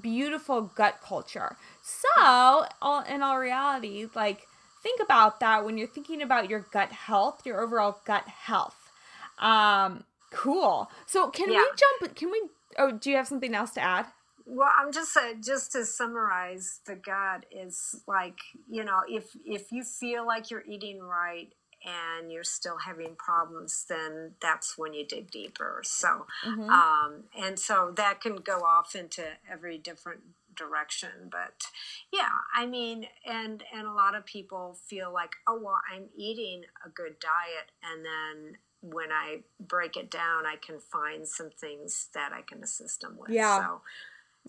beautiful 0.00 0.62
gut 0.62 1.00
culture. 1.02 1.56
So, 1.82 2.66
all, 2.80 3.02
in 3.02 3.22
all 3.22 3.38
reality, 3.38 4.06
like 4.14 4.46
think 4.82 5.00
about 5.02 5.40
that 5.40 5.64
when 5.64 5.78
you're 5.78 5.88
thinking 5.88 6.22
about 6.22 6.48
your 6.48 6.60
gut 6.72 6.92
health, 6.92 7.44
your 7.44 7.60
overall 7.60 7.98
gut 8.04 8.26
health. 8.28 8.90
Um, 9.38 10.04
cool. 10.30 10.90
So, 11.06 11.30
can 11.30 11.48
we 11.48 11.56
jump? 11.56 12.14
Can 12.14 12.30
we? 12.30 12.42
Oh, 12.78 12.92
do 12.92 13.10
you 13.10 13.16
have 13.16 13.28
something 13.28 13.54
else 13.54 13.72
to 13.72 13.80
add? 13.80 14.06
Well, 14.46 14.70
I'm 14.78 14.92
just 14.92 15.16
uh, 15.16 15.34
just 15.40 15.72
to 15.72 15.84
summarize, 15.84 16.80
the 16.86 16.94
gut 16.94 17.46
is 17.50 18.02
like 18.06 18.38
you 18.68 18.84
know, 18.84 19.00
if 19.08 19.36
if 19.44 19.72
you 19.72 19.82
feel 19.84 20.26
like 20.26 20.50
you're 20.50 20.64
eating 20.66 21.00
right 21.00 21.52
and 21.84 22.30
you're 22.30 22.44
still 22.44 22.78
having 22.78 23.16
problems, 23.16 23.84
then 23.88 24.32
that's 24.40 24.78
when 24.78 24.94
you 24.94 25.04
dig 25.04 25.30
deeper. 25.30 25.82
So, 25.84 26.26
Mm-hmm. 26.46 26.70
um, 26.70 27.24
and 27.36 27.58
so 27.58 27.92
that 27.96 28.20
can 28.20 28.36
go 28.36 28.58
off 28.60 28.94
into 28.94 29.24
every 29.50 29.78
different 29.78 30.20
direction. 30.56 31.30
But 31.30 31.64
yeah, 32.12 32.28
I 32.54 32.66
mean, 32.66 33.06
and 33.26 33.62
and 33.74 33.86
a 33.86 33.92
lot 33.92 34.14
of 34.14 34.24
people 34.26 34.76
feel 34.86 35.12
like, 35.12 35.32
oh 35.46 35.60
well, 35.62 35.80
I'm 35.92 36.04
eating 36.16 36.62
a 36.84 36.88
good 36.88 37.18
diet, 37.20 37.70
and 37.82 38.04
then 38.04 38.58
when 38.82 39.12
I 39.12 39.40
break 39.60 39.96
it 39.96 40.10
down, 40.10 40.44
I 40.46 40.56
can 40.56 40.78
find 40.80 41.26
some 41.26 41.50
things 41.50 42.08
that 42.14 42.32
I 42.32 42.42
can 42.42 42.62
assist 42.62 43.00
them 43.02 43.16
with. 43.16 43.30
Yeah. 43.30 43.60
So, 43.60 43.80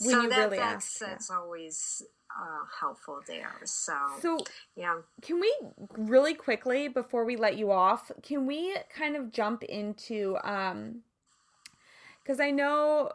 When 0.07 0.23
so 0.23 0.29
that, 0.29 0.37
really 0.37 0.57
that's 0.57 0.85
ask, 0.85 1.01
yeah. 1.01 1.07
that's 1.07 1.29
always 1.29 2.03
uh, 2.35 2.65
helpful 2.79 3.21
there. 3.27 3.53
So, 3.65 3.93
So, 4.19 4.39
yeah, 4.75 5.01
can 5.21 5.39
we 5.39 5.55
really 5.95 6.33
quickly 6.33 6.87
before 6.87 7.25
we 7.25 7.35
let 7.35 7.57
you 7.57 7.71
off? 7.71 8.11
Can 8.23 8.47
we 8.47 8.75
kind 8.95 9.15
of 9.15 9.31
jump 9.31 9.63
into 9.63 10.37
um 10.43 11.03
because 12.23 12.39
I 12.39 12.51
know 12.51 13.11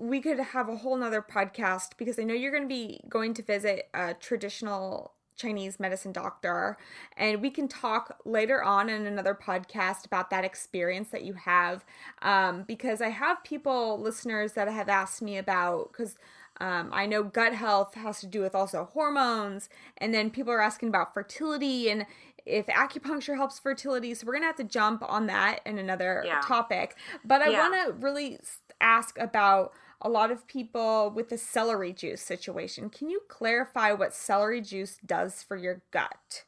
we 0.00 0.20
could 0.20 0.38
have 0.38 0.68
a 0.68 0.76
whole 0.76 0.96
nother 0.96 1.22
podcast 1.22 1.90
because 1.98 2.18
I 2.18 2.22
know 2.22 2.34
you're 2.34 2.50
going 2.50 2.62
to 2.62 2.68
be 2.68 3.00
going 3.08 3.34
to 3.34 3.42
visit 3.42 3.88
a 3.92 4.14
traditional 4.14 5.12
Chinese 5.36 5.78
medicine 5.78 6.12
doctor, 6.12 6.76
and 7.16 7.40
we 7.40 7.50
can 7.50 7.68
talk 7.68 8.18
later 8.24 8.62
on 8.62 8.88
in 8.88 9.06
another 9.06 9.34
podcast 9.34 10.04
about 10.06 10.30
that 10.30 10.44
experience 10.44 11.10
that 11.10 11.22
you 11.24 11.34
have. 11.34 11.84
Um, 12.22 12.62
because 12.66 13.00
I 13.00 13.08
have 13.08 13.42
people, 13.44 13.98
listeners, 14.00 14.52
that 14.54 14.68
have 14.68 14.88
asked 14.88 15.22
me 15.22 15.36
about 15.38 15.92
because 15.92 16.16
um, 16.60 16.90
I 16.92 17.06
know 17.06 17.22
gut 17.22 17.54
health 17.54 17.94
has 17.94 18.20
to 18.20 18.26
do 18.26 18.40
with 18.40 18.54
also 18.54 18.84
hormones, 18.92 19.68
and 19.98 20.12
then 20.12 20.30
people 20.30 20.52
are 20.52 20.60
asking 20.62 20.88
about 20.88 21.14
fertility 21.14 21.90
and 21.90 22.06
if 22.46 22.66
acupuncture 22.66 23.36
helps 23.36 23.58
fertility. 23.58 24.14
So 24.14 24.26
we're 24.26 24.34
gonna 24.34 24.46
have 24.46 24.56
to 24.56 24.64
jump 24.64 25.02
on 25.06 25.26
that 25.26 25.60
in 25.66 25.78
another 25.78 26.22
Yeah. 26.26 26.40
topic. 26.42 26.96
But 27.24 27.42
I 27.42 27.50
Yeah. 27.50 27.58
want 27.60 27.74
to 27.86 27.92
really 27.92 28.38
ask 28.80 29.18
about 29.18 29.72
a 30.00 30.08
lot 30.08 30.30
of 30.30 30.46
people 30.46 31.10
with 31.14 31.28
the 31.28 31.38
celery 31.38 31.92
juice 31.92 32.22
situation. 32.22 32.90
Can 32.90 33.10
you 33.10 33.20
clarify 33.28 33.92
what 33.92 34.14
celery 34.14 34.60
juice 34.60 34.98
does 35.04 35.42
for 35.42 35.56
your 35.56 35.82
gut? 35.90 36.44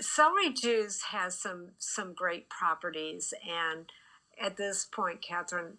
celery 0.00 0.50
juice 0.50 1.02
has 1.10 1.40
some 1.40 1.72
some 1.78 2.14
great 2.14 2.48
properties, 2.48 3.32
and 3.48 3.90
at 4.40 4.56
this 4.56 4.84
point, 4.84 5.22
Catherine, 5.22 5.78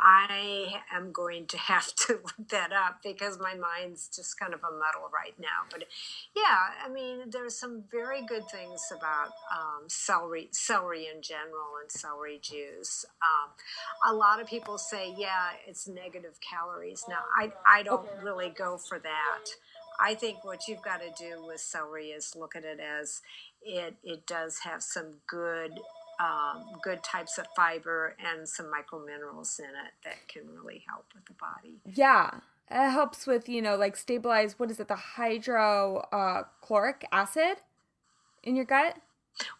I 0.00 0.80
am 0.94 1.12
going 1.12 1.46
to 1.46 1.58
have 1.58 1.94
to 2.06 2.12
look 2.24 2.48
that 2.50 2.72
up 2.72 3.00
because 3.02 3.38
my 3.38 3.54
mind's 3.54 4.08
just 4.14 4.38
kind 4.38 4.54
of 4.54 4.60
a 4.60 4.70
muddle 4.70 5.10
right 5.12 5.34
now. 5.38 5.66
But 5.70 5.84
yeah, 6.36 6.84
I 6.84 6.88
mean, 6.88 7.30
there's 7.30 7.58
some 7.58 7.84
very 7.90 8.24
good 8.24 8.48
things 8.48 8.82
about 8.96 9.30
um, 9.52 9.88
celery, 9.88 10.48
celery 10.52 11.08
in 11.14 11.22
general, 11.22 11.78
and 11.80 11.90
celery 11.90 12.38
juice. 12.40 13.04
Um, 13.22 13.50
a 14.06 14.14
lot 14.14 14.40
of 14.40 14.46
people 14.46 14.78
say, 14.78 15.14
yeah, 15.16 15.50
it's 15.66 15.88
negative 15.88 16.38
calories. 16.40 17.04
Now, 17.08 17.24
I 17.36 17.52
I 17.66 17.82
don't 17.82 18.08
really 18.22 18.50
go 18.50 18.78
for 18.78 18.98
that. 18.98 19.44
I 20.00 20.14
think 20.14 20.44
what 20.44 20.68
you've 20.68 20.82
got 20.82 21.00
to 21.00 21.10
do 21.18 21.44
with 21.44 21.60
celery 21.60 22.08
is 22.10 22.36
look 22.36 22.54
at 22.54 22.64
it 22.64 22.78
as 22.78 23.20
it 23.62 23.96
it 24.04 24.26
does 24.26 24.60
have 24.60 24.82
some 24.82 25.14
good 25.26 25.80
um, 26.18 26.64
good 26.82 27.02
types 27.02 27.38
of 27.38 27.46
fiber 27.54 28.16
and 28.24 28.48
some 28.48 28.66
microminerals 28.66 29.58
in 29.58 29.66
it 29.66 29.92
that 30.04 30.28
can 30.28 30.48
really 30.48 30.84
help 30.88 31.06
with 31.14 31.24
the 31.26 31.34
body. 31.34 31.80
Yeah, 31.94 32.40
it 32.70 32.90
helps 32.90 33.26
with 33.26 33.48
you 33.48 33.62
know 33.62 33.76
like 33.76 33.96
stabilize. 33.96 34.58
What 34.58 34.70
is 34.70 34.80
it? 34.80 34.88
The 34.88 34.96
hydrochloric 34.96 37.06
acid 37.12 37.58
in 38.42 38.56
your 38.56 38.64
gut. 38.64 38.96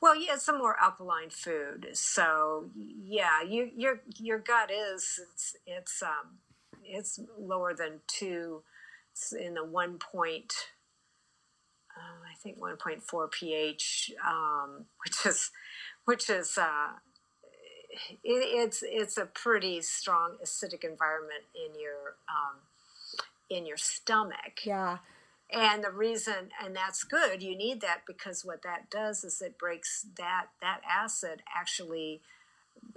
Well, 0.00 0.16
yeah, 0.16 0.34
it's 0.34 0.48
a 0.48 0.52
more 0.52 0.76
alkaline 0.82 1.30
food, 1.30 1.90
so 1.92 2.70
yeah, 2.74 3.42
you, 3.42 3.70
your 3.76 4.00
your 4.16 4.38
gut 4.38 4.72
is 4.72 5.20
it's 5.32 5.56
it's 5.66 6.02
um 6.02 6.38
it's 6.84 7.20
lower 7.38 7.74
than 7.74 8.00
two. 8.09 8.62
It's 9.12 9.32
in 9.32 9.54
the 9.54 9.64
one 9.64 9.98
point. 9.98 10.52
Uh, 11.96 12.22
I 12.30 12.34
think 12.40 12.59
1.4 12.59 13.30
pH, 13.32 14.12
um, 14.24 14.84
which 15.04 15.26
is, 15.26 15.50
which 16.09 16.30
is, 16.30 16.56
uh, 16.56 16.92
it, 17.92 18.18
it's 18.24 18.82
it's 18.82 19.18
a 19.18 19.26
pretty 19.26 19.82
strong 19.82 20.36
acidic 20.42 20.82
environment 20.82 21.44
in 21.54 21.78
your 21.78 22.16
um, 22.30 22.61
in 23.50 23.66
your 23.66 23.76
stomach. 23.76 24.64
Yeah. 24.64 24.98
And 25.52 25.84
the 25.84 25.90
reason, 25.90 26.48
and 26.64 26.74
that's 26.74 27.04
good, 27.04 27.42
you 27.42 27.54
need 27.54 27.82
that 27.82 28.04
because 28.06 28.42
what 28.42 28.62
that 28.62 28.88
does 28.88 29.22
is 29.22 29.42
it 29.42 29.59
breaks 29.59 30.06
that 30.16 30.46
that 30.62 30.80
acid 30.90 31.42
actually 31.54 32.22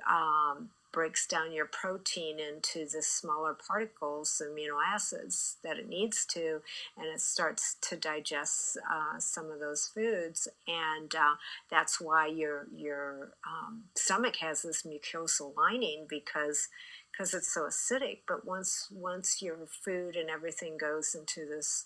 um, 0.09 0.70
breaks 0.92 1.26
down 1.26 1.52
your 1.52 1.66
protein 1.66 2.38
into 2.39 2.86
the 2.86 3.02
smaller 3.02 3.54
particles, 3.54 4.42
amino 4.46 4.80
acids 4.86 5.58
that 5.64 5.78
it 5.78 5.88
needs 5.88 6.26
to, 6.26 6.62
and 6.98 7.08
it 7.08 7.22
starts 7.22 7.76
to 7.82 7.96
digest 7.96 8.78
uh, 8.92 9.20
some 9.20 9.50
of 9.50 9.60
those 9.60 9.88
foods, 9.94 10.48
and 10.68 11.16
uh, 11.16 11.36
that's 11.70 12.00
why 12.02 12.28
your 12.28 12.68
your 12.76 13.34
um, 13.48 13.84
stomach 13.96 14.38
has 14.38 14.62
this 14.64 14.84
mucosal 14.84 15.56
lining 15.56 16.06
because 16.10 16.70
because 17.12 17.34
it's 17.34 17.54
so 17.54 17.64
acidic. 17.64 18.20
But 18.28 18.46
once 18.46 18.88
once 18.92 19.42
your 19.42 19.58
food 19.66 20.16
and 20.16 20.30
everything 20.30 20.78
goes 20.78 21.16
into 21.16 21.48
this 21.48 21.86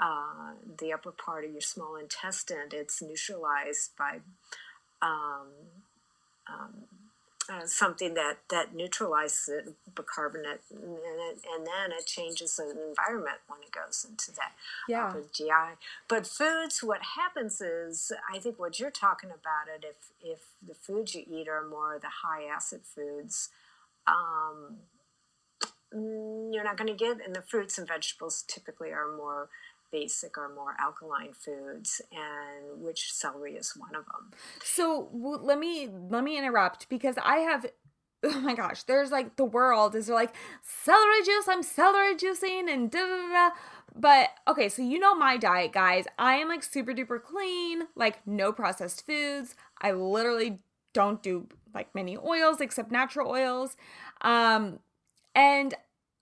uh, 0.00 0.52
the 0.78 0.92
upper 0.92 1.12
part 1.12 1.44
of 1.44 1.52
your 1.52 1.60
small 1.60 1.96
intestine, 1.96 2.68
it's 2.72 3.00
neutralized 3.00 3.96
by 3.96 4.20
um, 5.00 5.48
um, 6.48 6.84
uh, 7.48 7.66
something 7.66 8.14
that, 8.14 8.38
that 8.50 8.74
neutralizes 8.74 9.48
it, 9.48 9.74
bicarbonate, 9.94 10.60
and, 10.70 10.82
it, 10.82 11.38
and 11.54 11.66
then 11.66 11.92
it 11.96 12.06
changes 12.06 12.56
the 12.56 12.70
environment 12.70 13.38
when 13.48 13.60
it 13.62 13.70
goes 13.72 14.06
into 14.08 14.32
that 14.32 14.52
Yeah. 14.88 15.06
upper 15.08 15.24
GI. 15.32 15.78
But 16.08 16.26
foods, 16.26 16.82
what 16.82 17.00
happens 17.16 17.60
is, 17.60 18.12
I 18.32 18.38
think 18.38 18.58
what 18.58 18.78
you're 18.80 18.90
talking 18.90 19.30
about 19.30 19.68
it, 19.74 19.84
if, 19.84 19.96
if 20.20 20.40
the 20.66 20.74
foods 20.74 21.14
you 21.14 21.24
eat 21.28 21.48
are 21.48 21.66
more 21.66 21.98
the 22.00 22.08
high 22.24 22.44
acid 22.44 22.82
foods, 22.84 23.50
um, 24.06 24.78
mm, 25.94 26.52
you're 26.52 26.64
not 26.64 26.76
going 26.76 26.88
to 26.88 26.94
get, 26.94 27.24
and 27.24 27.34
the 27.34 27.42
fruits 27.42 27.78
and 27.78 27.86
vegetables 27.86 28.44
typically 28.46 28.90
are 28.90 29.16
more 29.16 29.48
basic 29.90 30.36
or 30.38 30.54
more 30.54 30.74
alkaline 30.80 31.32
foods, 31.32 32.00
and 32.12 32.82
which 32.82 33.12
celery 33.12 33.54
is 33.54 33.72
one 33.76 33.94
of 33.94 34.04
them. 34.06 34.32
So 34.62 35.08
let 35.12 35.58
me 35.58 35.88
let 36.10 36.24
me 36.24 36.38
interrupt 36.38 36.88
because 36.88 37.16
I 37.22 37.38
have 37.38 37.66
oh 38.24 38.40
my 38.40 38.54
gosh, 38.54 38.82
there's 38.84 39.10
like 39.10 39.36
the 39.36 39.44
world 39.44 39.94
is 39.94 40.08
like 40.08 40.34
celery 40.62 41.22
juice, 41.24 41.46
I'm 41.48 41.62
celery 41.62 42.14
juicing 42.14 42.72
and 42.72 42.90
da 42.90 43.00
da. 43.00 43.28
da. 43.32 43.50
But 43.98 44.28
okay, 44.46 44.68
so 44.68 44.82
you 44.82 44.98
know 44.98 45.14
my 45.14 45.36
diet, 45.38 45.72
guys. 45.72 46.04
I 46.18 46.34
am 46.34 46.48
like 46.48 46.62
super 46.62 46.92
duper 46.92 47.22
clean, 47.22 47.84
like 47.94 48.26
no 48.26 48.52
processed 48.52 49.06
foods. 49.06 49.54
I 49.80 49.92
literally 49.92 50.58
don't 50.92 51.22
do 51.22 51.46
like 51.74 51.94
many 51.94 52.16
oils 52.16 52.60
except 52.60 52.90
natural 52.90 53.30
oils. 53.30 53.76
Um 54.22 54.80
and 55.34 55.74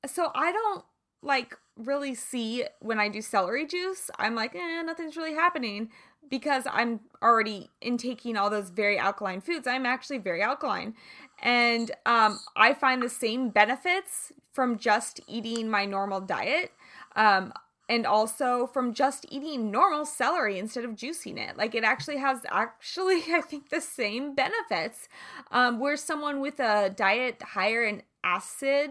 so 0.06 0.30
I 0.34 0.52
don't 0.52 0.84
like 1.22 1.56
really 1.76 2.14
see 2.14 2.64
when 2.80 2.98
I 2.98 3.08
do 3.08 3.20
celery 3.20 3.66
juice, 3.66 4.10
I'm 4.18 4.34
like, 4.34 4.54
eh, 4.54 4.82
nothing's 4.82 5.16
really 5.16 5.34
happening 5.34 5.90
because 6.30 6.64
I'm 6.70 7.00
already 7.22 7.70
intaking 7.80 8.36
all 8.36 8.50
those 8.50 8.70
very 8.70 8.98
alkaline 8.98 9.40
foods. 9.40 9.66
I'm 9.66 9.86
actually 9.86 10.18
very 10.18 10.42
alkaline. 10.42 10.94
And 11.42 11.90
um, 12.06 12.38
I 12.56 12.74
find 12.74 13.02
the 13.02 13.08
same 13.08 13.50
benefits 13.50 14.32
from 14.52 14.78
just 14.78 15.20
eating 15.26 15.68
my 15.68 15.84
normal 15.84 16.20
diet. 16.20 16.72
Um, 17.16 17.52
and 17.88 18.06
also 18.06 18.66
from 18.66 18.94
just 18.94 19.26
eating 19.28 19.70
normal 19.70 20.06
celery 20.06 20.58
instead 20.58 20.84
of 20.84 20.92
juicing 20.92 21.38
it. 21.38 21.56
Like 21.56 21.74
it 21.74 21.84
actually 21.84 22.16
has 22.16 22.40
actually 22.50 23.22
I 23.32 23.40
think 23.42 23.68
the 23.68 23.80
same 23.80 24.34
benefits. 24.34 25.08
Um, 25.50 25.78
where 25.78 25.96
someone 25.96 26.40
with 26.40 26.60
a 26.60 26.90
diet 26.90 27.42
higher 27.42 27.84
in 27.84 28.02
acid 28.22 28.90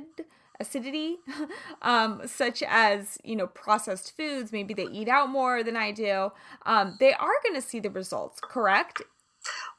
acidity, 0.64 1.18
um, 1.82 2.22
such 2.26 2.64
as 2.64 3.18
you 3.24 3.36
know 3.36 3.48
processed 3.48 4.16
foods, 4.16 4.52
maybe 4.52 4.74
they 4.74 4.86
eat 4.86 5.08
out 5.08 5.30
more 5.30 5.64
than 5.64 5.78
I 5.78 5.92
do. 5.92 6.32
Um, 6.66 6.98
they 7.00 7.14
are 7.14 7.38
going 7.44 7.56
to 7.56 7.62
see 7.62 7.80
the 7.80 7.90
results. 7.90 8.40
Correct? 8.42 9.02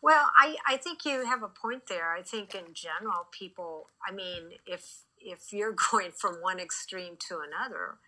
Well, 0.02 0.30
I, 0.36 0.56
I 0.68 0.76
think 0.76 1.04
you 1.06 1.24
have 1.24 1.42
a 1.42 1.48
point 1.48 1.84
there. 1.88 2.12
I 2.12 2.22
think 2.22 2.54
in 2.54 2.74
general, 2.74 3.26
people. 3.32 3.88
I 4.06 4.12
mean, 4.12 4.52
if 4.66 5.04
if 5.18 5.52
you're 5.52 5.74
going 5.90 6.12
from 6.12 6.36
one 6.36 6.60
extreme 6.60 7.16
to 7.28 7.40
another, 7.40 7.98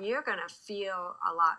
you're 0.00 0.22
going 0.22 0.40
to 0.46 0.54
feel 0.54 1.16
a 1.28 1.34
lot 1.34 1.58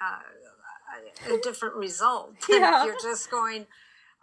uh, 0.00 1.32
a, 1.32 1.38
different 1.38 1.74
result 1.74 2.34
than 2.48 2.60
yeah. 2.60 2.80
if 2.80 2.86
you're 2.86 3.02
just 3.02 3.30
going 3.30 3.66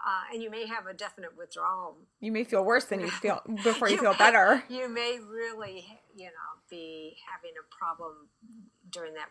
uh, 0.05 0.33
and 0.33 0.41
you 0.41 0.49
may 0.49 0.65
have 0.67 0.87
a 0.87 0.93
definite 0.93 1.37
withdrawal. 1.37 1.97
You 2.19 2.31
may 2.31 2.43
feel 2.43 2.63
worse 2.63 2.85
than 2.85 2.99
you 3.01 3.09
feel 3.09 3.41
before 3.63 3.87
you, 3.87 3.95
you 3.95 4.01
feel 4.01 4.13
better. 4.13 4.63
You 4.69 4.89
may 4.89 5.19
really, 5.19 5.85
you 6.15 6.25
know, 6.25 6.51
be 6.69 7.17
having 7.31 7.51
a 7.59 7.75
problem 7.75 8.29
during 8.89 9.13
that 9.13 9.29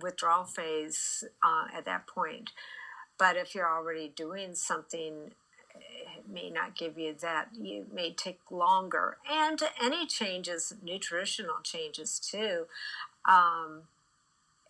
withdrawal 0.00 0.44
phase 0.44 1.24
uh, 1.44 1.76
at 1.76 1.84
that 1.84 2.06
point. 2.06 2.50
But 3.18 3.36
if 3.36 3.54
you're 3.54 3.70
already 3.70 4.12
doing 4.14 4.54
something, 4.54 5.32
it 5.74 6.28
may 6.32 6.50
not 6.50 6.76
give 6.76 6.98
you 6.98 7.14
that. 7.20 7.48
You 7.52 7.86
may 7.92 8.12
take 8.12 8.40
longer. 8.50 9.18
And 9.30 9.60
any 9.80 10.06
changes, 10.06 10.72
nutritional 10.82 11.56
changes 11.62 12.18
too. 12.18 12.66
Um, 13.28 13.82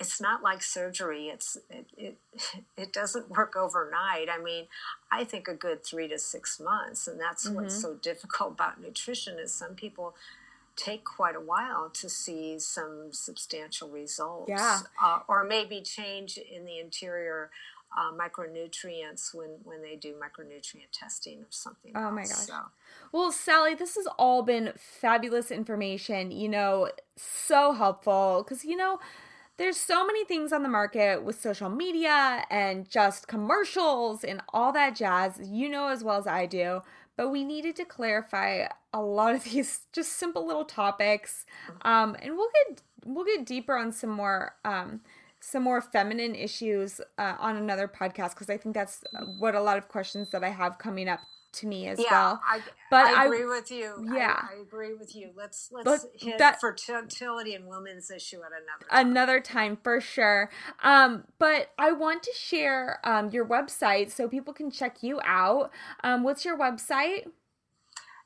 it's 0.05 0.21
not 0.21 0.43
like 0.43 0.63
surgery. 0.63 1.29
It's 1.29 1.57
it, 1.71 1.87
it 1.97 2.17
it 2.77 2.93
doesn't 2.93 3.31
work 3.31 3.57
overnight. 3.57 4.29
I 4.31 4.43
mean, 4.43 4.67
I 5.11 5.25
think 5.25 5.49
a 5.49 5.55
good 5.55 5.85
three 5.85 6.09
to 6.09 6.19
six 6.19 6.61
months, 6.61 7.09
and 7.09 7.19
that's 7.19 7.47
mm-hmm. 7.47 7.57
what's 7.57 7.81
so 7.81 7.95
difficult 7.95 8.53
about 8.53 8.81
nutrition 8.81 9.39
is 9.39 9.53
some 9.53 9.75
people 9.75 10.15
take 10.77 11.05
quite 11.05 11.37
a 11.37 11.41
while 11.41 11.89
to 11.89 12.09
see 12.09 12.59
some 12.59 13.13
substantial 13.13 13.89
results. 13.89 14.49
Yeah. 14.49 14.81
Uh, 15.03 15.21
or 15.29 15.45
maybe 15.45 15.81
change 15.81 16.37
in 16.37 16.65
the 16.65 16.81
interior 16.81 17.51
uh, 17.97 18.11
micronutrients 18.13 19.33
when 19.33 19.51
when 19.63 19.81
they 19.81 19.97
do 19.97 20.15
micronutrient 20.15 20.91
testing 20.93 21.39
or 21.41 21.51
something. 21.51 21.93
Oh 21.95 22.11
my 22.11 22.23
gosh! 22.23 22.49
So. 22.49 22.59
Well, 23.13 23.33
Sally, 23.33 23.75
this 23.75 23.95
has 23.95 24.07
all 24.19 24.43
been 24.43 24.73
fabulous 24.77 25.51
information. 25.51 26.31
You 26.31 26.49
know, 26.49 26.91
so 27.17 27.73
helpful 27.73 28.45
because 28.45 28.65
you 28.65 28.77
know 28.77 28.99
there's 29.57 29.77
so 29.77 30.05
many 30.05 30.25
things 30.25 30.53
on 30.53 30.63
the 30.63 30.69
market 30.69 31.23
with 31.23 31.41
social 31.41 31.69
media 31.69 32.45
and 32.51 32.89
just 32.89 33.29
commercials 33.29 34.25
and 34.25 34.43
all 34.53 34.73
that 34.73 34.97
jazz. 34.97 35.41
You 35.43 35.69
know 35.69 35.89
as 35.89 36.03
well 36.03 36.19
as 36.19 36.27
I 36.27 36.47
do. 36.47 36.83
But 37.17 37.31
we 37.31 37.45
needed 37.45 37.77
to 37.77 37.85
clarify 37.85 38.67
a 38.93 39.01
lot 39.01 39.35
of 39.35 39.45
these 39.53 39.81
just 39.93 40.15
simple 40.15 40.47
little 40.47 40.65
topics. 40.65 41.47
Um, 41.83 42.17
and 42.21 42.37
we'll 42.37 42.51
get 42.67 42.83
we'll 43.05 43.25
get 43.25 43.47
deeper 43.47 43.77
on 43.77 43.93
some 43.93 44.11
more 44.11 44.57
um, 44.65 45.01
some 45.41 45.63
more 45.63 45.81
feminine 45.81 46.35
issues 46.35 47.01
uh, 47.19 47.35
on 47.39 47.57
another 47.57 47.87
podcast 47.87 48.31
because 48.31 48.49
I 48.49 48.57
think 48.57 48.75
that's 48.75 49.05
what 49.39 49.55
a 49.55 49.61
lot 49.61 49.77
of 49.77 49.89
questions 49.89 50.31
that 50.31 50.43
I 50.43 50.49
have 50.49 50.79
coming 50.79 51.09
up 51.09 51.21
to 51.55 51.67
me 51.67 51.89
as 51.89 51.99
yeah, 51.99 52.11
well. 52.11 52.41
I, 52.49 52.61
but 52.91 53.07
I 53.07 53.27
agree 53.27 53.43
I, 53.43 53.47
with 53.47 53.71
you. 53.71 54.07
Yeah, 54.15 54.47
I, 54.51 54.57
I, 54.57 54.61
agree 54.61 54.95
with 54.95 55.15
you. 55.15 55.31
Let's 55.37 55.69
let's 55.73 55.85
but 55.85 56.01
hit 56.15 56.39
that, 56.39 56.61
fertility 56.61 57.55
and 57.55 57.67
women's 57.67 58.11
issue 58.11 58.39
at 58.39 58.51
another 58.53 58.87
time. 58.91 59.09
another 59.09 59.41
time 59.41 59.79
for 59.83 60.01
sure. 60.01 60.51
Um, 60.83 61.25
but 61.39 61.71
I 61.79 61.93
want 61.93 62.23
to 62.25 62.33
share 62.33 62.99
um, 63.05 63.31
your 63.31 63.47
website 63.47 64.11
so 64.11 64.29
people 64.29 64.53
can 64.53 64.71
check 64.71 65.03
you 65.03 65.21
out. 65.25 65.71
Um, 66.03 66.23
what's 66.23 66.45
your 66.45 66.59
website? 66.59 67.29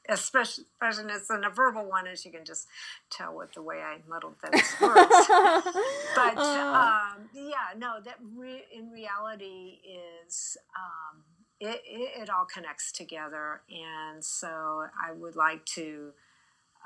expressionist 0.08 1.26
than 1.28 1.44
a 1.44 1.50
verbal 1.50 1.88
one, 1.88 2.06
as 2.06 2.24
you 2.24 2.32
can 2.32 2.44
just 2.44 2.66
tell 3.10 3.36
with 3.36 3.52
the 3.52 3.62
way 3.62 3.76
I 3.76 3.98
muddled 4.08 4.36
those 4.42 4.52
words. 4.80 5.28
but 6.14 6.36
uh. 6.36 7.12
um, 7.16 7.28
yeah, 7.34 7.74
no, 7.76 8.00
that 8.04 8.16
re- 8.36 8.66
in 8.74 8.90
reality 8.90 9.78
is. 10.26 10.56
Um, 10.76 11.22
it, 11.62 11.82
it, 11.84 12.22
it 12.22 12.30
all 12.30 12.46
connects 12.46 12.90
together, 12.90 13.60
and 13.68 14.24
so 14.24 14.48
I 14.48 15.12
would 15.12 15.36
like 15.36 15.66
to 15.74 16.12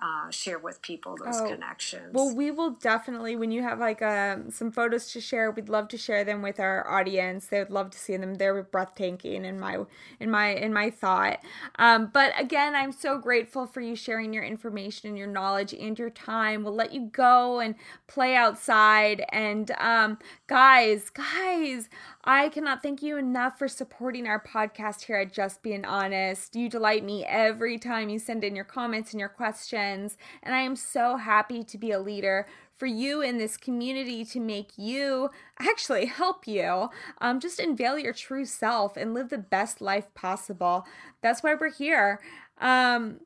uh, 0.03 0.29
share 0.31 0.59
with 0.59 0.83
people 0.83 1.17
those 1.17 1.41
oh, 1.41 1.49
connections. 1.49 2.13
Well, 2.13 2.35
we 2.35 2.51
will 2.51 2.71
definitely 2.71 3.37
when 3.37 3.51
you 3.51 3.63
have 3.63 3.79
like 3.79 4.03
um, 4.03 4.51
some 4.51 4.73
photos 4.73 5.13
to 5.13 5.21
share, 5.21 5.51
we'd 5.51 5.69
love 5.69 5.89
to 5.89 5.99
share 5.99 6.25
them 6.25 6.43
with 6.43 6.59
our 6.59 6.89
audience. 6.91 7.47
They 7.47 7.61
would 7.61 7.71
love 7.71 7.91
to 7.91 7.99
see 7.99 8.17
them. 8.17 8.35
They're 8.35 8.63
breathtaking 8.65 9.45
in 9.45 9.61
my 9.61 9.85
in 10.19 10.31
my 10.31 10.49
in 10.49 10.73
my 10.73 10.91
thought. 10.91 11.41
Um, 11.77 12.11
but 12.13 12.33
again, 12.39 12.75
I'm 12.75 12.93
so 12.93 13.19
grateful 13.19 13.67
for 13.67 13.81
you 13.81 13.95
sharing 13.95 14.33
your 14.33 14.45
information 14.45 15.09
and 15.09 15.17
your 15.19 15.29
knowledge 15.29 15.73
and 15.73 15.99
your 15.99 16.11
time. 16.11 16.65
We'll 16.65 16.75
let 16.75 16.93
you 16.93 17.09
go 17.13 17.61
and 17.61 17.77
play 18.09 18.35
outside. 18.35 19.25
And 19.31 19.71
um, 19.79 20.19
guys, 20.49 21.09
guys, 21.09 21.89
I 22.27 22.49
cannot 22.49 22.83
thank 22.83 23.03
you 23.03 23.19
enough 23.19 23.59
for 23.59 23.69
supporting 23.69 24.27
our 24.27 24.43
podcast 24.43 25.05
here 25.05 25.17
at 25.17 25.31
Just 25.31 25.63
Being 25.63 25.85
Honest. 25.85 26.57
You 26.57 26.71
delight 26.71 27.05
me 27.05 27.23
every 27.23 27.79
time 27.79 28.09
you 28.09 28.19
send 28.19 28.45
in 28.45 28.57
your 28.57 28.65
comments 28.65 29.13
and 29.13 29.21
your 29.21 29.29
questions, 29.29 30.17
and 30.43 30.55
I 30.55 30.61
am 30.61 30.75
so 30.75 31.19
happy 31.19 31.63
to 31.65 31.77
be 31.77 31.91
a 31.91 32.01
leader 32.01 32.47
for 32.75 32.87
you 32.87 33.21
in 33.21 33.37
this 33.37 33.59
community 33.59 34.25
to 34.25 34.41
make 34.41 34.71
you 34.79 35.29
actually 35.61 36.07
help 36.07 36.47
you 36.49 36.89
um, 37.21 37.41
just 37.41 37.61
unveil 37.61 37.99
your 37.99 38.15
true 38.15 38.47
self 38.47 38.97
and 38.97 39.13
live 39.13 39.29
the 39.29 39.37
best 39.37 39.83
life 39.83 40.07
possible. 40.15 40.87
That's 41.21 41.43
why 41.43 41.55
we're 41.55 41.71
here. 41.71 42.21
Um, 42.59 43.21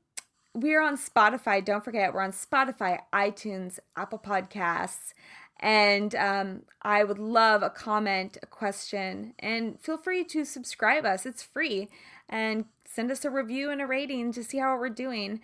we're 0.55 0.83
on 0.83 0.97
Spotify. 0.97 1.65
Don't 1.65 1.85
forget, 1.85 2.13
we're 2.13 2.23
on 2.23 2.33
Spotify, 2.33 2.99
iTunes, 3.13 3.79
Apple 3.97 4.19
Podcasts. 4.19 5.13
And 5.61 6.15
um, 6.15 6.63
I 6.83 7.03
would 7.05 7.19
love 7.19 7.63
a 7.63 7.71
comment, 7.71 8.39
a 8.43 8.47
question, 8.47 9.35
and 9.39 9.81
feel 9.81 9.97
free 9.97 10.25
to 10.25 10.45
subscribe 10.45 11.05
us. 11.05 11.27
It's 11.27 11.43
free. 11.43 11.89
And 12.29 12.67
send 12.85 13.11
us 13.11 13.25
a 13.25 13.31
review 13.31 13.71
and 13.71 13.81
a 13.81 13.87
rating 13.87 14.33
to 14.33 14.45
see 14.45 14.59
how 14.59 14.77
we're 14.79 14.89
doing. 14.89 15.41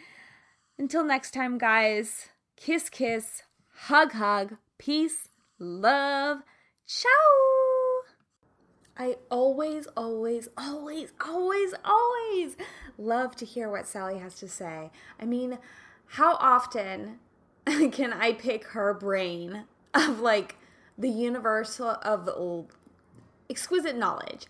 Until 0.78 1.04
next 1.04 1.32
time, 1.32 1.58
guys, 1.58 2.28
kiss, 2.56 2.88
kiss, 2.88 3.42
hug, 3.74 4.12
hug, 4.12 4.56
peace, 4.78 5.28
love. 5.58 6.38
Ciao. 6.86 7.10
I 8.96 9.16
always, 9.30 9.88
always, 9.96 10.48
always, 10.56 11.12
always, 11.20 11.74
always 11.84 12.56
love 12.96 13.34
to 13.36 13.44
hear 13.44 13.68
what 13.68 13.88
Sally 13.88 14.18
has 14.18 14.34
to 14.36 14.48
say. 14.48 14.90
I 15.20 15.24
mean, 15.24 15.58
how 16.06 16.36
often 16.36 17.18
can 17.92 18.12
I 18.12 18.32
pick 18.32 18.66
her 18.68 18.94
brain 18.94 19.64
of 19.94 20.20
like 20.20 20.56
the 20.96 21.08
universal 21.08 21.96
of 22.02 22.68
exquisite 23.48 23.96
knowledge? 23.96 24.46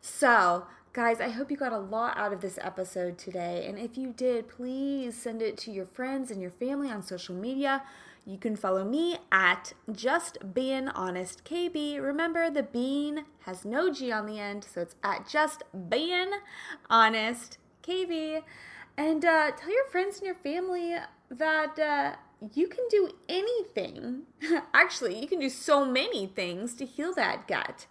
So, 0.00 0.66
guys, 0.92 1.20
I 1.20 1.28
hope 1.28 1.50
you 1.50 1.56
got 1.56 1.72
a 1.72 1.78
lot 1.78 2.16
out 2.16 2.32
of 2.32 2.40
this 2.40 2.58
episode 2.62 3.18
today. 3.18 3.66
And 3.68 3.78
if 3.78 3.98
you 3.98 4.12
did, 4.12 4.48
please 4.48 5.16
send 5.16 5.42
it 5.42 5.56
to 5.58 5.70
your 5.70 5.86
friends 5.86 6.30
and 6.30 6.40
your 6.40 6.50
family 6.50 6.90
on 6.90 7.02
social 7.02 7.34
media. 7.34 7.82
You 8.28 8.36
can 8.36 8.56
follow 8.56 8.84
me 8.84 9.16
at 9.32 9.72
Just 9.90 10.52
Being 10.52 10.88
Honest 10.88 11.44
KB. 11.44 11.98
Remember, 11.98 12.50
the 12.50 12.62
bean 12.62 13.24
has 13.46 13.64
no 13.64 13.90
G 13.90 14.12
on 14.12 14.26
the 14.26 14.38
end, 14.38 14.64
so 14.64 14.82
it's 14.82 14.96
at 15.02 15.26
Just 15.26 15.62
Being 15.88 16.32
Honest 16.90 17.56
KB. 17.82 18.42
And 18.98 19.24
uh, 19.24 19.52
tell 19.52 19.72
your 19.72 19.86
friends 19.86 20.18
and 20.18 20.26
your 20.26 20.34
family 20.34 20.96
that 21.30 21.78
uh, 21.78 22.16
you 22.54 22.68
can 22.68 22.84
do 22.90 23.10
anything. 23.28 24.22
Actually, 24.74 25.20
you 25.20 25.26
can 25.26 25.40
do 25.40 25.50
so 25.50 25.84
many 25.84 26.26
things 26.26 26.74
to 26.74 26.86
heal 26.86 27.12
that 27.14 27.48
gut. 27.48 27.86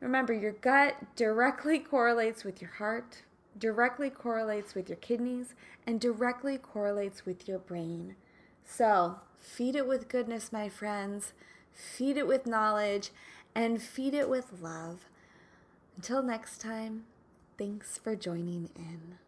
Remember, 0.00 0.32
your 0.32 0.52
gut 0.52 1.16
directly 1.16 1.78
correlates 1.90 2.44
with 2.44 2.60
your 2.60 2.72
heart, 2.72 3.22
directly 3.58 4.10
correlates 4.10 4.74
with 4.74 4.88
your 4.88 4.96
kidneys, 4.96 5.54
and 5.86 6.00
directly 6.00 6.58
correlates 6.58 7.24
with 7.26 7.48
your 7.48 7.58
brain. 7.58 8.16
So, 8.64 9.16
feed 9.38 9.74
it 9.76 9.86
with 9.86 10.08
goodness, 10.08 10.52
my 10.52 10.68
friends. 10.68 11.32
Feed 11.72 12.16
it 12.16 12.26
with 12.26 12.46
knowledge 12.46 13.10
and 13.54 13.80
feed 13.80 14.14
it 14.14 14.28
with 14.28 14.60
love. 14.60 15.06
Until 15.96 16.22
next 16.22 16.60
time, 16.60 17.04
thanks 17.56 17.98
for 17.98 18.14
joining 18.14 18.70
in. 18.76 19.27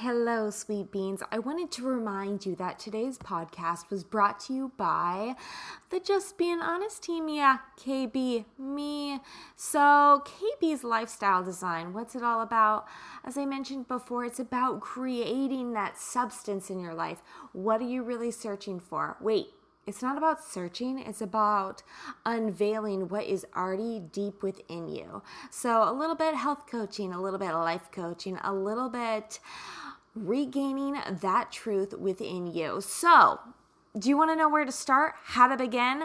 Hello, 0.00 0.48
sweet 0.50 0.92
beans. 0.92 1.24
I 1.32 1.40
wanted 1.40 1.72
to 1.72 1.82
remind 1.82 2.46
you 2.46 2.54
that 2.54 2.78
today's 2.78 3.18
podcast 3.18 3.90
was 3.90 4.04
brought 4.04 4.38
to 4.42 4.52
you 4.52 4.70
by 4.76 5.34
the 5.90 5.98
Just 5.98 6.38
Being 6.38 6.60
Honest 6.60 7.02
team. 7.02 7.28
Yeah, 7.28 7.58
KB, 7.76 8.44
me. 8.56 9.18
So, 9.56 10.22
KB's 10.24 10.84
lifestyle 10.84 11.42
design, 11.42 11.94
what's 11.94 12.14
it 12.14 12.22
all 12.22 12.42
about? 12.42 12.86
As 13.24 13.36
I 13.36 13.44
mentioned 13.44 13.88
before, 13.88 14.24
it's 14.24 14.38
about 14.38 14.80
creating 14.80 15.72
that 15.72 15.98
substance 15.98 16.70
in 16.70 16.78
your 16.78 16.94
life. 16.94 17.20
What 17.52 17.80
are 17.80 17.88
you 17.88 18.04
really 18.04 18.30
searching 18.30 18.78
for? 18.78 19.16
Wait, 19.20 19.48
it's 19.88 20.02
not 20.02 20.18
about 20.18 20.44
searching, 20.44 20.98
it's 20.98 21.22
about 21.22 21.82
unveiling 22.26 23.08
what 23.08 23.24
is 23.24 23.46
already 23.56 23.98
deep 24.00 24.42
within 24.42 24.86
you. 24.86 25.22
So, 25.50 25.82
a 25.82 25.92
little 25.92 26.14
bit 26.14 26.34
health 26.34 26.66
coaching, 26.70 27.10
a 27.12 27.20
little 27.20 27.38
bit 27.38 27.52
life 27.52 27.90
coaching, 27.90 28.38
a 28.44 28.52
little 28.52 28.90
bit 28.90 29.40
regaining 30.14 30.96
that 31.10 31.52
truth 31.52 31.94
within 31.94 32.46
you. 32.46 32.80
So, 32.80 33.40
do 33.98 34.08
you 34.08 34.16
want 34.16 34.30
to 34.30 34.36
know 34.36 34.48
where 34.48 34.64
to 34.64 34.72
start? 34.72 35.14
How 35.22 35.48
to 35.48 35.56
begin? 35.56 36.04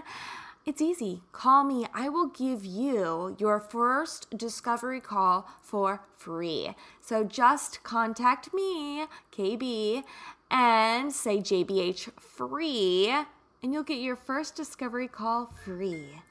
It's 0.65 0.81
easy. 0.81 1.23
Call 1.33 1.65
me. 1.65 1.85
I 1.93 2.07
will 2.07 2.27
give 2.27 2.63
you 2.63 3.35
your 3.37 3.59
first 3.59 4.37
discovery 4.37 5.01
call 5.01 5.49
for 5.61 6.05
free. 6.15 6.73
So 7.01 7.25
just 7.25 7.83
contact 7.83 8.53
me, 8.53 9.05
KB, 9.33 10.03
and 10.49 11.11
say 11.11 11.39
JBH 11.39 12.17
free, 12.17 13.13
and 13.61 13.73
you'll 13.73 13.83
get 13.83 13.99
your 13.99 14.15
first 14.15 14.55
discovery 14.55 15.09
call 15.09 15.53
free. 15.65 16.21